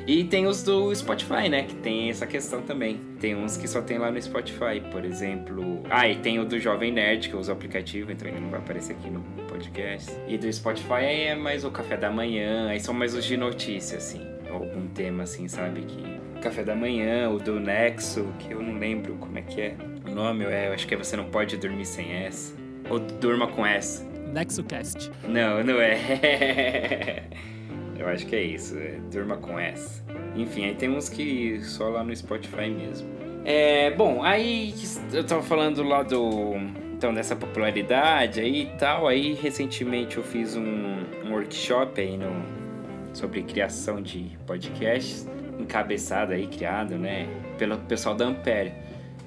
E 0.06 0.24
tem 0.24 0.46
os 0.46 0.62
do 0.62 0.94
Spotify, 0.94 1.48
né? 1.48 1.62
Que 1.64 1.74
tem 1.76 2.10
essa 2.10 2.26
questão 2.26 2.62
também. 2.62 3.00
Tem 3.20 3.34
uns 3.34 3.56
que 3.56 3.68
só 3.68 3.80
tem 3.80 3.98
lá 3.98 4.10
no 4.10 4.20
Spotify, 4.20 4.80
por 4.90 5.04
exemplo. 5.04 5.82
Ah, 5.88 6.08
e 6.08 6.16
tem 6.16 6.38
o 6.38 6.44
do 6.44 6.58
Jovem 6.58 6.92
Nerd, 6.92 7.28
que 7.28 7.34
eu 7.34 7.40
uso 7.40 7.50
o 7.50 7.54
aplicativo, 7.54 8.10
então 8.10 8.28
ele 8.28 8.40
não 8.40 8.50
vai 8.50 8.60
aparecer 8.60 8.94
aqui 8.94 9.08
no 9.08 9.20
podcast. 9.48 10.10
E 10.26 10.36
do 10.36 10.52
Spotify 10.52 10.92
aí 10.94 11.20
é 11.22 11.34
mais 11.34 11.64
o 11.64 11.70
café 11.70 11.96
da 11.96 12.10
manhã, 12.10 12.68
aí 12.68 12.80
são 12.80 12.94
mais 12.94 13.14
os 13.14 13.24
de 13.24 13.36
notícia, 13.36 13.98
assim. 13.98 14.20
Algum 14.50 14.86
tema 14.88 15.22
assim, 15.22 15.48
sabe? 15.48 15.82
Que. 15.82 16.20
Café 16.40 16.64
da 16.64 16.74
manhã, 16.74 17.30
o 17.30 17.38
do 17.38 17.60
Nexo, 17.60 18.26
que 18.40 18.52
eu 18.52 18.60
não 18.60 18.76
lembro 18.76 19.14
como 19.14 19.38
é 19.38 19.42
que 19.42 19.60
é. 19.60 19.76
O 20.04 20.10
nome 20.10 20.44
é, 20.44 20.68
eu 20.68 20.72
acho 20.72 20.88
que 20.88 20.94
é 20.94 20.96
Você 20.96 21.16
Não 21.16 21.26
Pode 21.26 21.56
Dormir 21.56 21.86
Sem 21.86 22.12
Essa. 22.12 22.52
Ou 22.90 22.98
Durma 22.98 23.46
com 23.46 23.64
Essa. 23.64 24.04
NexoCast. 24.32 25.10
Não, 25.28 25.62
não 25.62 25.80
é. 25.80 27.22
Eu 28.02 28.08
acho 28.08 28.26
que 28.26 28.34
é 28.34 28.42
isso, 28.42 28.76
é 28.76 29.36
com 29.40 29.56
essa. 29.56 30.04
Enfim, 30.34 30.64
aí 30.64 30.74
tem 30.74 30.90
uns 30.90 31.08
que 31.08 31.60
só 31.62 31.88
lá 31.88 32.02
no 32.02 32.14
Spotify 32.14 32.68
mesmo. 32.68 33.08
É, 33.44 33.92
bom, 33.92 34.24
aí 34.24 34.74
eu 35.12 35.22
tava 35.24 35.40
falando 35.40 35.84
lá 35.84 36.02
do. 36.02 36.54
Então, 36.94 37.14
dessa 37.14 37.36
popularidade 37.36 38.40
aí 38.40 38.62
e 38.62 38.66
tal. 38.76 39.06
Aí 39.06 39.34
recentemente 39.34 40.16
eu 40.16 40.24
fiz 40.24 40.56
um, 40.56 40.96
um 41.24 41.30
workshop 41.30 42.00
aí 42.00 42.16
no, 42.16 42.32
sobre 43.12 43.44
criação 43.44 44.02
de 44.02 44.36
podcasts, 44.48 45.28
encabeçado 45.56 46.32
aí, 46.32 46.48
criado, 46.48 46.98
né? 46.98 47.28
Pelo 47.56 47.78
pessoal 47.78 48.16
da 48.16 48.24
Ampere. 48.24 48.72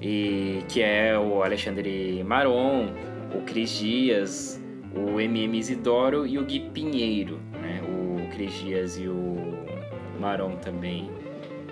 E 0.02 0.62
que 0.68 0.82
é 0.82 1.18
o 1.18 1.42
Alexandre 1.42 2.22
Maron, 2.22 2.92
o 3.34 3.40
Cris 3.40 3.70
Dias, 3.78 4.62
o 4.94 5.18
MM 5.18 5.58
Isidoro 5.58 6.26
e 6.26 6.38
o 6.38 6.44
Gui 6.44 6.60
Pinheiro, 6.60 7.40
Cris 8.36 8.52
Dias 8.52 8.98
e 8.98 9.08
o 9.08 9.56
Maron 10.20 10.56
também, 10.56 11.10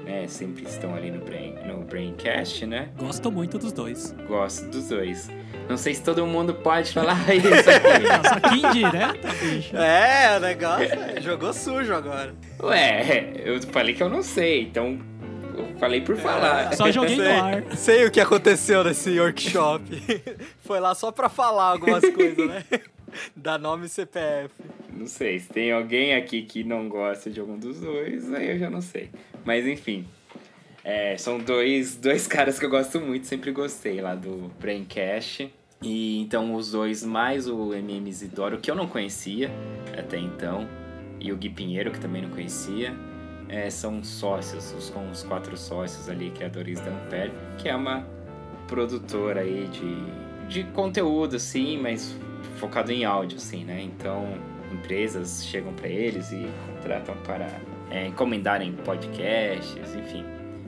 né? 0.03 0.27
Sempre 0.27 0.65
estão 0.65 0.95
ali 0.95 1.11
no, 1.11 1.23
Brain, 1.23 1.57
no 1.67 1.85
Braincast, 1.85 2.65
né? 2.65 2.89
Gosto 2.99 3.31
muito 3.31 3.59
dos 3.59 3.71
dois. 3.71 4.17
Gosto 4.27 4.71
dos 4.71 4.89
dois. 4.89 5.31
Não 5.69 5.77
sei 5.77 5.95
se 5.95 6.03
todo 6.03 6.27
mundo 6.27 6.55
pode 6.55 6.91
falar 6.91 7.19
isso 7.37 7.71
aqui. 7.71 8.03
Nossa, 8.09 8.41
que 8.41 8.67
indireta, 8.67 9.29
bicho. 9.43 9.77
É, 9.77 10.39
o 10.39 10.41
negócio 10.41 10.89
é, 10.91 11.21
jogou 11.21 11.53
sujo 11.53 11.93
agora. 11.93 12.35
Ué, 12.63 13.35
eu 13.45 13.61
falei 13.65 13.93
que 13.93 14.03
eu 14.03 14.09
não 14.09 14.23
sei, 14.23 14.63
então 14.63 14.99
eu 15.55 15.79
falei 15.79 16.01
por 16.01 16.17
falar. 16.17 16.75
Só 16.75 16.91
joguei 16.91 17.17
no 17.17 17.23
sei, 17.25 17.33
ar. 17.33 17.77
Sei 17.77 18.07
o 18.07 18.11
que 18.11 18.21
aconteceu 18.21 18.83
nesse 18.83 19.21
workshop. 19.21 19.85
Foi 20.65 20.81
lá 20.81 20.95
só 20.95 21.13
pra 21.13 21.29
falar 21.29 21.65
algumas 21.65 22.09
coisas, 22.09 22.49
né? 22.49 22.65
Dá 23.35 23.59
nome 23.59 23.87
e 23.87 23.89
CPF. 23.89 24.55
Não 24.93 25.07
sei, 25.07 25.39
se 25.39 25.49
tem 25.49 25.73
alguém 25.73 26.15
aqui 26.15 26.43
que 26.43 26.65
não 26.65 26.89
gosta 26.89 27.31
de 27.31 27.41
algum 27.41 27.59
dos 27.59 27.81
dois, 27.81 28.33
aí 28.33 28.51
eu 28.51 28.59
já 28.59 28.71
não 28.71 28.81
sei. 28.81 29.11
Mas 29.45 29.67
enfim. 29.67 30.07
é, 30.83 31.17
são 31.17 31.39
dois, 31.39 31.97
dois 32.01 32.27
caras 32.27 32.59
que 32.59 32.65
eu 32.65 32.71
gosto 32.71 33.01
muito, 33.01 33.27
sempre 33.27 33.51
gostei 33.53 34.01
lá 34.01 34.15
do 34.15 34.51
Braincast. 34.61 35.53
E 35.83 36.21
então 36.21 36.55
os 36.55 36.71
dois, 36.71 37.05
mais 37.05 37.47
o 37.47 37.75
MM 37.75 38.09
Isidoro, 38.09 38.59
que 38.59 38.71
eu 38.71 38.75
não 38.75 38.87
conhecia 38.87 39.51
até 39.99 40.19
então, 40.19 40.67
e 41.21 41.31
o 41.31 41.37
Gui 41.37 41.51
Pinheiro, 41.51 41.91
que 41.91 42.01
também 42.01 42.23
não 42.23 42.31
conhecia, 42.31 42.95
é, 43.49 43.69
são 43.69 44.03
sócios, 44.03 44.73
os, 44.73 44.89
com 44.89 45.11
os 45.11 45.23
quatro 45.23 45.57
sócios 45.57 46.09
ali, 46.09 46.31
criadores 46.31 46.81
da 46.81 46.91
Ampere, 46.91 47.33
que 47.59 47.69
é 47.69 47.77
uma 47.77 48.07
produtora 48.67 49.41
aí 49.41 49.69
de, 49.69 50.63
de 50.63 50.65
conteúdo, 50.73 51.39
sim, 51.39 51.79
mas 51.79 52.17
focado 52.59 52.93
em 52.93 53.05
áudio, 53.05 53.39
assim, 53.39 53.65
né? 53.65 53.83
Então, 53.83 54.27
empresas 54.73 55.45
chegam 55.45 55.73
para 55.73 55.89
eles 55.89 56.33
e 56.33 56.49
contratam 56.67 57.15
para 57.25 57.49
é, 57.91 58.07
encomendarem 58.07 58.73
podcasts, 58.73 59.95
enfim, 59.95 60.25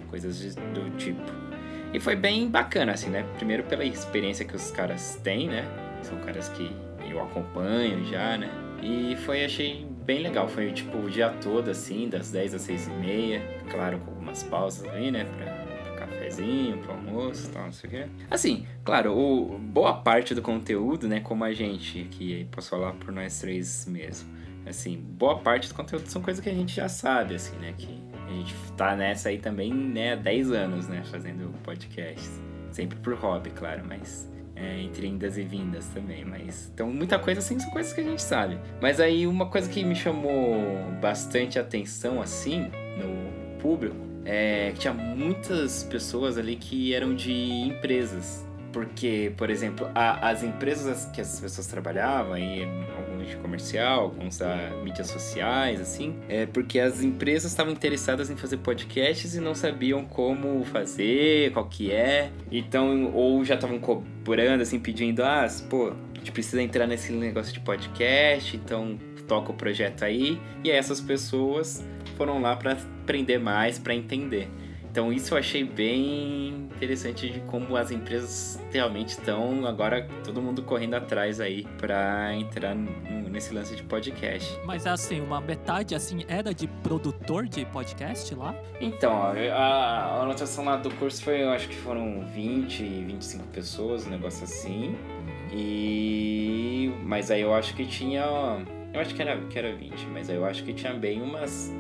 coisas 0.09 0.55
do 0.55 0.97
tipo. 0.97 1.47
E 1.93 2.01
foi 2.01 2.17
bem 2.17 2.49
bacana, 2.49 2.93
assim, 2.93 3.11
né? 3.11 3.25
Primeiro 3.37 3.63
pela 3.65 3.85
experiência 3.85 4.45
que 4.45 4.55
os 4.55 4.71
caras 4.71 5.19
têm, 5.23 5.49
né? 5.49 5.65
São 6.03 6.19
caras 6.19 6.49
que 6.51 6.71
eu 7.09 7.23
acompanho 7.23 8.05
já, 8.05 8.37
né? 8.37 8.51
E 8.83 9.17
foi, 9.25 9.45
achei 9.45 9.87
bem 10.05 10.23
legal. 10.23 10.49
Foi, 10.49 10.73
tipo, 10.73 10.99
o 10.99 11.11
dia 11.11 11.31
todo, 11.43 11.71
assim, 11.71 12.09
das 12.09 12.31
10 12.31 12.55
às 12.55 12.63
6 12.63 12.89
e 12.89 12.91
meia. 12.91 13.43
Claro, 13.71 13.99
com 13.99 14.11
algumas 14.11 14.43
pausas 14.43 14.89
aí, 14.93 15.11
né? 15.11 15.27
Pra 15.37 15.56
cafezinho, 16.27 16.79
pro 16.79 16.93
almoço 16.93 17.51
tal, 17.53 17.65
não 17.65 17.73
sei 17.73 17.89
o 17.89 17.91
quê. 17.91 18.07
Assim, 18.31 18.67
claro, 18.85 19.17
o, 19.17 19.59
boa 19.59 19.95
parte 19.95 20.35
do 20.35 20.43
conteúdo, 20.43 21.09
né? 21.09 21.21
Como 21.21 21.45
a 21.45 21.53
gente, 21.53 22.05
que 22.11 22.47
posso 22.51 22.71
falar 22.71 22.93
por 22.95 23.13
nós 23.13 23.41
três 23.41 23.87
mesmo. 23.87 24.29
Assim, 24.67 24.99
boa 24.99 25.39
parte 25.39 25.69
do 25.69 25.75
conteúdo 25.75 26.07
são 26.09 26.21
coisas 26.21 26.43
que 26.43 26.51
a 26.51 26.55
gente 26.55 26.75
já 26.75 26.89
sabe, 26.89 27.37
assim, 27.37 27.57
né? 27.59 27.73
Que 27.79 28.03
a 28.27 28.33
gente 28.33 28.55
tá 28.77 28.97
nessa 28.97 29.29
aí 29.29 29.39
também, 29.39 29.73
né, 29.73 30.15
há 30.15 30.17
10 30.17 30.51
anos, 30.51 30.89
né, 30.89 31.03
fazendo 31.05 31.53
podcasts. 31.63 32.41
Sempre 32.73 32.99
por 32.99 33.15
hobby, 33.15 33.51
claro, 33.51 33.85
mas 33.89 34.29
é, 34.57 34.81
entre 34.81 35.07
indas 35.07 35.39
e 35.39 35.45
vindas 35.45 35.87
também. 35.87 36.25
Mas 36.25 36.71
então 36.75 36.91
muita 36.91 37.19
coisa 37.19 37.39
assim 37.39 37.59
são 37.59 37.71
coisas 37.71 37.93
que 37.93 38.01
a 38.01 38.05
gente 38.05 38.21
sabe. 38.21 38.59
Mas 38.83 39.01
aí 39.01 39.27
uma 39.27 39.47
coisa 39.47 39.71
que 39.71 39.85
me 39.85 39.95
chamou 39.95 40.61
bastante 41.01 41.59
atenção 41.59 42.21
assim 42.21 42.71
no 42.99 43.59
público 43.61 44.06
é 44.27 44.73
tinha 44.79 44.93
muitas 44.93 45.85
pessoas 45.85 46.37
ali 46.37 46.57
que 46.57 46.93
eram 46.93 47.15
de 47.15 47.33
empresas. 47.33 48.45
Porque, 48.73 49.33
por 49.39 49.49
exemplo, 49.49 49.89
a- 49.95 50.29
as 50.29 50.43
empresas 50.43 51.07
que 51.07 51.19
as 51.19 51.41
pessoas 51.41 51.67
trabalhavam, 51.67 52.37
e 52.37 52.63
alguns 52.99 53.27
de 53.31 53.37
comercial, 53.37 54.01
alguns 54.03 54.37
da 54.37 54.55
mídias 54.85 55.07
sociais, 55.07 55.81
assim, 55.81 56.15
é 56.29 56.45
porque 56.45 56.79
as 56.79 57.03
empresas 57.03 57.53
estavam 57.53 57.73
interessadas 57.73 58.29
em 58.29 58.37
fazer 58.37 58.59
podcasts 58.59 59.35
e 59.35 59.41
não 59.41 59.55
sabiam 59.55 60.05
como 60.05 60.63
fazer, 60.67 61.53
qual 61.53 61.65
que 61.67 61.91
é. 61.91 62.31
Então, 62.53 63.13
ou 63.15 63.43
já 63.47 63.55
estavam 63.55 63.79
cobrando, 63.79 64.63
assim, 64.63 64.79
pedindo, 64.79 65.25
ah, 65.25 65.47
pô, 65.71 65.93
a 66.15 66.19
gente 66.19 66.33
precisa 66.33 66.61
entrar 66.61 66.87
nesse 66.87 67.13
negócio 67.13 67.55
de 67.55 67.61
podcast, 67.61 68.55
então 68.59 68.99
toca 69.27 69.53
o 69.53 69.55
projeto 69.55 70.05
aí. 70.05 70.41
E 70.65 70.71
essas 70.71 71.01
pessoas 71.01 71.85
foram 72.17 72.41
lá 72.41 72.57
para 72.57 72.73
aprender 72.73 73.39
mais, 73.39 73.79
para 73.79 73.95
entender. 73.95 74.49
Então 74.91 75.13
isso 75.13 75.35
eu 75.35 75.39
achei 75.39 75.63
bem 75.63 76.71
interessante 76.75 77.29
de 77.29 77.41
como 77.41 77.77
as 77.77 77.91
empresas 77.91 78.59
realmente 78.73 79.11
estão 79.11 79.67
agora 79.67 80.09
todo 80.25 80.41
mundo 80.41 80.63
correndo 80.63 80.95
atrás 80.95 81.39
aí 81.39 81.67
para 81.77 82.35
entrar 82.35 82.75
nesse 82.75 83.53
lance 83.53 83.77
de 83.77 83.83
podcast. 83.83 84.59
Mas 84.65 84.87
assim, 84.87 85.21
uma 85.21 85.39
metade 85.39 85.95
assim 85.95 86.25
era 86.27 86.55
de 86.55 86.67
produtor 86.67 87.47
de 87.47 87.67
podcast 87.67 88.35
lá? 88.35 88.55
Então, 88.81 89.13
a, 89.13 89.35
a 89.55 90.23
anotação 90.23 90.65
lá 90.65 90.77
do 90.77 90.91
curso 90.95 91.23
foi, 91.23 91.43
eu 91.43 91.51
acho 91.51 91.69
que 91.69 91.77
foram 91.77 92.27
20, 92.33 92.83
25 92.83 93.45
pessoas, 93.49 94.07
um 94.07 94.11
negócio 94.11 94.45
assim. 94.45 94.97
E 95.53 96.91
mas 97.05 97.31
aí 97.31 97.43
eu 97.43 97.55
acho 97.55 97.75
que 97.75 97.85
tinha, 97.87 98.25
eu 98.97 99.03
acho 99.03 99.15
que 99.15 99.21
era 99.21 99.37
que 99.39 99.59
era 99.59 99.75
20, 99.75 100.07
mas 100.07 100.29
eu 100.31 100.45
acho 100.45 100.65
que 100.65 100.73
tinha 100.73 100.95
bem 100.95 101.21
umas 101.21 101.73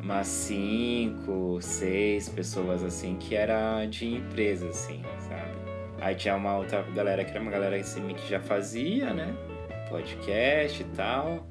umas 0.00 0.26
5, 0.26 1.58
6 1.60 2.28
pessoas 2.30 2.82
assim 2.82 3.16
que 3.16 3.34
era 3.34 3.84
de 3.86 4.06
empresa 4.06 4.68
assim, 4.68 5.02
sabe? 5.28 5.50
Aí 6.00 6.14
tinha 6.14 6.36
uma 6.36 6.56
outra 6.56 6.82
galera 6.94 7.24
que 7.24 7.32
era 7.32 7.40
uma 7.40 7.50
galera 7.50 7.76
assim, 7.76 8.06
que 8.14 8.28
já 8.28 8.40
fazia, 8.40 9.12
né? 9.12 9.34
Podcast 9.88 10.80
e 10.80 10.84
tal. 10.96 11.46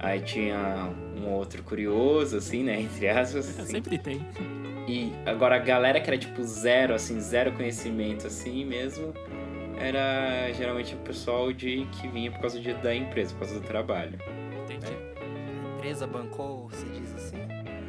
Aí 0.00 0.20
tinha 0.20 0.90
um 1.16 1.30
outro 1.30 1.62
curioso, 1.62 2.36
assim, 2.38 2.64
né? 2.64 2.80
Entre 2.80 3.08
aspas. 3.08 3.48
assim. 3.60 3.72
Sempre 3.72 3.98
tem. 3.98 4.26
E 4.88 5.12
agora 5.24 5.56
a 5.56 5.58
galera 5.58 6.00
que 6.00 6.08
era 6.08 6.18
tipo 6.18 6.42
zero, 6.42 6.94
assim, 6.94 7.20
zero 7.20 7.52
conhecimento, 7.52 8.26
assim 8.26 8.64
mesmo, 8.64 9.12
era 9.78 10.50
geralmente 10.52 10.94
o 10.94 10.98
pessoal 10.98 11.52
de 11.52 11.86
que 11.92 12.08
vinha 12.08 12.30
por 12.30 12.40
causa 12.40 12.58
de, 12.58 12.72
da 12.74 12.94
empresa, 12.94 13.32
por 13.34 13.40
causa 13.40 13.60
do 13.60 13.66
trabalho. 13.66 14.18
Entendi. 14.66 14.92
A 15.20 15.76
empresa 15.76 16.06
bancou, 16.06 16.68
você 16.68 16.86
diz 16.86 17.14
assim? 17.14 17.36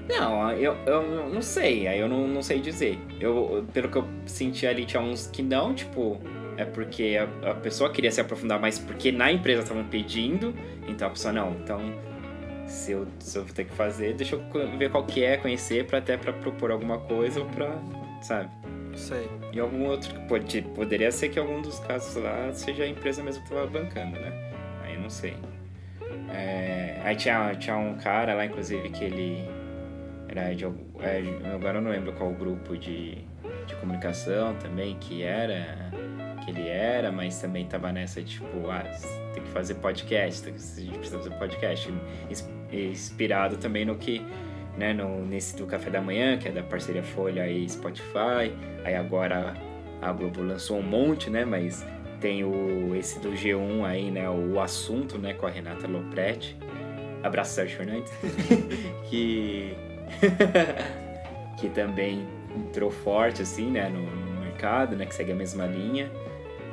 Não, 0.08 0.52
eu, 0.54 0.74
eu 0.86 1.30
não 1.30 1.42
sei, 1.42 1.88
aí 1.88 2.00
eu 2.00 2.08
não, 2.08 2.28
não 2.28 2.42
sei 2.42 2.60
dizer. 2.60 2.98
Eu, 3.20 3.66
pelo 3.74 3.90
que 3.90 3.98
eu 3.98 4.08
senti 4.26 4.66
ali, 4.66 4.86
tinha 4.86 5.02
uns 5.02 5.28
que 5.28 5.44
não, 5.44 5.74
tipo, 5.74 6.18
é 6.56 6.64
porque 6.64 7.18
a, 7.20 7.52
a 7.52 7.54
pessoa 7.56 7.92
queria 7.92 8.12
se 8.12 8.22
aprofundar 8.22 8.60
mais 8.60 8.80
porque 8.80 9.12
na 9.12 9.32
empresa 9.32 9.64
estavam 9.64 9.84
pedindo, 9.86 10.54
então 10.88 11.08
a 11.08 11.12
pessoa, 11.12 11.34
não, 11.34 11.52
então 11.52 11.82
se 12.68 12.94
eu, 12.94 13.08
se 13.20 13.38
eu 13.38 13.44
vou 13.44 13.54
ter 13.54 13.66
que 13.66 13.74
fazer, 13.74 14.14
deixa 14.14 14.36
eu 14.36 14.78
ver 14.78 14.90
qual 14.90 15.06
que 15.06 15.24
é, 15.24 15.38
conhecer, 15.38 15.86
pra 15.86 16.00
até 16.00 16.18
pra 16.18 16.32
propor 16.32 16.72
alguma 16.72 17.00
coisa 17.00 17.42
ou 17.42 17.46
pra, 17.48 17.78
sabe? 18.22 18.50
Sei. 18.96 19.30
E 19.54 19.60
algum 19.60 19.86
outro 19.86 20.14
que 20.14 20.28
pode, 20.28 20.62
poderia 20.74 21.12
ser 21.12 21.30
que 21.30 21.38
algum 21.38 21.62
dos 21.62 21.80
casos 21.80 22.16
lá 22.22 22.52
seja 22.54 22.84
a 22.84 22.88
empresa 22.88 23.24
mesmo 23.24 23.44
que 23.44 23.50
tava 23.50 23.68
bancando, 23.68 24.20
né? 24.20 24.52
Aí 24.84 24.96
eu 24.96 25.02
não 25.02 25.10
sei. 25.10 25.36
É, 26.30 27.00
aí 27.04 27.16
tinha, 27.16 27.56
tinha 27.56 27.78
um 27.78 27.96
cara 27.96 28.34
lá, 28.34 28.46
inclusive, 28.46 28.90
que 28.90 29.04
ele 29.04 29.48
era 30.28 30.54
de. 30.54 30.66
é, 30.66 31.52
agora 31.54 31.78
eu 31.78 31.82
não 31.82 31.92
lembro 31.92 32.12
qual 32.14 32.32
grupo 32.32 32.78
de, 32.78 33.16
de 33.66 33.76
comunicação 33.80 34.56
também 34.56 34.96
que 35.00 35.24
era. 35.24 35.90
Que 36.44 36.52
ele 36.52 36.68
era, 36.68 37.12
mas 37.12 37.40
também 37.42 37.66
tava 37.66 37.92
nessa, 37.92 38.22
tipo, 38.22 38.70
ah, 38.70 38.84
tem 39.34 39.44
que 39.44 39.50
fazer 39.50 39.76
podcast, 39.76 40.48
a 40.48 40.52
gente 40.82 40.98
precisa 40.98 41.18
fazer 41.18 41.32
podcast. 41.38 41.94
Ins- 42.30 42.50
Inspirado 42.72 43.56
também 43.58 43.86
no 43.86 43.96
que 43.96 44.22
né, 44.78 44.94
no, 44.94 45.26
nesse 45.26 45.56
do 45.58 45.66
Café 45.66 45.90
da 45.90 46.02
Manhã, 46.02 46.38
que 46.38 46.48
é 46.50 46.52
da 46.52 46.62
parceria 46.64 47.02
Folha 47.04 47.50
e 47.50 47.68
Spotify. 47.68 48.54
Aí 48.84 48.94
agora 48.96 49.56
a 50.02 50.12
Globo 50.12 50.42
lançou 50.44 50.78
um 50.78 50.84
monte, 50.84 51.30
né? 51.30 51.44
Mas 51.46 51.86
tem 52.20 52.44
o 52.44 52.96
esse 52.96 53.20
do 53.20 53.32
G1 53.32 53.86
aí, 53.86 54.12
né? 54.12 54.30
O 54.30 54.60
assunto, 54.60 55.18
né? 55.18 55.34
Com 55.34 55.48
a 55.48 55.50
Renata 55.50 55.88
Lopretti. 55.88 56.58
Abraço, 57.24 57.56
Sérgio 57.56 57.78
Fernandes. 57.78 58.12
que... 59.10 59.74
que 61.60 61.70
também 61.70 62.28
entrou 62.56 62.92
forte, 62.92 63.42
assim, 63.42 63.72
né? 63.72 63.90
No, 63.90 64.02
no 64.02 64.42
mercado, 64.42 64.96
né? 64.96 65.06
Que 65.06 65.16
segue 65.16 65.32
a 65.32 65.36
mesma 65.36 65.66
linha. 65.66 66.12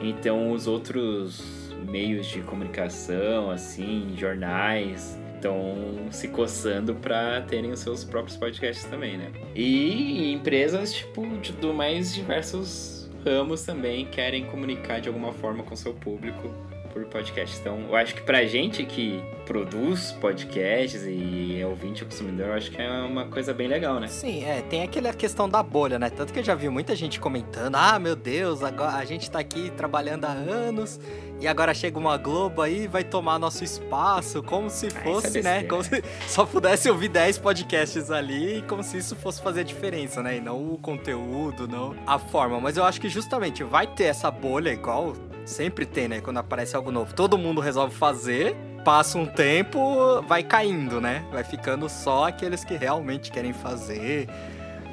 Então 0.00 0.52
os 0.52 0.66
outros 0.66 1.72
meios 1.88 2.26
de 2.26 2.40
comunicação, 2.40 3.50
assim, 3.50 4.14
jornais, 4.16 5.18
estão 5.34 6.08
se 6.10 6.28
coçando 6.28 6.94
para 6.94 7.42
terem 7.42 7.70
os 7.70 7.80
seus 7.80 8.02
próprios 8.02 8.36
podcasts 8.36 8.84
também, 8.86 9.18
né? 9.18 9.30
E 9.54 10.32
empresas, 10.32 10.92
tipo, 10.92 11.26
de, 11.38 11.52
do 11.52 11.74
mais 11.74 12.14
diversos 12.14 12.93
ramos 13.24 13.62
também 13.64 14.04
querem 14.06 14.44
comunicar 14.46 15.00
de 15.00 15.08
alguma 15.08 15.32
forma 15.32 15.62
com 15.62 15.74
seu 15.74 15.94
público 15.94 16.52
por 16.92 17.04
podcast. 17.06 17.58
Então, 17.58 17.80
eu 17.88 17.96
acho 17.96 18.14
que 18.14 18.22
pra 18.22 18.44
gente 18.44 18.84
que 18.84 19.20
produz 19.44 20.12
podcasts 20.12 21.04
e 21.06 21.60
é 21.60 21.66
ouvinte 21.66 22.02
ou 22.02 22.08
consumidor, 22.08 22.48
eu 22.48 22.54
acho 22.54 22.70
que 22.70 22.80
é 22.80 22.90
uma 23.02 23.26
coisa 23.26 23.52
bem 23.52 23.68
legal, 23.68 24.00
né? 24.00 24.08
Sim, 24.08 24.44
é, 24.44 24.62
tem 24.62 24.82
aquela 24.82 25.12
questão 25.12 25.48
da 25.48 25.62
bolha, 25.62 25.98
né? 25.98 26.10
Tanto 26.10 26.32
que 26.32 26.38
eu 26.38 26.44
já 26.44 26.54
vi 26.54 26.68
muita 26.68 26.96
gente 26.96 27.20
comentando: 27.20 27.76
ah, 27.76 27.98
meu 27.98 28.16
Deus, 28.16 28.62
agora 28.62 28.96
a 28.96 29.04
gente 29.04 29.30
tá 29.30 29.38
aqui 29.38 29.70
trabalhando 29.70 30.24
há 30.24 30.32
anos 30.32 30.98
e 31.40 31.46
agora 31.46 31.74
chega 31.74 31.98
uma 31.98 32.16
Globo 32.16 32.62
aí 32.62 32.84
e 32.84 32.88
vai 32.88 33.04
tomar 33.04 33.38
nosso 33.38 33.64
espaço, 33.64 34.42
como 34.42 34.70
se 34.70 34.86
isso 34.86 34.98
é 34.98 35.02
fosse, 35.02 35.42
né? 35.42 35.60
besteira. 35.62 35.68
Como 35.68 35.84
se 35.84 36.04
só 36.28 36.46
pudesse 36.46 36.88
ouvir 36.88 37.08
10 37.08 37.38
podcasts 37.38 38.10
ali, 38.10 38.64
como 38.68 38.82
se 38.82 38.98
isso 38.98 39.14
fosse 39.16 39.42
fazer 39.42 39.64
diferença, 39.64 40.22
né? 40.22 40.36
E 40.36 40.40
não 40.40 40.72
o 40.72 40.78
conteúdo, 40.78 41.68
não 41.68 41.94
a 42.06 42.18
forma. 42.18 42.60
Mas 42.60 42.76
eu 42.76 42.84
acho 42.84 43.00
que 43.00 43.08
justamente 43.08 43.62
vai 43.62 43.86
ter 43.86 44.04
essa 44.04 44.30
bolha 44.30 44.70
igual 44.70 45.14
sempre 45.44 45.84
tem, 45.84 46.08
né? 46.08 46.20
Quando 46.20 46.38
aparece 46.38 46.74
algo 46.74 46.90
novo, 46.90 47.14
todo 47.14 47.36
mundo 47.36 47.60
resolve 47.60 47.94
fazer. 47.94 48.56
Passa 48.84 49.16
um 49.16 49.24
tempo, 49.24 50.20
vai 50.28 50.42
caindo, 50.42 51.00
né? 51.00 51.24
Vai 51.32 51.42
ficando 51.42 51.88
só 51.88 52.28
aqueles 52.28 52.64
que 52.64 52.76
realmente 52.76 53.32
querem 53.32 53.54
fazer, 53.54 54.28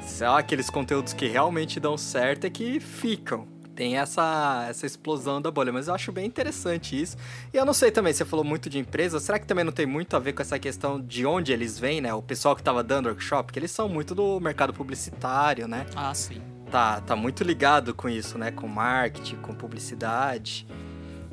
só 0.00 0.38
aqueles 0.38 0.70
conteúdos 0.70 1.12
que 1.12 1.28
realmente 1.28 1.78
dão 1.78 1.98
certo 1.98 2.46
é 2.46 2.50
que 2.50 2.80
ficam. 2.80 3.46
Tem 3.74 3.98
essa, 3.98 4.66
essa 4.68 4.86
explosão 4.86 5.42
da 5.42 5.50
bolha, 5.50 5.72
mas 5.72 5.88
eu 5.88 5.94
acho 5.94 6.10
bem 6.10 6.26
interessante 6.26 7.00
isso. 7.00 7.18
E 7.52 7.56
eu 7.56 7.66
não 7.66 7.74
sei 7.74 7.90
também, 7.90 8.14
você 8.14 8.24
falou 8.24 8.44
muito 8.44 8.70
de 8.70 8.78
empresa, 8.78 9.20
será 9.20 9.38
que 9.38 9.46
também 9.46 9.64
não 9.64 9.72
tem 9.72 9.84
muito 9.84 10.16
a 10.16 10.18
ver 10.18 10.32
com 10.32 10.40
essa 10.40 10.58
questão 10.58 10.98
de 10.98 11.26
onde 11.26 11.52
eles 11.52 11.78
vêm, 11.78 12.00
né? 12.00 12.14
O 12.14 12.22
pessoal 12.22 12.56
que 12.56 12.62
tava 12.62 12.82
dando 12.82 13.06
workshop, 13.10 13.52
que 13.52 13.58
eles 13.58 13.70
são 13.70 13.90
muito 13.90 14.14
do 14.14 14.40
mercado 14.40 14.72
publicitário, 14.72 15.68
né? 15.68 15.84
Ah, 15.94 16.14
sim. 16.14 16.40
Tá, 16.70 17.02
tá 17.02 17.14
muito 17.14 17.44
ligado 17.44 17.94
com 17.94 18.08
isso, 18.08 18.38
né? 18.38 18.50
Com 18.50 18.66
marketing, 18.66 19.36
com 19.36 19.54
publicidade. 19.54 20.66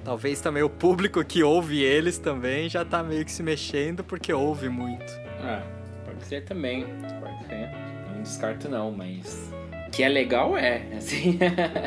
Talvez 0.09 0.41
também 0.41 0.63
o 0.63 0.69
público 0.71 1.23
que 1.23 1.43
ouve 1.43 1.83
eles 1.83 2.17
também 2.17 2.67
já 2.67 2.83
tá 2.83 3.03
meio 3.03 3.23
que 3.23 3.31
se 3.31 3.43
mexendo 3.43 4.03
porque 4.03 4.33
ouve 4.33 4.67
muito. 4.67 5.05
Ah, 5.39 5.61
pode 6.03 6.25
ser 6.25 6.45
também. 6.45 6.83
Pode 7.21 7.45
ser. 7.45 7.69
Não 8.11 8.23
descarto 8.23 8.67
não, 8.67 8.91
mas. 8.91 9.53
Que 9.91 10.01
é 10.01 10.09
legal 10.09 10.57
é, 10.57 10.81
assim. 10.97 11.37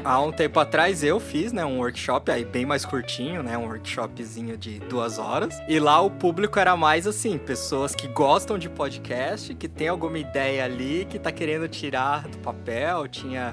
Há 0.05 0.21
um 0.21 0.31
tempo 0.31 0.61
atrás 0.61 1.03
eu 1.03 1.19
fiz, 1.19 1.53
né, 1.53 1.65
um 1.65 1.79
workshop 1.79 2.31
aí 2.31 2.45
bem 2.45 2.65
mais 2.65 2.85
curtinho, 2.85 3.43
né, 3.43 3.59
um 3.59 3.67
workshopzinho 3.67 4.57
de 4.57 4.79
duas 4.79 5.19
horas. 5.19 5.61
E 5.69 5.81
lá 5.81 6.01
o 6.01 6.09
público 6.09 6.61
era 6.61 6.77
mais 6.77 7.09
assim, 7.09 7.37
pessoas 7.37 7.93
que 7.93 8.07
gostam 8.07 8.57
de 8.57 8.69
podcast, 8.69 9.53
que 9.53 9.67
tem 9.67 9.89
alguma 9.89 10.19
ideia 10.19 10.65
ali, 10.65 11.09
que 11.11 11.19
tá 11.19 11.33
querendo 11.33 11.67
tirar 11.67 12.29
do 12.29 12.39
papel. 12.39 13.09
Tinha 13.09 13.53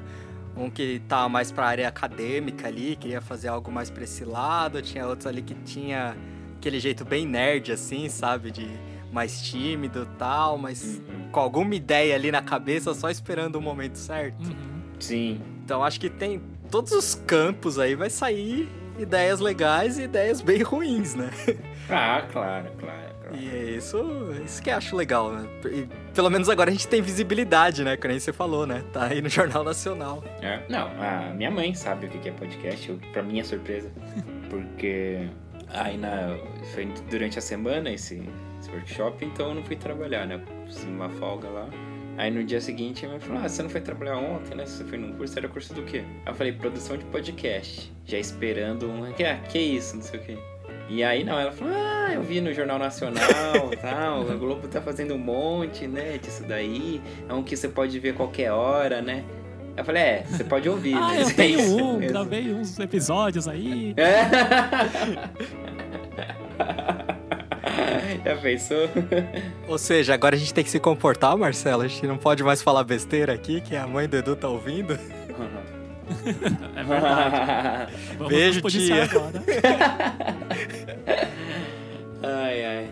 um 0.55 0.69
que 0.69 1.01
tá 1.07 1.27
mais 1.29 1.51
pra 1.51 1.65
área 1.67 1.87
acadêmica 1.87 2.67
ali, 2.67 2.95
queria 2.95 3.21
fazer 3.21 3.47
algo 3.47 3.71
mais 3.71 3.89
pra 3.89 4.03
esse 4.03 4.25
lado. 4.25 4.81
Tinha 4.81 5.07
outros 5.07 5.27
ali 5.27 5.41
que 5.41 5.53
tinha 5.55 6.15
aquele 6.57 6.79
jeito 6.79 7.05
bem 7.05 7.25
nerd, 7.25 7.71
assim, 7.71 8.09
sabe, 8.09 8.51
de 8.51 8.67
mais 9.11 9.41
tímido 9.41 10.03
e 10.03 10.17
tal, 10.17 10.57
mas 10.57 11.01
com 11.31 11.39
alguma 11.39 11.73
ideia 11.73 12.15
ali 12.15 12.31
na 12.31 12.41
cabeça, 12.41 12.93
só 12.93 13.09
esperando 13.09 13.55
o 13.55 13.61
momento 13.61 13.97
certo. 13.97 14.43
Uhum. 14.43 14.81
Sim. 14.99 15.41
Então 15.63 15.83
acho 15.83 15.99
que 15.99 16.09
tem 16.09 16.41
todos 16.69 16.91
os 16.91 17.15
campos 17.15 17.79
aí 17.79 17.95
vai 17.95 18.09
sair 18.09 18.69
ideias 18.99 19.39
legais 19.39 19.97
e 19.97 20.03
ideias 20.03 20.41
bem 20.41 20.61
ruins, 20.61 21.15
né? 21.15 21.31
Ah, 21.89 22.21
claro, 22.31 22.69
claro. 22.77 23.08
E 23.33 23.49
é 23.49 23.63
isso, 23.77 23.97
isso 24.45 24.61
que 24.61 24.69
eu 24.69 24.75
acho 24.75 24.95
legal, 24.95 25.31
né? 25.31 25.47
E 25.71 25.87
pelo 26.13 26.29
menos 26.29 26.49
agora 26.49 26.69
a 26.69 26.73
gente 26.73 26.87
tem 26.87 27.01
visibilidade, 27.01 27.83
né? 27.83 27.95
Que 27.97 28.07
nem 28.07 28.19
você 28.19 28.31
falou, 28.33 28.65
né? 28.65 28.83
Tá 28.93 29.05
aí 29.07 29.21
no 29.21 29.29
Jornal 29.29 29.63
Nacional. 29.63 30.23
É. 30.41 30.59
Não, 30.69 30.87
a 31.01 31.33
minha 31.33 31.51
mãe 31.51 31.73
sabe 31.73 32.07
o 32.07 32.09
que 32.09 32.29
é 32.29 32.31
podcast, 32.31 32.89
eu- 32.89 32.99
pra 33.11 33.21
mim 33.23 33.39
é 33.39 33.43
surpresa. 33.43 33.91
Porque 34.49 35.27
aí 35.69 35.97
na, 35.97 36.37
foi 36.73 36.87
durante 37.09 37.37
a 37.37 37.41
semana 37.41 37.91
esse, 37.91 38.21
esse 38.59 38.71
workshop, 38.71 39.23
então 39.25 39.49
eu 39.49 39.55
não 39.55 39.63
fui 39.63 39.75
trabalhar, 39.75 40.25
né? 40.25 40.41
Fiz 40.65 40.83
uma 40.83 41.09
folga 41.09 41.47
lá. 41.49 41.69
Aí 42.17 42.29
no 42.31 42.43
dia 42.43 42.59
seguinte 42.59 43.05
a 43.05 43.07
minha 43.07 43.17
mãe 43.19 43.27
falou: 43.27 43.43
Ah, 43.43 43.47
você 43.47 43.63
não 43.63 43.69
foi 43.69 43.79
trabalhar 43.79 44.17
ontem, 44.17 44.53
né? 44.55 44.65
Você 44.65 44.83
foi 44.83 44.97
num 44.97 45.13
curso, 45.13 45.37
era 45.39 45.47
curso 45.47 45.73
do 45.73 45.83
quê? 45.83 46.03
Aí 46.25 46.31
eu 46.31 46.35
falei, 46.35 46.51
produção 46.51 46.97
de 46.97 47.05
podcast. 47.05 47.93
Já 48.05 48.17
esperando 48.17 48.89
um. 48.91 49.13
Que, 49.13 49.23
ah, 49.23 49.37
que 49.47 49.57
isso, 49.57 49.95
não 49.95 50.03
sei 50.03 50.19
o 50.19 50.23
quê. 50.23 50.37
E 50.89 51.03
aí 51.03 51.23
não, 51.23 51.39
ela 51.39 51.51
falou, 51.51 51.73
ah, 51.75 52.11
eu 52.13 52.23
vi 52.23 52.41
no 52.41 52.51
Jornal 52.51 52.79
Nacional 52.79 53.69
tal, 53.79 54.21
a 54.29 54.35
Globo 54.35 54.67
tá 54.67 54.81
fazendo 54.81 55.13
um 55.13 55.19
monte, 55.19 55.87
né, 55.87 56.17
disso 56.17 56.43
daí. 56.47 56.99
É 57.29 57.33
um 57.33 57.43
que 57.43 57.55
você 57.55 57.67
pode 57.69 57.97
ver 57.99 58.15
qualquer 58.15 58.51
hora, 58.51 58.99
né? 59.01 59.23
Eu 59.77 59.85
falei, 59.85 60.01
é, 60.01 60.23
você 60.27 60.43
pode 60.43 60.67
ouvir. 60.67 60.95
Ah, 60.97 61.13
mas 61.15 61.29
eu 61.29 61.35
tenho 61.35 61.59
isso 61.59 61.75
um, 61.85 61.97
mesmo. 61.97 62.11
gravei 62.13 62.51
uns 62.51 62.77
episódios 62.79 63.47
aí. 63.47 63.93
É. 63.95 64.25
Já 68.25 68.35
pensou? 68.37 68.89
Ou 69.67 69.77
seja, 69.77 70.13
agora 70.13 70.35
a 70.35 70.39
gente 70.39 70.53
tem 70.53 70.63
que 70.63 70.69
se 70.69 70.79
comportar, 70.79 71.37
Marcelo. 71.37 71.83
A 71.83 71.87
gente 71.87 72.05
não 72.07 72.17
pode 72.17 72.43
mais 72.43 72.61
falar 72.61 72.83
besteira 72.83 73.33
aqui, 73.33 73.61
que 73.61 73.75
a 73.75 73.87
mãe 73.87 74.07
do 74.07 74.17
Edu 74.17 74.35
tá 74.35 74.47
ouvindo. 74.49 74.97
É 76.75 76.83
verdade. 76.83 77.93
Vamos 78.17 78.33
Beijo, 78.33 78.61
tia. 78.61 79.03
agora. 79.03 79.43
ai, 82.23 82.65
ai. 82.65 82.89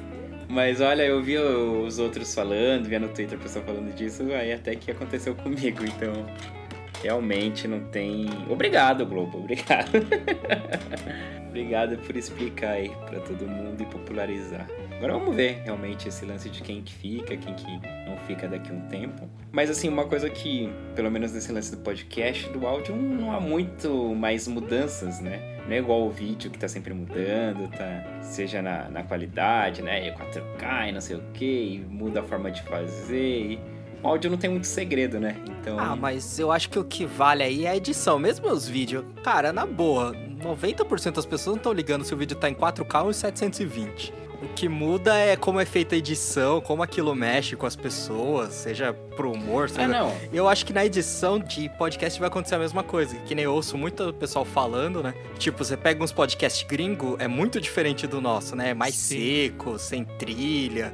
Mas 0.49 0.79
olha, 0.79 1.03
eu 1.03 1.21
vi 1.21 1.37
os 1.37 1.99
outros 1.99 2.33
falando, 2.33 2.87
via 2.87 2.99
no 2.99 3.09
Twitter 3.09 3.37
o 3.37 3.41
pessoal 3.41 3.65
falando 3.65 3.93
disso, 3.93 4.23
aí 4.31 4.53
até 4.53 4.75
que 4.75 4.89
aconteceu 4.89 5.35
comigo, 5.35 5.83
então 5.83 6.25
realmente 7.03 7.67
não 7.67 7.81
tem. 7.81 8.27
Obrigado, 8.49 9.05
Globo, 9.05 9.39
obrigado. 9.39 9.89
obrigado 11.49 11.97
por 11.97 12.15
explicar 12.15 12.71
aí 12.71 12.89
pra 13.09 13.19
todo 13.19 13.45
mundo 13.45 13.81
e 13.81 13.85
popularizar. 13.85 14.67
Agora 14.97 15.13
vamos 15.13 15.35
ver 15.35 15.61
realmente 15.63 16.07
esse 16.07 16.25
lance 16.25 16.49
de 16.49 16.59
quem 16.63 16.81
que 16.81 16.91
fica, 16.91 17.37
quem 17.37 17.53
que 17.53 17.79
não 18.09 18.17
fica 18.25 18.47
daqui 18.47 18.71
a 18.71 18.73
um 18.73 18.81
tempo. 18.87 19.29
Mas 19.51 19.69
assim, 19.69 19.87
uma 19.87 20.05
coisa 20.05 20.27
que, 20.27 20.73
pelo 20.95 21.11
menos 21.11 21.31
nesse 21.31 21.51
lance 21.51 21.69
do 21.69 21.77
podcast, 21.77 22.49
do 22.49 22.65
áudio, 22.65 22.95
não 22.95 23.31
há 23.31 23.39
muito 23.39 24.15
mais 24.15 24.47
mudanças, 24.47 25.19
né? 25.19 25.59
Não 25.67 25.73
é 25.73 25.77
igual 25.77 26.01
o 26.01 26.09
vídeo 26.09 26.49
que 26.49 26.57
tá 26.57 26.67
sempre 26.67 26.95
mudando, 26.95 27.69
tá? 27.69 28.21
Seja 28.23 28.59
na, 28.59 28.89
na 28.89 29.03
qualidade, 29.03 29.83
né? 29.83 30.07
E 30.07 30.11
4K 30.11 30.89
e 30.89 30.91
não 30.91 31.01
sei 31.01 31.17
o 31.17 31.23
que, 31.31 31.85
muda 31.89 32.21
a 32.21 32.23
forma 32.23 32.49
de 32.49 32.63
fazer. 32.63 33.51
E... 33.51 33.59
O 34.01 34.07
áudio 34.07 34.31
não 34.31 34.37
tem 34.37 34.49
muito 34.49 34.65
segredo, 34.65 35.19
né? 35.19 35.35
Então. 35.47 35.79
Ah, 35.79 35.95
mas 35.95 36.39
eu 36.39 36.51
acho 36.51 36.71
que 36.71 36.79
o 36.79 36.83
que 36.83 37.05
vale 37.05 37.43
aí 37.43 37.65
é 37.65 37.69
a 37.69 37.77
edição. 37.77 38.17
Mesmo 38.17 38.49
os 38.49 38.67
vídeos, 38.67 39.05
cara, 39.23 39.53
na 39.53 39.65
boa, 39.65 40.15
90% 40.41 41.13
das 41.13 41.25
pessoas 41.25 41.55
não 41.55 41.57
estão 41.57 41.73
ligando 41.73 42.03
se 42.03 42.15
o 42.15 42.17
vídeo 42.17 42.35
tá 42.35 42.49
em 42.49 42.55
4K 42.55 43.03
ou 43.03 43.09
em 43.11 43.13
720. 43.13 44.26
O 44.39 44.47
que 44.49 44.69
muda 44.69 45.17
é 45.17 45.35
como 45.35 45.59
é 45.59 45.65
feita 45.65 45.95
a 45.95 45.97
edição, 45.97 46.61
como 46.61 46.83
aquilo 46.83 47.15
mexe 47.15 47.55
com 47.55 47.65
as 47.65 47.75
pessoas, 47.75 48.53
seja 48.53 48.93
pro 48.93 49.31
humor, 49.31 49.67
seja 49.67 49.85
Ah, 49.85 49.87
não. 49.87 50.15
Eu 50.31 50.47
acho 50.47 50.63
que 50.63 50.71
na 50.71 50.85
edição 50.85 51.39
de 51.39 51.67
podcast 51.69 52.19
vai 52.19 52.27
acontecer 52.27 52.53
a 52.53 52.59
mesma 52.59 52.83
coisa. 52.83 53.15
Que 53.25 53.33
nem 53.33 53.45
eu 53.45 53.53
ouço 53.53 53.75
muito 53.77 54.13
pessoal 54.13 54.45
falando, 54.45 55.01
né? 55.01 55.15
Tipo, 55.39 55.63
você 55.63 55.75
pega 55.75 56.03
uns 56.03 56.11
podcasts 56.11 56.61
gringo, 56.67 57.15
é 57.19 57.27
muito 57.27 57.59
diferente 57.59 58.05
do 58.05 58.21
nosso, 58.21 58.55
né? 58.55 58.69
É 58.69 58.73
mais 58.75 58.93
Sim. 58.93 59.17
seco, 59.47 59.79
sem 59.79 60.05
trilha, 60.05 60.93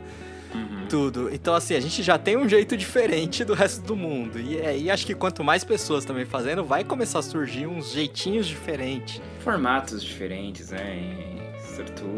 Uhum. 0.56 0.86
tudo. 0.88 1.30
Então, 1.34 1.54
assim, 1.56 1.76
a 1.76 1.80
gente 1.82 2.02
já 2.04 2.18
tem 2.18 2.38
um 2.38 2.48
jeito 2.48 2.78
diferente 2.78 3.44
do 3.44 3.54
resto 3.54 3.82
do 3.84 3.96
mundo. 3.96 4.40
E 4.40 4.62
aí 4.62 4.90
acho 4.90 5.06
que 5.06 5.14
quanto 5.16 5.44
mais 5.44 5.64
pessoas 5.66 6.06
também 6.06 6.26
fazendo, 6.26 6.64
vai 6.64 6.84
começar 6.86 7.20
a 7.20 7.24
surgir 7.24 7.66
uns 7.66 7.92
jeitinhos 7.92 8.46
diferentes. 8.48 9.20
Formatos 9.40 10.02
diferentes, 10.04 10.70
né? 10.70 11.33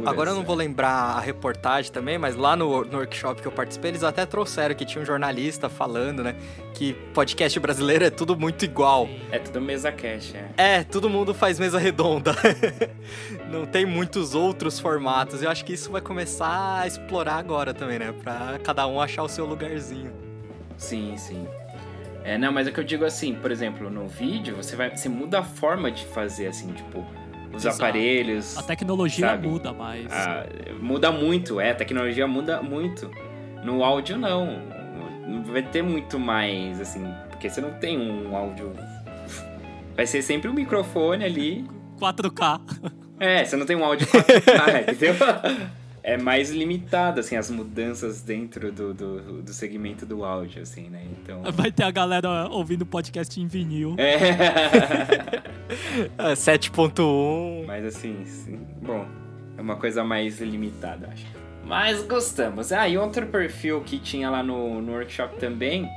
Agora 0.05 0.31
eu 0.31 0.35
não 0.35 0.43
vou 0.43 0.55
lembrar 0.55 0.89
a 0.89 1.19
reportagem 1.19 1.91
também, 1.91 2.17
mas 2.17 2.35
lá 2.35 2.55
no, 2.55 2.83
no 2.83 2.97
workshop 2.97 3.41
que 3.41 3.47
eu 3.47 3.51
participei, 3.51 3.91
eles 3.91 4.03
até 4.03 4.25
trouxeram 4.25 4.75
que 4.75 4.85
tinha 4.85 5.01
um 5.01 5.05
jornalista 5.05 5.69
falando, 5.69 6.23
né? 6.23 6.35
Que 6.73 6.93
podcast 7.13 7.59
brasileiro 7.59 8.05
é 8.05 8.09
tudo 8.09 8.37
muito 8.37 8.65
igual. 8.65 9.07
É 9.31 9.39
tudo 9.39 9.61
mesa 9.61 9.91
cash, 9.91 10.33
é. 10.35 10.79
É, 10.79 10.83
todo 10.83 11.09
mundo 11.09 11.33
faz 11.33 11.59
mesa 11.59 11.79
redonda. 11.79 12.35
Não 13.49 13.65
tem 13.65 13.85
muitos 13.85 14.35
outros 14.35 14.79
formatos. 14.79 15.41
Eu 15.41 15.49
acho 15.49 15.63
que 15.63 15.73
isso 15.73 15.91
vai 15.91 16.01
começar 16.01 16.81
a 16.81 16.87
explorar 16.87 17.35
agora 17.35 17.73
também, 17.73 17.99
né? 17.99 18.13
Pra 18.23 18.59
cada 18.63 18.85
um 18.87 18.99
achar 18.99 19.23
o 19.23 19.29
seu 19.29 19.45
lugarzinho. 19.45 20.11
Sim, 20.77 21.15
sim. 21.17 21.47
É, 22.23 22.39
não, 22.39 22.51
mas 22.51 22.67
é 22.67 22.71
que 22.71 22.79
eu 22.79 22.83
digo 22.83 23.05
assim, 23.05 23.35
por 23.35 23.51
exemplo, 23.51 23.87
no 23.87 24.07
vídeo, 24.07 24.55
você 24.55 24.75
vai. 24.75 24.89
Você 24.89 25.07
muda 25.07 25.39
a 25.39 25.43
forma 25.43 25.91
de 25.91 26.03
fazer, 26.07 26.47
assim, 26.47 26.73
tipo, 26.73 27.05
os 27.55 27.63
Exato. 27.65 27.75
aparelhos. 27.83 28.57
A 28.57 28.63
tecnologia 28.63 29.27
Sabe? 29.29 29.47
muda, 29.47 29.73
mas. 29.73 30.07
Ah, 30.11 30.45
muda 30.81 31.11
muito, 31.11 31.59
é, 31.59 31.71
a 31.71 31.75
tecnologia 31.75 32.27
muda 32.27 32.61
muito. 32.61 33.09
No 33.63 33.83
áudio 33.83 34.17
não. 34.17 34.61
Não 35.27 35.43
vai 35.43 35.63
ter 35.63 35.81
muito 35.81 36.19
mais, 36.19 36.79
assim, 36.79 37.03
porque 37.31 37.49
você 37.49 37.59
não 37.59 37.71
tem 37.73 37.97
um 37.99 38.35
áudio. 38.35 38.73
Vai 39.95 40.05
ser 40.05 40.21
sempre 40.21 40.49
um 40.49 40.53
microfone 40.53 41.23
ali. 41.23 41.65
4K. 41.99 42.61
É, 43.19 43.45
você 43.45 43.55
não 43.55 43.65
tem 43.65 43.75
um 43.75 43.83
áudio 43.85 44.05
4K, 44.07 44.81
entendeu? 44.91 45.15
É 46.07 46.17
mais 46.17 46.51
limitado, 46.51 47.19
assim, 47.19 47.35
as 47.35 47.49
mudanças 47.49 48.21
dentro 48.21 48.71
do, 48.71 48.93
do, 48.93 49.41
do 49.41 49.51
segmento 49.53 50.05
do 50.05 50.23
áudio, 50.23 50.61
assim, 50.61 50.87
né? 50.87 51.01
Então. 51.03 51.41
Vai 51.51 51.71
ter 51.71 51.81
a 51.83 51.89
galera 51.89 52.47
ouvindo 52.49 52.85
podcast 52.85 53.41
em 53.41 53.47
vinil. 53.47 53.95
É. 53.97 55.45
É, 56.19 56.33
7.1. 56.33 57.65
Mas 57.65 57.83
assim, 57.85 58.23
sim, 58.25 58.59
bom, 58.83 59.03
é 59.57 59.61
uma 59.61 59.75
coisa 59.77 60.03
mais 60.03 60.39
limitada, 60.39 61.09
acho. 61.11 61.25
Mas 61.65 62.03
gostamos. 62.03 62.71
Ah, 62.71 62.87
e 62.87 62.97
outro 62.99 63.25
perfil 63.25 63.81
que 63.81 63.97
tinha 63.97 64.29
lá 64.29 64.43
no, 64.43 64.79
no 64.79 64.91
workshop 64.93 65.37
também, 65.37 65.89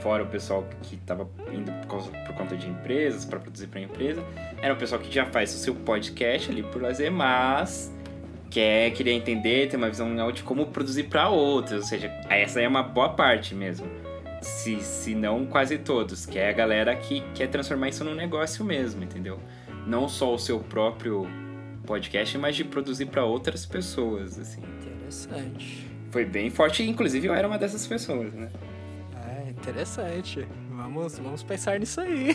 fora 0.00 0.22
o 0.22 0.26
pessoal 0.26 0.64
que 0.82 0.96
tava 0.98 1.28
indo 1.52 1.72
por, 1.72 1.86
causa- 1.88 2.10
por 2.24 2.34
conta 2.36 2.56
de 2.56 2.68
empresas, 2.68 3.24
para 3.24 3.40
produzir 3.40 3.66
para 3.66 3.80
empresa, 3.80 4.22
era 4.62 4.72
o 4.72 4.76
pessoal 4.76 5.00
que 5.00 5.12
já 5.12 5.26
faz 5.26 5.52
o 5.52 5.58
seu 5.58 5.74
podcast 5.74 6.48
ali 6.50 6.62
por 6.62 6.80
lazer, 6.80 7.10
mas 7.10 7.92
quer 8.50 8.90
queria 8.92 9.12
entender, 9.12 9.68
ter 9.68 9.76
uma 9.76 9.88
visão 9.88 10.08
legal 10.08 10.32
de 10.32 10.42
como 10.42 10.66
produzir 10.66 11.04
para 11.04 11.28
outros, 11.28 11.80
ou 11.80 11.82
seja, 11.82 12.08
essa 12.28 12.60
é 12.60 12.68
uma 12.68 12.82
boa 12.82 13.10
parte 13.10 13.54
mesmo. 13.54 13.86
Se, 14.40 14.80
se 14.80 15.14
não 15.14 15.46
quase 15.46 15.78
todos, 15.78 16.26
que 16.26 16.38
é 16.38 16.50
a 16.50 16.52
galera 16.52 16.94
que 16.94 17.20
quer 17.34 17.48
transformar 17.48 17.88
isso 17.88 18.04
num 18.04 18.14
negócio 18.14 18.64
mesmo, 18.64 19.02
entendeu? 19.02 19.40
Não 19.86 20.08
só 20.08 20.34
o 20.34 20.38
seu 20.38 20.60
próprio 20.60 21.26
podcast, 21.84 22.36
mas 22.38 22.54
de 22.54 22.64
produzir 22.64 23.06
para 23.06 23.24
outras 23.24 23.64
pessoas, 23.64 24.38
assim. 24.38 24.62
Interessante. 24.90 25.86
Foi 26.10 26.24
bem 26.24 26.50
forte, 26.50 26.82
inclusive 26.82 27.26
eu 27.26 27.34
era 27.34 27.46
uma 27.46 27.58
dessas 27.58 27.86
pessoas, 27.86 28.32
né? 28.32 28.48
É, 29.26 29.50
interessante. 29.50 30.46
Vamos, 30.70 31.18
vamos 31.18 31.42
pensar 31.42 31.80
nisso 31.80 32.00
aí. 32.00 32.30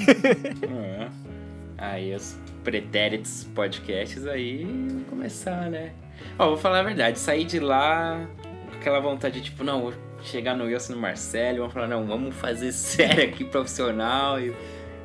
É. 0.64 1.10
Aí 1.82 2.14
os 2.14 2.38
pretéritos 2.64 3.44
podcasts 3.56 4.28
aí 4.28 4.64
vão 4.64 5.04
começar, 5.10 5.68
né? 5.70 5.92
Ó, 6.38 6.50
vou 6.50 6.58
falar 6.58 6.80
a 6.80 6.84
verdade, 6.84 7.18
sair 7.18 7.44
de 7.44 7.60
lá 7.60 8.24
com 8.70 8.78
aquela 8.78 9.00
vontade, 9.00 9.42
tipo, 9.42 9.64
não, 9.64 9.82
vou 9.82 9.94
chegar 10.24 10.56
no 10.56 10.66
Wilson 10.66 10.94
e 10.94 10.96
no 10.96 11.02
Marcelo, 11.02 11.58
vamos 11.58 11.74
falar, 11.74 11.88
não, 11.88 12.06
vamos 12.06 12.36
fazer 12.36 12.72
sério 12.72 13.24
aqui, 13.26 13.44
profissional, 13.44 14.40
e 14.40 14.54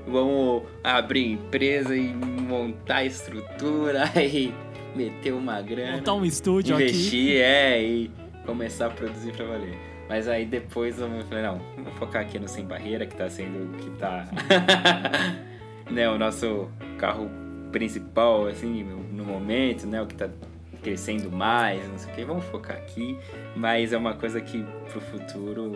vamos 0.07 0.65
abrir 0.85 1.33
empresa 1.33 1.97
e 1.97 2.13
montar 2.13 3.05
estrutura 3.05 4.05
e 4.21 4.53
meter 4.95 5.33
uma 5.33 5.61
grana, 5.63 5.97
Montar 5.97 6.13
um 6.15 6.25
estúdio 6.27 6.75
aqui. 6.77 6.85
investir, 6.85 7.41
é, 7.41 7.83
e 7.83 8.11
começar 8.45 8.87
a 8.87 8.91
produzir 8.91 9.33
pra 9.33 9.47
valer. 9.47 9.75
Mas 10.09 10.29
aí 10.29 10.45
depois 10.45 11.01
eu 11.01 11.09
falei, 11.25 11.43
não, 11.43 11.61
vamos 11.75 11.95
focar 11.95 12.23
aqui 12.23 12.39
no 12.39 12.47
Sem 12.47 12.65
Barreira, 12.65 13.07
que 13.07 13.17
tá 13.17 13.29
sendo, 13.29 13.77
que 13.79 13.91
tá, 13.99 14.29
né, 15.91 16.09
o 16.09 16.19
nosso 16.19 16.69
carro 16.99 17.31
principal, 17.71 18.47
assim, 18.47 18.83
no, 18.83 18.99
no 19.03 19.25
momento, 19.25 19.87
né, 19.87 20.01
o 20.01 20.07
que 20.07 20.15
tá 20.15 20.29
crescendo 20.83 21.31
mais, 21.31 21.87
não 21.89 21.99
sei 21.99 22.13
o 22.13 22.15
que, 22.15 22.25
vamos 22.25 22.45
focar 22.47 22.77
aqui. 22.77 23.19
Mas 23.55 23.93
é 23.93 23.99
uma 23.99 24.15
coisa 24.15 24.41
que 24.41 24.65
pro 24.91 25.01
futuro, 25.01 25.73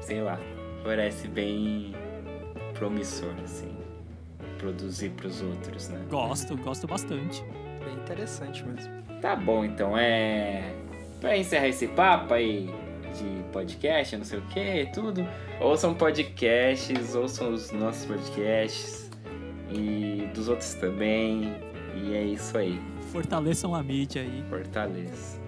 sei 0.00 0.22
lá, 0.22 0.38
parece 0.84 1.28
bem 1.28 1.94
promissor, 2.74 3.34
assim, 3.42 3.74
produzir 4.58 5.10
pros 5.10 5.42
outros, 5.42 5.88
né. 5.88 6.00
Gosto, 6.08 6.56
gosto 6.56 6.86
bastante. 6.86 7.42
Bem 7.84 7.94
interessante 7.94 8.64
mesmo. 8.64 8.92
Tá 9.20 9.34
bom, 9.34 9.64
então 9.64 9.96
é. 9.96 10.72
Pra 11.20 11.36
encerrar 11.36 11.68
esse 11.68 11.88
papo 11.88 12.34
aí 12.34 12.68
de 13.14 13.42
podcast, 13.50 14.16
não 14.16 14.24
sei 14.24 14.38
o 14.38 14.42
que, 14.42 14.90
tudo. 14.92 15.26
Ouçam 15.60 15.94
podcasts, 15.94 17.14
ouçam 17.14 17.52
os 17.52 17.72
nossos 17.72 18.04
podcasts 18.04 19.03
e 19.70 20.28
dos 20.34 20.48
outros 20.48 20.74
também. 20.74 21.56
E 21.94 22.14
é 22.14 22.22
isso 22.22 22.56
aí. 22.58 22.80
Fortaleçam 23.12 23.74
a 23.74 23.82
mídia 23.82 24.22
aí. 24.22 24.44
Fortaleza. 24.48 25.40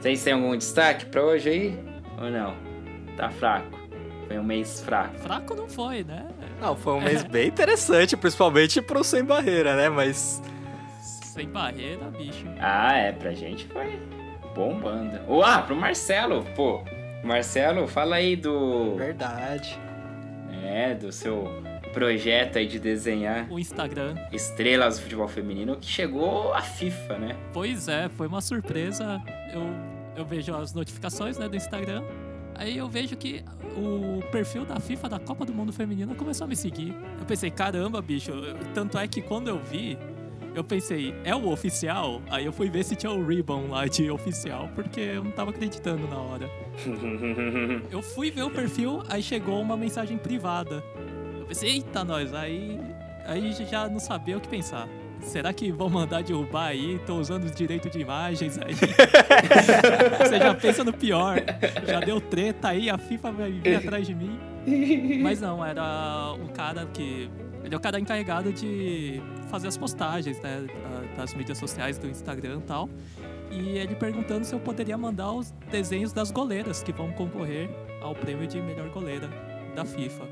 Vocês 0.00 0.22
têm 0.22 0.32
algum 0.34 0.56
destaque 0.56 1.06
pra 1.06 1.22
hoje 1.22 1.48
aí? 1.48 1.78
Ou 2.20 2.30
não? 2.30 2.54
Tá 3.16 3.30
fraco. 3.30 3.78
Foi 4.26 4.38
um 4.38 4.44
mês 4.44 4.80
fraco. 4.80 5.18
Fraco 5.18 5.54
não 5.54 5.68
foi, 5.68 6.04
né? 6.04 6.28
Não, 6.60 6.76
foi 6.76 6.94
um 6.94 7.00
mês 7.00 7.24
bem 7.28 7.48
interessante, 7.48 8.16
principalmente 8.16 8.80
pro 8.80 9.04
Sem 9.04 9.24
Barreira, 9.24 9.76
né? 9.76 9.88
Mas 9.88 10.42
Sem 11.00 11.48
barreira, 11.48 12.04
bicho. 12.10 12.46
Ah, 12.58 12.96
é, 12.96 13.12
pra 13.12 13.32
gente 13.32 13.66
foi 13.66 13.98
bombando. 14.54 15.20
Oh, 15.28 15.42
ah, 15.42 15.62
pro 15.62 15.74
Marcelo, 15.76 16.44
pô. 16.54 16.82
Marcelo, 17.22 17.86
fala 17.86 18.16
aí 18.16 18.36
do. 18.36 18.96
verdade. 18.96 19.78
É, 20.62 20.94
do 20.94 21.10
seu 21.12 21.62
projeto 21.94 22.58
aí 22.58 22.66
de 22.66 22.78
desenhar 22.78 23.46
O 23.50 23.58
Instagram. 23.58 24.16
estrelas 24.32 24.96
do 24.98 25.02
futebol 25.04 25.28
feminino 25.28 25.76
que 25.76 25.86
chegou 25.86 26.52
a 26.52 26.60
FIFA, 26.60 27.18
né? 27.18 27.36
Pois 27.52 27.88
é, 27.88 28.08
foi 28.10 28.26
uma 28.26 28.40
surpresa. 28.40 29.22
Eu, 29.52 29.62
eu 30.16 30.24
vejo 30.26 30.54
as 30.54 30.74
notificações 30.74 31.38
né, 31.38 31.48
do 31.48 31.56
Instagram. 31.56 32.02
Aí 32.56 32.76
eu 32.76 32.88
vejo 32.88 33.16
que 33.16 33.42
o 33.76 34.20
perfil 34.30 34.64
da 34.64 34.78
FIFA 34.78 35.08
da 35.08 35.18
Copa 35.18 35.44
do 35.44 35.52
Mundo 35.54 35.72
Feminina 35.72 36.14
começou 36.14 36.44
a 36.44 36.48
me 36.48 36.54
seguir. 36.56 36.94
Eu 37.18 37.24
pensei, 37.26 37.50
caramba, 37.50 38.00
bicho. 38.02 38.32
Tanto 38.74 38.96
é 38.98 39.08
que 39.08 39.20
quando 39.20 39.48
eu 39.48 39.58
vi, 39.58 39.98
eu 40.54 40.62
pensei, 40.62 41.12
é 41.24 41.34
o 41.34 41.48
oficial? 41.50 42.22
Aí 42.30 42.44
eu 42.44 42.52
fui 42.52 42.70
ver 42.70 42.84
se 42.84 42.94
tinha 42.94 43.10
o 43.10 43.26
ribbon 43.26 43.66
lá 43.68 43.86
de 43.86 44.08
oficial, 44.08 44.68
porque 44.72 45.00
eu 45.00 45.24
não 45.24 45.32
tava 45.32 45.50
acreditando 45.50 46.06
na 46.06 46.16
hora. 46.16 46.48
Eu 47.90 48.02
fui 48.02 48.30
ver 48.30 48.42
o 48.42 48.50
perfil, 48.50 49.02
aí 49.08 49.22
chegou 49.22 49.60
uma 49.60 49.76
mensagem 49.76 50.16
privada. 50.18 50.82
Eu 51.44 51.48
pensei, 51.48 51.70
eita, 51.72 52.02
nós, 52.04 52.32
aí, 52.32 52.80
aí 53.26 53.52
já 53.70 53.86
não 53.88 53.98
sabia 54.00 54.38
o 54.38 54.40
que 54.40 54.48
pensar. 54.48 54.88
Será 55.20 55.52
que 55.52 55.70
vão 55.70 55.88
mandar 55.90 56.22
derrubar 56.22 56.66
aí? 56.68 56.98
Tô 57.06 57.16
usando 57.16 57.44
os 57.44 57.52
direitos 57.52 57.90
de 57.90 58.00
imagens 58.00 58.58
aí. 58.58 58.74
Você 60.18 60.38
já 60.38 60.54
pensa 60.54 60.82
no 60.84 60.92
pior. 60.92 61.36
Já 61.86 62.00
deu 62.00 62.20
treta 62.20 62.68
aí, 62.68 62.90
a 62.90 62.98
FIFA 62.98 63.32
vai 63.32 63.52
vir 63.52 63.76
atrás 63.76 64.06
de 64.06 64.14
mim. 64.14 64.38
Mas 65.22 65.40
não, 65.40 65.64
era 65.64 66.34
um 66.42 66.48
cara 66.48 66.86
que. 66.92 67.30
Ele 67.62 67.74
é 67.74 67.76
o 67.78 67.80
cara 67.80 67.98
encarregado 67.98 68.52
de 68.52 69.22
fazer 69.48 69.68
as 69.68 69.76
postagens, 69.76 70.38
né? 70.42 70.66
da- 70.66 71.22
Das 71.22 71.34
mídias 71.34 71.56
sociais 71.58 71.96
do 71.96 72.06
Instagram 72.08 72.58
e 72.58 72.62
tal. 72.62 72.88
E 73.50 73.78
ele 73.78 73.94
perguntando 73.94 74.44
se 74.44 74.54
eu 74.54 74.60
poderia 74.60 74.98
mandar 74.98 75.32
os 75.32 75.50
desenhos 75.70 76.12
das 76.12 76.30
goleiras 76.30 76.82
que 76.82 76.92
vão 76.92 77.12
concorrer 77.12 77.70
ao 78.02 78.14
prêmio 78.14 78.46
de 78.46 78.60
melhor 78.60 78.88
goleira 78.90 79.30
da 79.74 79.84
FIFA. 79.84 80.24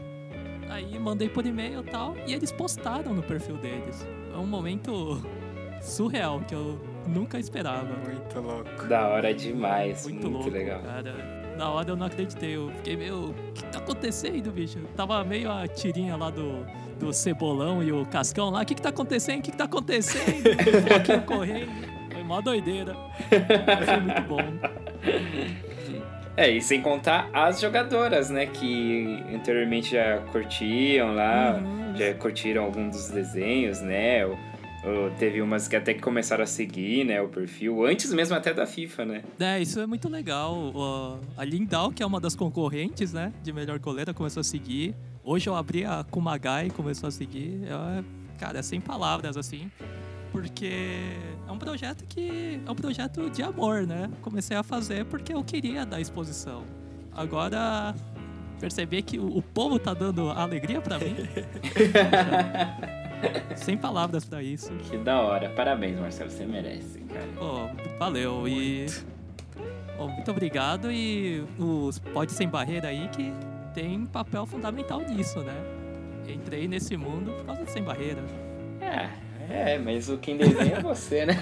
Aí 0.73 0.99
mandei 0.99 1.29
por 1.29 1.45
e-mail 1.47 1.81
e 1.81 1.91
tal, 1.91 2.16
e 2.27 2.33
eles 2.33 2.51
postaram 2.51 3.12
no 3.14 3.23
perfil 3.23 3.57
deles. 3.59 4.07
É 4.33 4.37
um 4.39 4.47
momento 4.47 5.20
surreal 5.83 6.41
que 6.41 6.55
eu 6.55 6.81
nunca 7.07 7.39
esperava. 7.39 7.95
Muito 8.05 8.41
louco. 8.41 8.87
da 8.87 9.09
hora 9.09 9.35
demais, 9.35 10.05
Muito, 10.05 10.23
muito, 10.23 10.35
louco, 10.35 10.51
legal. 10.51 10.81
cara. 10.81 11.14
Na 11.59 11.70
hora 11.70 11.91
eu 11.91 11.97
não 11.97 12.07
acreditei. 12.07 12.57
Eu 12.57 12.70
fiquei 12.77 12.97
meio. 12.97 13.31
O 13.31 13.35
que 13.53 13.62
tá 13.66 13.79
acontecendo, 13.79 14.51
bicho? 14.51 14.79
Tava 14.97 15.23
meio 15.23 15.51
a 15.53 15.68
tirinha 15.68 16.16
lá 16.16 16.31
do, 16.31 16.64
do 16.99 17.12
Cebolão 17.12 17.83
e 17.83 17.93
o 17.93 18.07
Cascão 18.07 18.49
lá. 18.49 18.62
O 18.62 18.64
que 18.66 18.75
que 18.75 18.81
tá 18.83 18.89
acontecendo? 18.89 19.41
O 19.41 19.43
que 19.43 19.51
que 19.51 19.57
tá 19.59 19.64
acontecendo? 19.64 20.43
Correndo. 21.27 21.70
Foi 22.11 22.23
mó 22.25 22.41
doideira. 22.41 22.97
Mas 23.31 23.85
foi 23.87 24.01
muito 24.01 24.23
bom. 24.23 25.72
É, 26.37 26.51
e 26.51 26.62
sem 26.62 26.80
contar 26.80 27.28
as 27.33 27.61
jogadoras, 27.61 28.30
né? 28.30 28.47
Que 28.47 29.22
anteriormente 29.35 29.91
já 29.93 30.18
curtiam 30.33 31.14
lá, 31.14 31.61
Uhum. 31.62 31.95
já 31.97 32.14
curtiram 32.14 32.64
algum 32.64 32.89
dos 32.89 33.09
desenhos, 33.09 33.80
né? 33.83 34.24
Ou, 34.24 34.39
ou 34.85 35.11
teve 35.18 35.43
umas 35.43 35.68
que 35.68 35.76
até 35.76 35.93
que 35.93 36.01
começaram 36.01 36.43
a 36.43 36.47
seguir, 36.47 37.05
né? 37.05 37.20
O 37.20 37.28
perfil, 37.28 37.85
antes 37.85 38.12
mesmo 38.14 38.35
até 38.35 38.55
da 38.55 38.64
FIFA, 38.66 39.05
né? 39.05 39.22
É, 39.39 39.61
isso 39.61 39.78
é 39.78 39.87
muito 39.87 40.09
legal. 40.09 40.55
O- 40.74 41.18
a 41.37 41.45
Lindau, 41.45 41.91
que 41.93 42.03
é 42.03 42.07
uma 42.07 42.18
das 42.18 42.35
concorrentes, 42.35 43.12
né? 43.12 43.30
De 43.43 43.53
melhor 43.53 43.78
goleira, 43.78 44.14
começou 44.14 44.41
a 44.41 44.45
seguir. 44.45 44.95
Hoje 45.22 45.51
eu 45.51 45.55
abri 45.55 45.85
a 45.85 46.03
Kumagai 46.11 46.68
e 46.68 46.70
começou 46.70 47.09
a 47.09 47.12
seguir. 47.12 47.61
É, 47.66 48.03
cara, 48.39 48.59
é 48.59 48.62
sem 48.62 48.80
palavras, 48.80 49.37
assim. 49.37 49.70
Porque 50.33 50.72
é 51.47 51.53
um 51.53 51.59
projeto 51.59 52.05
que... 52.09 52.61
É 52.66 52.70
um 52.70 52.74
projeto 52.74 53.30
de 53.30 53.43
amor, 53.43 53.87
né? 53.87 54.11
Comecei 54.22 54.57
a 54.57 54.62
fazer 54.62 55.05
porque 55.05 55.33
eu 55.33 55.45
queria 55.45 55.87
dar 55.87 56.01
exposição. 56.01 56.64
Agora... 57.14 57.95
Perceber 58.59 59.03
que 59.03 59.18
o, 59.18 59.39
o 59.39 59.43
povo 59.43 59.76
tá 59.76 59.93
dando 59.93 60.30
alegria 60.30 60.80
pra 60.80 60.97
mim. 60.97 61.16
sem 63.57 63.76
palavras 63.76 64.24
pra 64.24 64.43
isso. 64.43 64.72
Que 64.89 64.97
da 64.99 65.20
hora. 65.20 65.51
Parabéns, 65.51 65.99
Marcelo, 65.99 66.30
você 66.30 66.47
merece, 66.47 67.01
cara. 67.01 67.26
Pô, 67.37 67.68
valeu. 67.99 68.47
E. 68.47 68.87
Bom, 69.97 70.09
muito 70.09 70.30
obrigado. 70.30 70.91
E 70.93 71.45
os 71.59 71.99
Pode 71.99 72.33
Sem 72.33 72.49
Barreira 72.49 72.89
aí 72.89 73.09
que 73.09 73.33
tem 73.74 74.07
papel 74.07 74.47
fundamental 74.47 75.01
nisso, 75.01 75.41
né? 75.41 75.55
Entrei 76.28 76.68
nesse 76.68 76.97
mundo 76.97 77.33
por 77.33 77.47
causa 77.47 77.64
do 77.64 77.70
Sem 77.70 77.83
Barreira. 77.83 78.22
É, 78.80 79.09
é, 79.51 79.78
mas 79.78 80.09
o 80.09 80.18
quem 80.18 80.36
desenha 80.36 80.76
é 80.76 80.80
você, 80.80 81.26
né? 81.26 81.34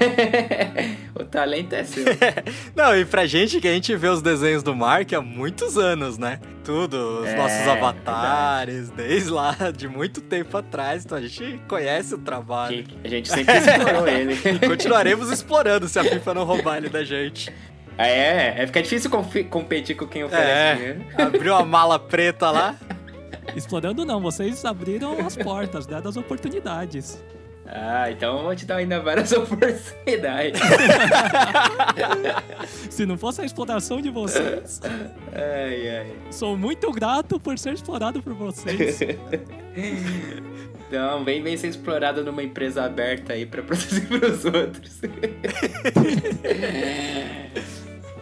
o 1.15 1.25
talento 1.25 1.73
é 1.75 1.85
seu. 1.85 2.05
Não, 2.75 2.97
e 2.97 3.05
pra 3.05 3.27
gente 3.27 3.61
que 3.61 3.69
a 3.69 3.73
gente 3.73 3.95
vê 3.97 4.09
os 4.09 4.23
desenhos 4.23 4.63
do 4.63 4.75
Mark 4.75 5.13
há 5.13 5.21
muitos 5.21 5.77
anos, 5.79 6.19
né? 6.19 6.41
Tudo, 6.65 7.21
os 7.23 7.29
É, 7.29 7.37
nossos 7.37 7.67
avatares, 7.69 8.91
desde 8.91 9.31
lá 9.31 9.57
de 9.77 9.89
muito 9.89 10.21
tempo 10.21 10.57
atrás, 10.57 11.05
então 11.05 11.19
a 11.19 11.21
gente 11.21 11.61
conhece 11.69 12.15
o 12.15 12.19
trabalho. 12.19 12.85
Que 12.85 12.97
a 13.05 13.09
gente 13.09 13.29
sempre 13.29 13.57
explorou 13.57 14.07
ele. 14.09 14.35
E 14.35 14.69
continuaremos 14.69 15.31
explorando 15.31 15.89
se 15.89 15.99
a 15.99 16.05
FIFA 16.05 16.35
não 16.35 16.45
roubar 16.45 16.77
ele 16.79 16.89
da 16.89 17.03
gente. 17.05 17.53
Ah, 17.99 18.07
é, 18.07 18.55
é 18.63 18.67
fica 18.67 18.83
difícil 18.83 19.11
competir 19.51 19.95
com 19.95 20.07
quem 20.07 20.25
oferece 20.25 20.49
É, 20.51 20.75
dinheiro. 20.75 21.05
abriu 21.19 21.55
a 21.55 21.65
mala 21.65 21.99
preta 21.99 22.51
lá. 22.51 22.75
Explorando 23.57 24.05
não, 24.05 24.21
vocês 24.21 24.65
abriram 24.65 25.19
as 25.27 25.37
portas, 25.37 25.87
né, 25.87 26.01
das 26.01 26.17
oportunidades. 26.17 27.23
Ah, 27.67 28.11
então 28.11 28.39
eu 28.39 28.43
vou 28.45 28.57
te 28.57 28.67
dar 28.67 28.77
ainda 28.77 28.99
várias 29.01 29.31
oportunidades. 29.33 30.61
Se 32.91 33.07
não 33.07 33.17
fosse 33.17 33.43
a 33.43 33.45
exploração 33.45 34.01
de 34.01 34.11
vocês, 34.11 34.81
ai, 35.33 35.89
ai. 35.99 36.13
sou 36.33 36.57
muito 36.57 36.91
grato 36.91 37.39
por 37.39 37.57
ser 37.59 37.75
explorado 37.75 38.21
por 38.23 38.35
vocês. 38.35 38.99
Então, 40.91 41.25
vem, 41.25 41.41
vem 41.41 41.57
ser 41.57 41.69
explorado 41.69 42.25
numa 42.25 42.43
empresa 42.43 42.83
aberta 42.83 43.33
aí 43.35 43.47
pra 43.47 43.63
produzir 43.63 44.09
pros 44.09 44.45
outros. 44.45 44.99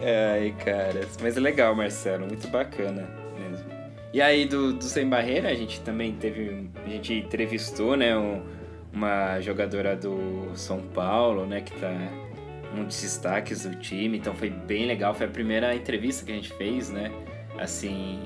Ai, 0.03 0.53
cara. 0.63 1.01
Mas 1.19 1.35
é 1.35 1.39
legal, 1.39 1.73
Marcelo. 1.75 2.27
Muito 2.27 2.47
bacana 2.49 3.09
mesmo. 3.39 3.65
E 4.13 4.21
aí, 4.21 4.45
do, 4.45 4.73
do 4.73 4.83
Sem 4.83 5.09
Barreira, 5.09 5.49
a 5.49 5.55
gente 5.55 5.81
também 5.81 6.13
teve. 6.13 6.69
A 6.85 6.89
gente 6.89 7.11
entrevistou, 7.15 7.97
né? 7.97 8.15
um- 8.15 8.43
uma 8.93 9.39
jogadora 9.41 9.95
do 9.95 10.51
São 10.55 10.81
Paulo, 10.81 11.45
né? 11.45 11.61
Que 11.61 11.73
tá 11.79 11.93
um 12.75 12.83
dos 12.83 13.01
destaques 13.01 13.63
do 13.65 13.75
time. 13.75 14.17
Então 14.17 14.33
foi 14.35 14.49
bem 14.49 14.85
legal. 14.85 15.13
Foi 15.13 15.25
a 15.25 15.29
primeira 15.29 15.75
entrevista 15.75 16.25
que 16.25 16.31
a 16.31 16.35
gente 16.35 16.53
fez, 16.53 16.89
né? 16.89 17.11
Assim. 17.57 18.19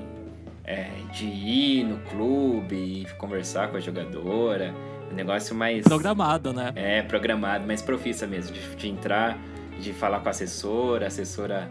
é, 0.64 0.88
de 1.12 1.26
ir 1.26 1.84
no 1.84 1.98
clube 2.10 2.74
e 2.74 3.06
conversar 3.18 3.68
com 3.68 3.76
a 3.76 3.80
jogadora. 3.80 4.74
Um 5.10 5.14
negócio 5.14 5.54
mais. 5.54 5.84
Programado, 5.84 6.52
né? 6.52 6.72
É, 6.74 7.02
programado, 7.02 7.66
mais 7.66 7.82
profissa 7.82 8.26
mesmo, 8.26 8.54
de, 8.54 8.74
de 8.74 8.88
entrar, 8.88 9.38
de 9.78 9.92
falar 9.92 10.20
com 10.20 10.28
a 10.28 10.30
assessora, 10.30 11.04
a 11.04 11.08
assessora 11.08 11.70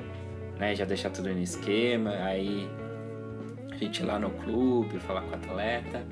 né, 0.59 0.75
já 0.75 0.85
deixar 0.85 1.09
tudo 1.09 1.29
no 1.29 1.41
esquema, 1.41 2.11
aí 2.21 2.69
a 3.71 3.75
gente 3.75 4.01
ir 4.01 4.05
lá 4.05 4.19
no 4.19 4.29
clube, 4.29 4.99
falar 4.99 5.21
com 5.21 5.31
o 5.31 5.35
atleta. 5.35 6.05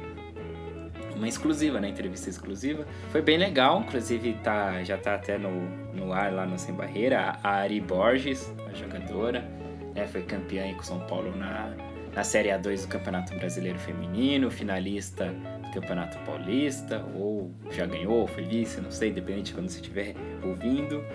Uma 1.22 1.28
exclusiva, 1.28 1.80
né? 1.80 1.90
Entrevista 1.90 2.30
exclusiva. 2.30 2.84
Foi 3.12 3.22
bem 3.22 3.38
legal, 3.38 3.82
inclusive 3.82 4.34
tá, 4.44 4.84
já 4.84 4.98
tá 4.98 5.14
até 5.14 5.38
no, 5.38 5.52
no 5.94 6.12
ar 6.12 6.34
lá 6.34 6.48
no 6.48 6.58
Sem 6.58 6.74
Barreira. 6.74 7.38
A 7.44 7.50
Ari 7.58 7.80
Borges, 7.80 8.52
a 8.68 8.74
jogadora, 8.74 9.48
né? 9.94 10.08
Foi 10.08 10.24
campeã 10.24 10.64
aí 10.64 10.74
com 10.74 10.82
São 10.82 11.00
Paulo 11.02 11.36
na, 11.36 11.76
na 12.16 12.24
Série 12.24 12.50
A2 12.50 12.82
do 12.82 12.88
Campeonato 12.88 13.36
Brasileiro 13.36 13.78
Feminino, 13.78 14.50
finalista 14.50 15.28
do 15.28 15.72
Campeonato 15.72 16.18
Paulista, 16.26 17.06
ou 17.16 17.52
já 17.70 17.86
ganhou, 17.86 18.22
ou 18.22 18.28
foi 18.28 18.44
vice, 18.44 18.82
não 18.82 18.90
sei, 18.90 19.12
dependente 19.12 19.50
de 19.50 19.54
quando 19.54 19.70
você 19.70 19.78
estiver 19.78 20.16
ouvindo. 20.44 21.06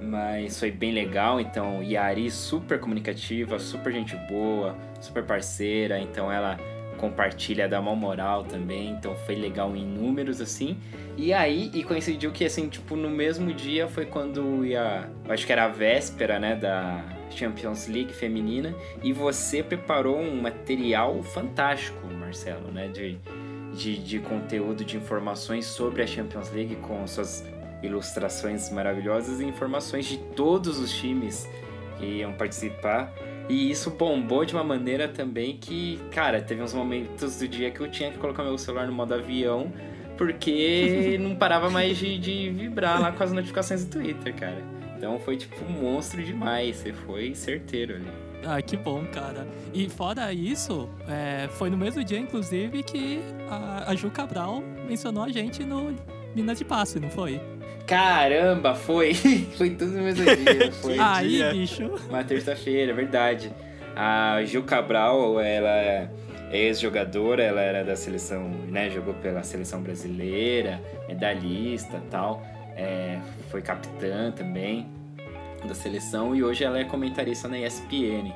Mas 0.00 0.58
foi 0.58 0.70
bem 0.70 0.92
legal, 0.92 1.38
então, 1.38 1.82
e 1.82 1.98
a 1.98 2.04
Ari 2.04 2.30
super 2.30 2.80
comunicativa, 2.80 3.58
super 3.58 3.92
gente 3.92 4.16
boa, 4.26 4.74
super 4.98 5.22
parceira, 5.22 6.00
então 6.00 6.32
ela 6.32 6.58
compartilha, 7.00 7.66
dá 7.66 7.80
uma 7.80 7.96
moral 7.96 8.44
também, 8.44 8.90
então 8.90 9.16
foi 9.16 9.34
legal 9.34 9.74
em 9.74 9.86
números, 9.86 10.40
assim. 10.40 10.76
E 11.16 11.32
aí, 11.32 11.70
e 11.72 11.82
coincidiu 11.82 12.30
que, 12.30 12.44
assim, 12.44 12.68
tipo, 12.68 12.94
no 12.94 13.08
mesmo 13.08 13.52
dia 13.54 13.88
foi 13.88 14.04
quando 14.04 14.64
ia, 14.64 15.08
acho 15.28 15.46
que 15.46 15.52
era 15.52 15.64
a 15.64 15.68
véspera, 15.68 16.38
né, 16.38 16.54
da 16.54 17.02
Champions 17.30 17.88
League 17.88 18.12
feminina, 18.12 18.74
e 19.02 19.12
você 19.12 19.62
preparou 19.62 20.18
um 20.18 20.42
material 20.42 21.22
fantástico, 21.22 22.06
Marcelo, 22.06 22.70
né, 22.70 22.88
de, 22.88 23.18
de, 23.74 23.96
de 23.96 24.18
conteúdo, 24.18 24.84
de 24.84 24.98
informações 24.98 25.64
sobre 25.64 26.02
a 26.02 26.06
Champions 26.06 26.52
League 26.52 26.76
com 26.76 27.06
suas 27.06 27.44
ilustrações 27.82 28.70
maravilhosas 28.70 29.40
e 29.40 29.44
informações 29.46 30.04
de 30.04 30.18
todos 30.18 30.78
os 30.78 30.92
times 30.92 31.48
que 31.98 32.18
iam 32.18 32.34
participar. 32.34 33.10
E 33.50 33.68
isso 33.68 33.90
bombou 33.90 34.44
de 34.44 34.54
uma 34.54 34.62
maneira 34.62 35.08
também 35.08 35.56
que, 35.56 35.98
cara, 36.12 36.40
teve 36.40 36.62
uns 36.62 36.72
momentos 36.72 37.36
do 37.36 37.48
dia 37.48 37.68
que 37.72 37.80
eu 37.80 37.90
tinha 37.90 38.08
que 38.08 38.16
colocar 38.16 38.44
meu 38.44 38.56
celular 38.56 38.86
no 38.86 38.92
modo 38.92 39.12
avião, 39.12 39.72
porque 40.16 41.18
não 41.20 41.34
parava 41.34 41.68
mais 41.68 41.98
de, 41.98 42.16
de 42.16 42.48
vibrar 42.50 43.00
lá 43.00 43.10
com 43.10 43.24
as 43.24 43.32
notificações 43.32 43.84
do 43.84 43.90
Twitter, 43.90 44.32
cara. 44.36 44.62
Então 44.96 45.18
foi 45.18 45.36
tipo 45.36 45.56
um 45.64 45.82
monstro 45.82 46.22
demais, 46.22 46.76
você 46.76 46.92
foi 46.92 47.34
certeiro 47.34 47.96
ali. 47.96 48.10
Ah, 48.44 48.62
que 48.62 48.76
bom, 48.76 49.04
cara. 49.06 49.48
E 49.74 49.88
fora 49.88 50.32
isso, 50.32 50.88
é, 51.08 51.48
foi 51.48 51.70
no 51.70 51.76
mesmo 51.76 52.04
dia, 52.04 52.20
inclusive, 52.20 52.84
que 52.84 53.20
a, 53.50 53.90
a 53.90 53.96
Ju 53.96 54.12
Cabral 54.12 54.62
mencionou 54.86 55.24
a 55.24 55.28
gente 55.28 55.64
no 55.64 55.92
Minas 56.36 56.56
de 56.56 56.64
Passe, 56.64 57.00
não 57.00 57.10
foi? 57.10 57.40
Caramba, 57.86 58.74
foi! 58.74 59.14
foi 59.56 59.70
tudo 59.70 59.92
no 59.92 60.02
mesmo 60.02 60.24
dia. 60.24 60.72
Foi 60.80 60.96
Aí, 60.98 61.28
dia. 61.28 61.50
bicho. 61.52 61.90
uma 62.08 62.22
terça-feira, 62.22 62.94
verdade. 62.94 63.52
A 63.96 64.42
Gil 64.44 64.62
Cabral, 64.62 65.40
ela 65.40 65.68
é 65.70 66.10
ex-jogadora, 66.52 67.42
ela 67.42 67.60
era 67.60 67.84
da 67.84 67.96
seleção, 67.96 68.48
né? 68.68 68.90
Jogou 68.90 69.14
pela 69.14 69.42
seleção 69.42 69.82
brasileira, 69.82 70.80
medalhista 71.08 72.00
tal. 72.10 72.42
É, 72.76 73.18
foi 73.50 73.60
capitã 73.60 74.30
também 74.30 74.88
da 75.66 75.74
seleção 75.74 76.34
e 76.34 76.42
hoje 76.42 76.64
ela 76.64 76.78
é 76.78 76.84
comentarista 76.84 77.48
na 77.48 77.58
ESPN. 77.58 78.32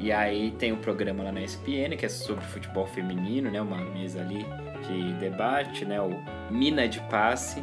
E 0.00 0.10
aí 0.10 0.50
tem 0.52 0.72
um 0.72 0.78
programa 0.78 1.22
lá 1.22 1.30
na 1.32 1.42
ESPN 1.42 1.96
que 1.96 2.06
é 2.06 2.08
sobre 2.08 2.44
futebol 2.46 2.86
feminino, 2.86 3.50
né? 3.50 3.60
Uma 3.60 3.76
mesa 3.76 4.20
ali 4.20 4.44
de 4.88 5.12
debate, 5.14 5.84
né? 5.84 6.00
O 6.00 6.10
Mina 6.50 6.88
de 6.88 7.00
Passe. 7.02 7.62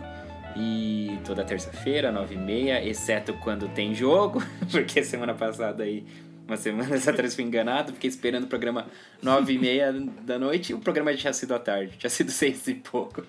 E 0.59 1.17
toda 1.25 1.43
terça-feira, 1.43 2.11
9h30, 2.11 2.85
exceto 2.85 3.33
quando 3.35 3.69
tem 3.69 3.95
jogo, 3.95 4.43
porque 4.71 5.01
semana 5.03 5.33
passada 5.33 5.83
aí, 5.83 6.03
uma 6.47 6.57
semana 6.57 6.95
atrás 7.07 7.33
fui 7.33 7.43
enganado, 7.45 7.93
fiquei 7.93 8.09
esperando 8.09 8.43
o 8.43 8.47
programa 8.47 8.85
9h30 9.23 10.09
da 10.25 10.37
noite 10.37 10.71
e 10.71 10.75
o 10.75 10.79
programa 10.79 11.13
tinha 11.15 11.31
sido 11.31 11.53
à 11.55 11.59
tarde, 11.59 11.93
tinha 11.97 12.09
sido 12.09 12.29
seis 12.31 12.67
e 12.67 12.73
pouco. 12.73 13.23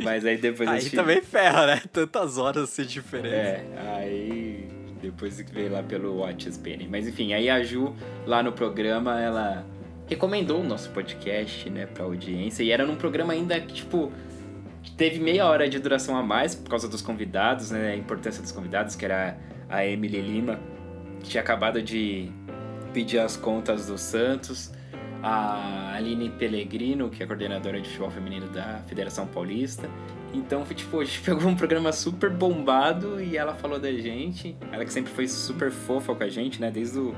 Mas 0.00 0.24
aí 0.26 0.36
depois 0.36 0.68
Aí 0.68 0.78
assisti- 0.78 0.96
também 0.96 1.22
ferra, 1.22 1.66
né? 1.66 1.82
Tantas 1.92 2.36
horas 2.38 2.64
assim 2.64 2.82
de 2.82 2.88
diferença. 2.94 3.34
é, 3.34 3.64
aí 3.96 4.68
depois 5.00 5.40
que 5.40 5.52
veio 5.52 5.70
lá 5.70 5.80
pelo 5.82 6.16
Watch 6.18 6.48
ESPN. 6.48 6.88
Mas 6.90 7.06
enfim, 7.06 7.32
aí 7.32 7.48
a 7.48 7.62
Ju, 7.62 7.94
lá 8.26 8.42
no 8.42 8.50
programa, 8.50 9.20
ela 9.20 9.64
recomendou 10.08 10.60
o 10.60 10.64
nosso 10.64 10.90
podcast, 10.90 11.70
né, 11.70 11.86
pra 11.86 12.02
audiência. 12.02 12.64
E 12.64 12.72
era 12.72 12.84
num 12.84 12.96
programa 12.96 13.32
ainda 13.34 13.60
que, 13.60 13.74
tipo, 13.74 14.10
teve 14.96 15.20
meia 15.20 15.46
hora 15.46 15.68
de 15.68 15.78
duração 15.78 16.16
a 16.16 16.22
mais 16.22 16.54
por 16.54 16.70
causa 16.70 16.88
dos 16.88 17.02
convidados, 17.02 17.70
né, 17.70 17.92
a 17.92 17.96
importância 17.96 18.42
dos 18.42 18.52
convidados, 18.52 18.96
que 18.96 19.04
era 19.04 19.38
a 19.68 19.84
Emily 19.84 20.20
Lima, 20.20 20.58
que 21.20 21.30
tinha 21.30 21.42
acabado 21.42 21.82
de 21.82 22.30
pedir 22.92 23.18
as 23.18 23.36
contas 23.36 23.86
do 23.86 23.98
Santos. 23.98 24.72
A 25.20 25.94
Aline 25.96 26.30
Pellegrino, 26.30 27.10
que 27.10 27.24
é 27.24 27.26
coordenadora 27.26 27.80
de 27.80 27.88
futebol 27.88 28.08
feminino 28.08 28.46
da 28.48 28.84
Federação 28.86 29.26
Paulista. 29.26 29.90
Então, 30.32 30.64
tipo, 30.64 31.00
a 31.00 31.04
gente 31.04 31.20
pegou 31.22 31.48
um 31.48 31.56
programa 31.56 31.90
super 31.92 32.30
bombado 32.30 33.20
e 33.20 33.36
ela 33.36 33.54
falou 33.54 33.80
da 33.80 33.90
gente. 33.90 34.56
Ela 34.70 34.84
que 34.84 34.92
sempre 34.92 35.12
foi 35.12 35.26
super 35.26 35.72
fofa 35.72 36.14
com 36.14 36.22
a 36.22 36.28
gente, 36.28 36.60
né? 36.60 36.70
Desde 36.70 36.98
o 36.98 37.14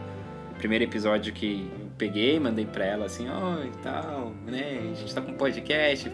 primeiro 0.56 0.84
episódio 0.84 1.32
que 1.32 1.70
peguei, 2.00 2.40
mandei 2.40 2.64
pra 2.64 2.86
ela 2.86 3.04
assim, 3.04 3.28
ó, 3.28 3.62
e 3.62 3.70
tal, 3.82 4.32
né? 4.46 4.80
A 4.90 4.94
gente 4.94 5.14
tá 5.14 5.20
com 5.20 5.32
um 5.32 5.34
podcast, 5.34 6.10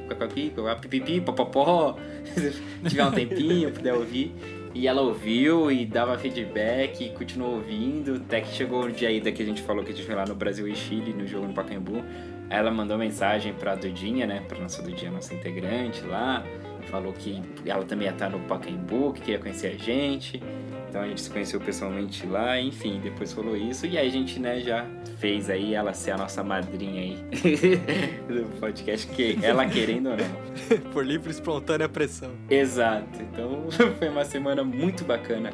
pipipi, 0.81 1.21
popopó. 1.21 1.97
Se 2.35 2.91
tiver 2.91 3.05
um 3.05 3.13
tempinho, 3.13 3.71
puder 3.71 3.95
ouvir. 3.95 4.35
E 4.75 4.89
ela 4.89 5.01
ouviu 5.01 5.71
e 5.71 5.87
dava 5.87 6.19
feedback 6.19 7.05
e 7.05 7.11
continuou 7.11 7.55
ouvindo. 7.55 8.17
Até 8.17 8.41
que 8.41 8.49
chegou 8.49 8.85
o 8.85 8.93
dia 8.93 9.09
aí 9.09 9.21
que 9.21 9.43
a 9.43 9.47
gente 9.47 9.63
falou 9.63 9.85
que 9.85 9.93
a 9.93 9.95
gente 9.95 10.05
foi 10.05 10.15
lá 10.15 10.27
no 10.27 10.35
Brasil 10.35 10.67
e 10.67 10.75
Chile, 10.75 11.15
no 11.15 11.27
jogo 11.27 11.47
no 11.47 11.55
Pacaembu. 11.55 12.05
Ela 12.51 12.71
mandou 12.71 12.99
mensagem 12.99 13.55
pra 13.55 13.75
Dudinha, 13.77 14.27
né? 14.27 14.43
Pra 14.47 14.59
nossa 14.59 14.83
Dudinha, 14.83 15.11
nossa 15.11 15.33
integrante 15.33 16.03
lá. 16.03 16.45
Falou 16.91 17.13
que 17.13 17.43
ela 17.65 17.85
também 17.85 18.07
ia 18.07 18.13
estar 18.13 18.29
no 18.29 18.41
Pacaembu, 18.41 19.13
que 19.13 19.23
queria 19.23 19.39
conhecer 19.39 19.69
a 19.69 19.79
gente. 19.79 20.43
Então 20.89 21.01
a 21.01 21.09
gente 21.09 21.21
se 21.21 21.31
conheceu 21.31 21.61
pessoalmente 21.61 22.27
lá, 22.27 22.61
enfim, 22.61 23.01
depois 23.03 23.33
rolou 23.33 23.57
isso. 23.57 23.87
E 23.87 23.97
aí 23.97 24.07
a 24.07 24.11
gente, 24.11 24.39
né, 24.39 24.61
já 24.61 24.87
fez 25.19 25.49
aí 25.49 25.75
ela 25.75 25.93
ser 25.93 26.13
a 26.13 26.17
nossa 26.17 26.43
madrinha 26.43 27.03
aí 27.03 27.17
do 28.29 28.49
podcast, 28.59 29.07
que 29.09 29.39
ela 29.43 29.67
querendo 29.67 30.11
ou 30.11 30.17
não. 30.17 30.91
Por 30.93 31.05
livre 31.05 31.29
e 31.29 31.33
espontânea 31.33 31.89
pressão. 31.89 32.31
Exato. 32.51 33.21
Então 33.21 33.67
foi 33.99 34.09
uma 34.09 34.25
semana 34.25 34.63
muito 34.63 35.05
bacana 35.05 35.51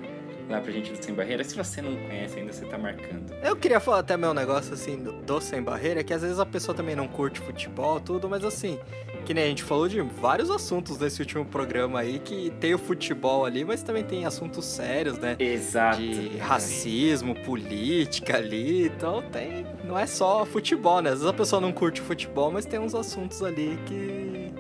lá 0.49 0.61
pra 0.61 0.73
gente 0.73 0.93
do 0.93 1.03
Sem 1.03 1.15
Barreira. 1.15 1.45
Se 1.45 1.57
você 1.57 1.81
não 1.81 1.95
conhece 1.95 2.39
ainda, 2.39 2.53
você 2.53 2.65
tá 2.67 2.77
marcando. 2.77 3.33
Eu 3.43 3.57
queria 3.57 3.81
falar 3.81 4.01
até 4.01 4.17
meu 4.17 4.35
negócio 4.35 4.75
assim 4.75 4.97
do, 4.97 5.13
do 5.13 5.41
Sem 5.41 5.63
Barreira, 5.63 6.03
que 6.03 6.13
às 6.13 6.23
vezes 6.23 6.39
a 6.39 6.47
pessoa 6.47 6.77
também 6.77 6.97
não 6.97 7.09
curte 7.09 7.41
futebol, 7.41 8.01
tudo, 8.01 8.29
mas 8.29 8.45
assim, 8.45 8.79
que 9.25 9.33
nem 9.35 9.45
a 9.45 9.47
gente 9.49 9.63
falou 9.63 9.89
de 9.89 10.01
vários 10.01 10.51
assuntos 10.51 10.99
nesse 10.99 11.21
último 11.21 11.45
programa 11.45 12.01
aí, 12.01 12.19
que 12.19 12.51
tem 12.61 12.75
o 12.75 12.79
futebol 12.79 13.45
ali, 13.45 13.65
mas 13.65 13.83
também 13.83 14.03
tem 14.05 14.27
assuntos 14.27 14.65
sérios, 14.65 15.19
né? 15.19 15.37
Exato. 15.39 15.99
De 15.99 16.37
racismo, 16.39 17.35
política 17.35 18.37
ali, 18.37 18.87
então 18.87 19.23
tem. 19.23 19.67
Não 19.85 19.99
é 19.99 20.07
só 20.07 20.45
futebol, 20.45 21.01
né? 21.01 21.11
Às 21.11 21.19
vezes 21.19 21.29
a 21.29 21.33
pessoa 21.33 21.61
não 21.61 21.73
curte 21.73 22.01
futebol, 22.01 22.51
mas 22.51 22.65
tem 22.65 22.79
uns 22.79 22.95
assuntos 22.95 23.43
ali 23.43 23.79
que 23.87 24.53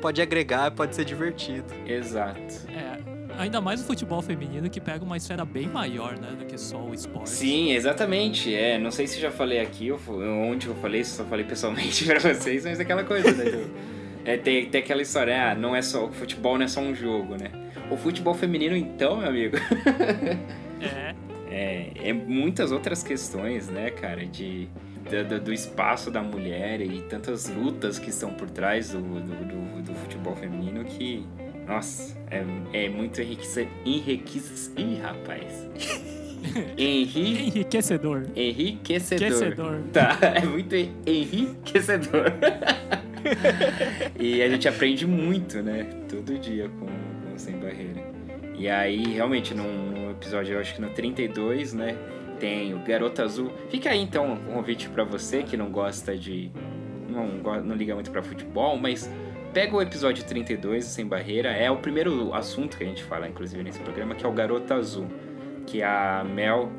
pode 0.00 0.20
agregar, 0.20 0.70
pode 0.70 0.94
ser 0.94 1.04
divertido. 1.04 1.72
Exato. 1.86 2.54
É, 2.68 3.13
ainda 3.38 3.60
mais 3.60 3.80
o 3.80 3.84
futebol 3.84 4.20
feminino 4.22 4.68
que 4.70 4.80
pega 4.80 5.04
uma 5.04 5.16
esfera 5.16 5.44
bem 5.44 5.66
maior, 5.68 6.18
né, 6.18 6.28
do 6.38 6.44
que 6.44 6.56
só 6.58 6.78
o 6.78 6.94
esporte. 6.94 7.30
Sim, 7.30 7.72
exatamente. 7.72 8.54
É, 8.54 8.78
não 8.78 8.90
sei 8.90 9.06
se 9.06 9.20
já 9.20 9.30
falei 9.30 9.60
aqui, 9.60 9.90
onde 9.92 10.66
eu 10.68 10.74
falei, 10.76 11.02
se 11.04 11.12
só 11.16 11.24
falei 11.24 11.44
pessoalmente 11.44 12.04
pra 12.06 12.18
vocês, 12.20 12.64
mas 12.64 12.78
é 12.78 12.82
aquela 12.82 13.04
coisa, 13.04 13.30
né? 13.32 13.50
Ju? 13.50 13.70
É, 14.24 14.36
tem, 14.38 14.66
tem 14.70 14.80
aquela 14.80 15.02
história, 15.02 15.50
ah, 15.50 15.54
não 15.54 15.76
é 15.76 15.82
só, 15.82 16.06
o 16.06 16.12
futebol 16.12 16.56
não 16.56 16.64
é 16.64 16.68
só 16.68 16.80
um 16.80 16.94
jogo, 16.94 17.36
né? 17.36 17.50
O 17.90 17.96
futebol 17.96 18.32
feminino, 18.34 18.74
então, 18.76 19.18
meu 19.18 19.28
amigo, 19.28 19.56
É, 20.80 21.14
é, 21.50 22.08
é 22.08 22.12
muitas 22.12 22.72
outras 22.72 23.02
questões, 23.02 23.68
né, 23.68 23.90
cara, 23.90 24.24
de, 24.26 24.68
do, 25.10 25.24
do- 25.28 25.40
do 25.40 25.52
espaço 25.52 26.10
da 26.10 26.22
mulher 26.22 26.80
e 26.80 27.00
tantas 27.02 27.48
lutas 27.48 27.98
que 27.98 28.10
estão 28.10 28.30
por 28.34 28.50
trás 28.50 28.90
do, 28.90 28.98
do, 29.00 29.20
do- 29.20 29.82
do 29.82 29.94
futebol 29.94 30.34
feminino 30.34 30.84
que, 30.84 31.26
nossa, 31.66 32.16
é, 32.30 32.84
é 32.84 32.88
muito 32.88 33.20
enriquecedor. 33.20 33.72
Enriquece... 33.84 34.72
Ih, 34.76 34.96
rapaz. 34.96 35.68
Henri... 36.76 37.46
enriquecedor. 37.46 38.26
Enriquecedor. 38.36 39.26
Enriquecedor. 39.26 39.82
Tá, 39.92 40.18
é 40.34 40.44
muito 40.44 40.74
enriquecedor. 41.06 42.26
e 44.18 44.42
a 44.42 44.48
gente 44.48 44.68
aprende 44.68 45.06
muito, 45.06 45.62
né? 45.62 45.84
Todo 46.08 46.38
dia 46.38 46.68
com, 46.68 46.86
com 46.86 47.34
o 47.34 47.38
Sem 47.38 47.56
Barreira. 47.56 48.04
E 48.56 48.68
aí, 48.68 49.02
realmente, 49.14 49.54
num, 49.54 49.90
num 49.90 50.10
episódio, 50.10 50.54
eu 50.54 50.60
acho 50.60 50.74
que 50.74 50.80
no 50.80 50.90
32, 50.90 51.72
né? 51.72 51.96
Tem 52.38 52.74
o 52.74 52.78
Garota 52.80 53.24
Azul. 53.24 53.50
Fica 53.70 53.90
aí, 53.90 54.00
então, 54.00 54.34
um 54.34 54.54
convite 54.54 54.88
pra 54.88 55.04
você 55.04 55.42
que 55.42 55.56
não 55.56 55.70
gosta 55.70 56.16
de... 56.16 56.50
Não, 57.08 57.26
não 57.62 57.74
liga 57.74 57.94
muito 57.94 58.10
pra 58.10 58.22
futebol, 58.22 58.76
mas... 58.76 59.10
Pega 59.54 59.76
o 59.76 59.80
episódio 59.80 60.24
32 60.24 60.84
do 60.84 60.90
Sem 60.90 61.06
Barreira. 61.06 61.50
É 61.50 61.70
o 61.70 61.76
primeiro 61.76 62.34
assunto 62.34 62.76
que 62.76 62.82
a 62.82 62.86
gente 62.88 63.04
fala, 63.04 63.28
inclusive, 63.28 63.62
nesse 63.62 63.78
programa, 63.78 64.12
que 64.12 64.26
é 64.26 64.28
o 64.28 64.32
Garota 64.32 64.74
Azul. 64.74 65.06
Que 65.64 65.80
a 65.80 66.24
Mel 66.24 66.72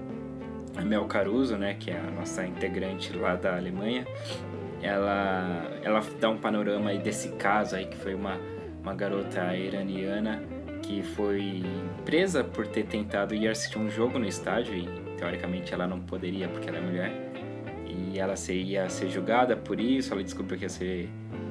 a 0.75 0.81
Mel 0.81 1.05
Caruso, 1.05 1.55
né, 1.55 1.77
que 1.79 1.89
é 1.89 1.97
a 1.97 2.11
nossa 2.11 2.45
integrante 2.45 3.15
lá 3.15 3.37
da 3.37 3.55
Alemanha, 3.55 4.05
ela, 4.81 5.71
ela 5.81 6.01
dá 6.19 6.29
um 6.29 6.37
panorama 6.37 6.89
aí 6.89 6.99
desse 6.99 7.29
caso 7.29 7.77
aí, 7.77 7.85
que 7.85 7.95
foi 7.95 8.13
uma, 8.13 8.37
uma 8.83 8.93
garota 8.93 9.55
iraniana 9.55 10.43
que 10.81 11.01
foi 11.01 11.63
presa 12.03 12.43
por 12.43 12.67
ter 12.67 12.85
tentado 12.87 13.33
ir 13.33 13.47
assistir 13.47 13.79
um 13.79 13.89
jogo 13.89 14.19
no 14.19 14.27
estádio 14.27 14.75
e 14.75 15.15
teoricamente 15.15 15.73
ela 15.73 15.87
não 15.87 16.01
poderia 16.01 16.49
porque 16.49 16.67
ela 16.67 16.79
é 16.79 16.81
mulher. 16.81 17.31
E 17.87 18.19
ela 18.19 18.35
ia 18.49 18.89
ser 18.89 19.07
julgada 19.07 19.55
por 19.55 19.79
isso, 19.79 20.11
ela 20.11 20.21
descobriu 20.21 20.57
que 20.59 20.65
ia 20.65 20.69
ser 20.69 21.09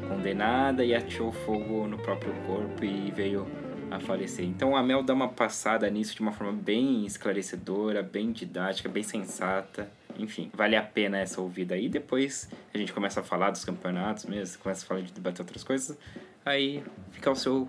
condenada 0.09 0.85
e 0.85 0.95
atirou 0.95 1.33
fogo 1.33 1.87
no 1.87 1.99
próprio 1.99 2.33
corpo 2.47 2.85
e 2.85 3.11
veio 3.11 3.47
a 3.91 4.01
falecer. 4.01 4.45
Então 4.45 4.77
a 4.77 4.83
Mel 4.83 5.03
dá 5.03 5.15
uma 5.15 5.29
passada 5.29 5.89
nisso 5.89 6.15
de 6.15 6.21
uma 6.21 6.33
forma 6.33 6.53
bem 6.53 7.07
esclarecedora, 7.07 8.03
bem 8.03 8.33
didática, 8.33 8.89
bem 8.89 9.03
sensata. 9.03 9.89
Enfim, 10.19 10.51
vale 10.55 10.77
a 10.77 10.83
pena 10.83 11.19
essa 11.19 11.41
ouvida 11.41 11.75
aí. 11.75 11.89
Depois 11.89 12.49
a 12.73 12.79
gente 12.79 12.93
começa 12.93 13.21
a 13.21 13.23
falar 13.23 13.51
dos 13.51 13.65
campeonatos 13.65 14.25
mesmo, 14.25 14.63
começa 14.63 14.85
a 14.85 14.89
falar 14.89 15.01
de 15.01 15.13
debater 15.13 15.41
outras 15.41 15.65
coisas. 15.65 15.99
Aí 16.45 16.83
fica 17.11 17.31
ao 17.31 17.37
seu 17.37 17.69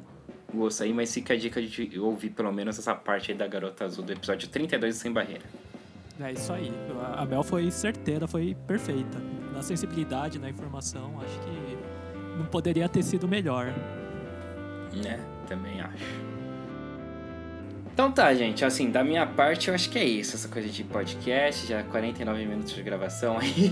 gosto 0.53 0.83
aí, 0.83 0.93
mas 0.93 1.13
fica 1.13 1.33
a 1.33 1.37
dica 1.37 1.61
de 1.61 1.99
ouvir 1.99 2.29
pelo 2.29 2.51
menos 2.51 2.77
essa 2.77 2.95
parte 2.95 3.31
aí 3.31 3.37
da 3.37 3.47
Garota 3.47 3.85
Azul 3.85 4.03
do 4.03 4.11
episódio 4.11 4.47
32 4.47 4.95
do 4.95 4.99
Sem 4.99 5.11
Barreira. 5.11 5.45
É 6.19 6.31
isso 6.31 6.53
aí. 6.53 6.71
A 7.17 7.25
Mel 7.25 7.43
foi 7.43 7.69
certeira, 7.71 8.27
foi 8.27 8.55
perfeita. 8.65 9.19
Na 9.53 9.61
sensibilidade, 9.61 10.39
na 10.39 10.49
informação, 10.49 11.19
acho 11.21 11.39
que 11.39 11.64
não 12.37 12.45
poderia 12.45 12.87
ter 12.89 13.03
sido 13.03 13.27
melhor. 13.27 13.73
Né? 15.03 15.19
Também 15.47 15.81
acho. 15.81 16.25
Então 17.93 18.11
tá, 18.11 18.33
gente. 18.33 18.65
Assim, 18.65 18.91
da 18.91 19.03
minha 19.03 19.25
parte, 19.25 19.69
eu 19.69 19.73
acho 19.75 19.89
que 19.89 19.97
é 19.97 20.03
isso. 20.03 20.35
Essa 20.35 20.47
coisa 20.49 20.67
de 20.67 20.83
podcast, 20.83 21.65
já 21.67 21.81
49 21.83 22.45
minutos 22.45 22.73
de 22.73 22.83
gravação 22.83 23.37
aí. 23.37 23.71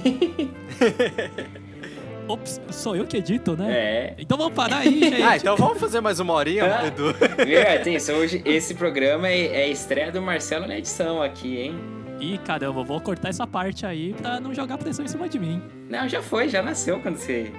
Ops, 2.26 2.62
sou 2.72 2.96
eu 2.96 3.06
que 3.06 3.18
edito, 3.18 3.58
né? 3.58 3.68
É. 3.70 4.16
Então 4.18 4.38
vamos 4.38 4.54
parar 4.54 4.78
aí, 4.78 4.98
gente. 5.12 5.22
Ah, 5.22 5.36
então 5.36 5.58
vamos 5.58 5.78
fazer 5.78 6.00
mais 6.00 6.22
uma 6.22 6.34
horinha, 6.34 6.64
Ah. 6.80 6.88
Edu. 6.88 7.14
Viu? 7.46 7.62
Atenção, 7.62 8.16
hoje 8.16 8.42
esse 8.46 8.76
programa 8.76 9.28
é, 9.28 9.48
é 9.48 9.64
a 9.66 9.68
estreia 9.68 10.10
do 10.10 10.22
Marcelo 10.22 10.66
na 10.66 10.78
edição 10.78 11.22
aqui, 11.22 11.58
hein? 11.58 11.76
Ih, 12.20 12.38
caramba, 12.38 12.84
vou 12.84 13.02
cortar 13.02 13.30
essa 13.30 13.46
parte 13.46 13.86
aí 13.86 14.14
pra 14.14 14.40
não 14.40 14.54
jogar 14.54 14.78
pressão 14.78 15.04
em 15.04 15.08
cima 15.08 15.28
de 15.28 15.40
mim. 15.40 15.62
Não, 15.90 16.08
já 16.08 16.22
foi, 16.22 16.48
já 16.48 16.62
nasceu 16.62 17.00
quando 17.00 17.18
você, 17.18 17.52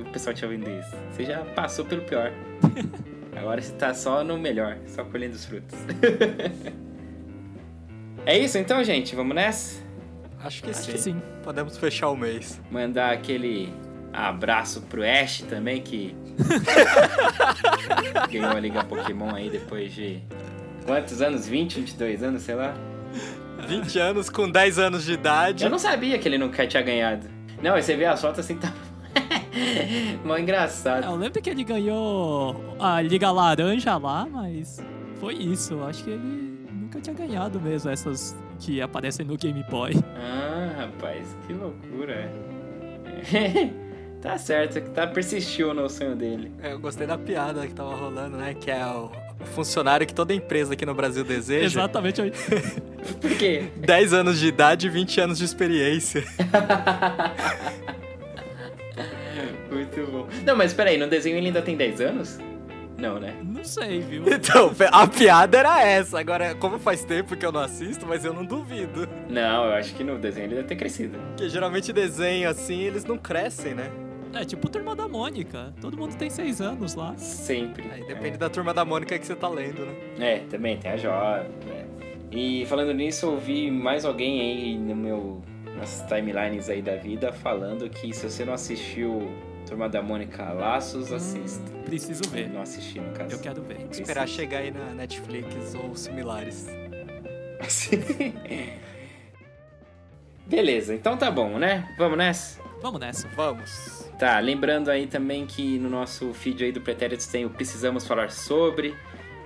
o 0.00 0.10
pessoal 0.10 0.34
tinha 0.34 0.48
ouvindo 0.48 0.70
isso. 0.70 0.94
Você 1.10 1.24
já 1.24 1.38
passou 1.40 1.84
pelo 1.84 2.02
pior. 2.02 2.32
Agora 3.36 3.60
você 3.60 3.72
tá 3.72 3.92
só 3.92 4.22
no 4.22 4.38
melhor, 4.38 4.78
só 4.86 5.04
colhendo 5.04 5.34
os 5.34 5.44
frutos. 5.44 5.76
é 8.24 8.38
isso 8.38 8.56
então, 8.56 8.82
gente? 8.84 9.16
Vamos 9.16 9.34
nessa? 9.34 9.82
Acho 10.44 10.62
que 10.62 10.70
Acho 10.70 10.82
sim. 10.82 10.92
que 10.92 10.98
sim. 10.98 11.22
Podemos 11.42 11.76
fechar 11.76 12.10
o 12.10 12.16
mês. 12.16 12.60
Mandar 12.70 13.12
aquele 13.12 13.72
abraço 14.12 14.82
pro 14.82 15.02
Ash 15.02 15.40
também, 15.42 15.82
que 15.82 16.14
ganhou 18.30 18.50
a 18.50 18.60
Liga 18.60 18.84
Pokémon 18.84 19.34
aí 19.34 19.50
depois 19.50 19.92
de 19.92 20.22
quantos 20.86 21.20
anos? 21.20 21.48
20, 21.48 21.80
22 21.80 22.22
anos, 22.22 22.42
sei 22.42 22.54
lá. 22.54 22.74
20 23.64 23.98
anos 23.98 24.28
com 24.30 24.48
10 24.48 24.78
anos 24.78 25.04
de 25.04 25.12
idade. 25.12 25.64
Eu 25.64 25.70
não 25.70 25.78
sabia 25.78 26.18
que 26.18 26.28
ele 26.28 26.38
nunca 26.38 26.66
tinha 26.66 26.82
ganhado. 26.82 27.26
Não, 27.62 27.74
aí 27.74 27.82
você 27.82 27.96
vê 27.96 28.04
as 28.06 28.20
fotos 28.20 28.40
assim, 28.40 28.56
tá. 28.56 28.72
Mó 30.24 30.36
É, 30.36 30.40
engraçado. 30.40 31.04
eu 31.04 31.14
lembro 31.16 31.40
que 31.40 31.48
ele 31.48 31.64
ganhou 31.64 32.74
a 32.78 33.00
Liga 33.00 33.30
Laranja 33.30 33.96
lá, 33.96 34.26
mas 34.30 34.82
foi 35.20 35.34
isso. 35.34 35.74
Eu 35.74 35.86
acho 35.86 36.04
que 36.04 36.10
ele 36.10 36.66
nunca 36.72 37.00
tinha 37.00 37.14
ganhado 37.14 37.60
mesmo 37.60 37.90
essas 37.90 38.36
que 38.60 38.80
aparecem 38.80 39.24
no 39.24 39.36
Game 39.36 39.64
Boy. 39.70 39.92
Ah, 40.16 40.72
rapaz, 40.82 41.36
que 41.46 41.52
loucura. 41.52 42.30
tá 44.20 44.36
certo, 44.38 44.80
que 44.80 44.90
tá 44.90 45.06
persistiu 45.06 45.72
no 45.74 45.88
sonho 45.88 46.16
dele. 46.16 46.52
É, 46.62 46.72
Eu 46.72 46.78
gostei 46.80 47.06
da 47.06 47.16
piada 47.18 47.66
que 47.66 47.74
tava 47.74 47.94
rolando, 47.94 48.36
né? 48.36 48.54
Que 48.54 48.70
é 48.70 48.84
o 48.86 49.10
funcionário 49.44 50.06
que 50.06 50.14
toda 50.14 50.34
empresa 50.34 50.74
aqui 50.74 50.84
no 50.86 50.94
Brasil 50.94 51.24
deseja. 51.24 51.64
Exatamente. 51.64 52.22
Por 53.20 53.30
quê? 53.36 53.64
10 53.76 54.12
anos 54.12 54.38
de 54.38 54.46
idade 54.46 54.86
e 54.86 54.90
20 54.90 55.20
anos 55.20 55.38
de 55.38 55.44
experiência. 55.44 56.24
Muito 59.70 60.06
bom. 60.10 60.28
Não, 60.44 60.56
mas 60.56 60.72
peraí, 60.72 60.96
no 60.96 61.08
desenho 61.08 61.36
ele 61.36 61.48
ainda 61.48 61.62
tem 61.62 61.76
10 61.76 62.00
anos? 62.00 62.38
Não, 62.96 63.18
né? 63.18 63.34
Não 63.42 63.64
sei, 63.64 64.00
viu? 64.00 64.24
Então, 64.32 64.72
a 64.92 65.06
piada 65.06 65.58
era 65.58 65.82
essa. 65.82 66.18
Agora, 66.18 66.54
como 66.54 66.78
faz 66.78 67.04
tempo 67.04 67.36
que 67.36 67.44
eu 67.44 67.52
não 67.52 67.60
assisto, 67.60 68.06
mas 68.06 68.24
eu 68.24 68.32
não 68.32 68.44
duvido. 68.44 69.08
Não, 69.28 69.66
eu 69.66 69.72
acho 69.74 69.94
que 69.94 70.04
no 70.04 70.18
desenho 70.18 70.46
ele 70.46 70.54
deve 70.56 70.68
ter 70.68 70.76
crescido. 70.76 71.18
Porque 71.28 71.48
geralmente 71.48 71.92
desenho 71.92 72.48
assim, 72.48 72.82
eles 72.82 73.04
não 73.04 73.18
crescem, 73.18 73.74
né? 73.74 73.90
É 74.40 74.44
tipo 74.44 74.68
Turma 74.68 74.94
da 74.96 75.06
Mônica. 75.08 75.72
Todo 75.80 75.96
mundo 75.96 76.14
tem 76.16 76.28
seis 76.28 76.60
anos 76.60 76.94
lá. 76.94 77.16
Sempre. 77.16 77.88
Aí 77.92 78.04
depende 78.04 78.36
da 78.36 78.50
turma 78.50 78.74
da 78.74 78.84
Mônica 78.84 79.18
que 79.18 79.26
você 79.26 79.34
tá 79.34 79.48
lendo, 79.48 79.84
né? 79.86 79.94
É, 80.18 80.38
também 80.50 80.76
tem 80.76 80.90
a 80.90 80.96
jovem. 80.96 81.48
né? 81.66 81.86
E 82.30 82.66
falando 82.66 82.92
nisso, 82.92 83.26
eu 83.26 83.38
vi 83.38 83.70
mais 83.70 84.04
alguém 84.04 84.40
aí 84.40 84.76
no 84.78 84.94
meu 84.96 85.40
nas 85.76 86.04
timelines 86.08 86.68
aí 86.68 86.80
da 86.82 86.96
vida 86.96 87.32
falando 87.32 87.88
que 87.90 88.12
se 88.12 88.28
você 88.28 88.44
não 88.44 88.52
assistiu 88.54 89.28
Turma 89.66 89.88
da 89.88 90.02
Mônica 90.02 90.42
Laços, 90.52 91.12
assista. 91.12 91.70
Preciso 91.84 92.28
ver. 92.28 92.48
Não 92.48 92.60
assisti 92.62 93.00
no 93.00 93.12
caso. 93.12 93.34
Eu 93.34 93.38
quero 93.40 93.62
ver. 93.62 93.86
Esperar 93.90 94.22
Precisa. 94.22 94.26
chegar 94.42 94.58
aí 94.58 94.70
na 94.70 94.92
Netflix 94.94 95.74
ou 95.74 95.94
similares. 95.96 96.66
Beleza, 100.46 100.94
então 100.94 101.16
tá 101.16 101.30
bom, 101.30 101.58
né? 101.58 101.88
Vamos 101.96 102.18
nessa? 102.18 102.60
Vamos 102.82 103.00
nessa. 103.00 103.26
Vamos. 103.28 104.03
Tá, 104.18 104.38
lembrando 104.38 104.90
aí 104.90 105.06
também 105.06 105.44
que 105.44 105.78
no 105.78 105.90
nosso 105.90 106.32
feed 106.32 106.64
aí 106.64 106.72
do 106.72 106.80
Pretéritos 106.80 107.26
tem 107.26 107.44
o 107.44 107.50
Precisamos 107.50 108.06
Falar 108.06 108.30
Sobre. 108.30 108.96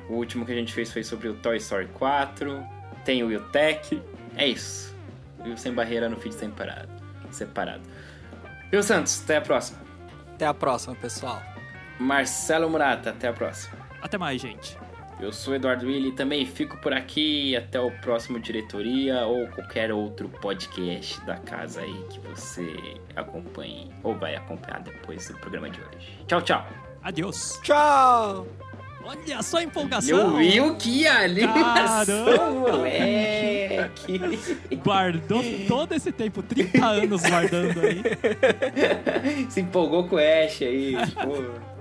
O 0.09 0.14
último 0.14 0.45
que 0.45 0.53
a 0.53 0.55
gente 0.55 0.73
fez 0.73 0.93
foi 0.93 1.03
sobre 1.03 1.29
o 1.29 1.35
Toy 1.35 1.57
Story 1.57 1.87
4. 1.95 2.62
Tem 3.05 3.23
o 3.23 3.29
Wiltech. 3.29 4.03
É 4.37 4.47
isso. 4.47 4.95
Viu 5.43 5.57
Sem 5.57 5.73
Barreira 5.73 6.09
no 6.09 6.16
feed 6.16 6.35
separado. 6.35 6.89
separado. 7.31 7.83
Viu 8.71 8.83
Santos, 8.83 9.23
até 9.25 9.37
a 9.37 9.41
próxima. 9.41 9.79
Até 10.35 10.47
a 10.47 10.55
próxima, 10.55 10.95
pessoal. 10.95 11.43
Marcelo 11.99 12.69
Murata, 12.71 13.11
até 13.11 13.29
a 13.29 13.33
próxima. 13.33 13.77
Até 14.01 14.19
mais, 14.19 14.41
gente. 14.41 14.79
Eu 15.21 15.33
sou 15.33 15.55
Eduardo 15.55 15.87
Willi 15.87 16.12
também 16.12 16.47
fico 16.47 16.77
por 16.77 16.93
aqui. 16.93 17.57
Até 17.57 17.81
o 17.81 17.91
próximo 17.91 18.39
Diretoria 18.39 19.27
ou 19.27 19.49
qualquer 19.49 19.93
outro 19.93 20.29
podcast 20.29 21.21
da 21.23 21.37
casa 21.37 21.81
aí 21.81 22.05
que 22.09 22.21
você 22.21 22.77
acompanhe 23.16 23.91
ou 24.05 24.14
vai 24.14 24.37
acompanhar 24.37 24.81
depois 24.81 25.27
do 25.29 25.37
programa 25.39 25.69
de 25.71 25.81
hoje. 25.81 26.19
Tchau, 26.29 26.41
tchau. 26.43 26.66
Adeus. 27.03 27.59
Tchau! 27.62 28.47
Olha 29.05 29.43
só 29.43 29.57
a 29.59 29.62
empolgação. 29.62 30.19
Eu 30.19 30.37
vi 30.37 30.61
o 30.61 30.77
que 30.77 31.07
animação, 31.07 32.27
Caramba. 32.27 32.73
moleque. 32.77 34.21
Guardou 34.85 35.43
todo 35.66 35.95
esse 35.95 36.12
tempo, 36.12 36.43
30 36.43 36.85
anos 36.85 37.23
guardando 37.23 37.81
aí. 37.81 38.03
Se 39.49 39.62
empolgou 39.62 40.07
com 40.07 40.16
o 40.16 40.19
Ash 40.19 40.61
aí, 40.61 40.95
pô. 41.14 41.79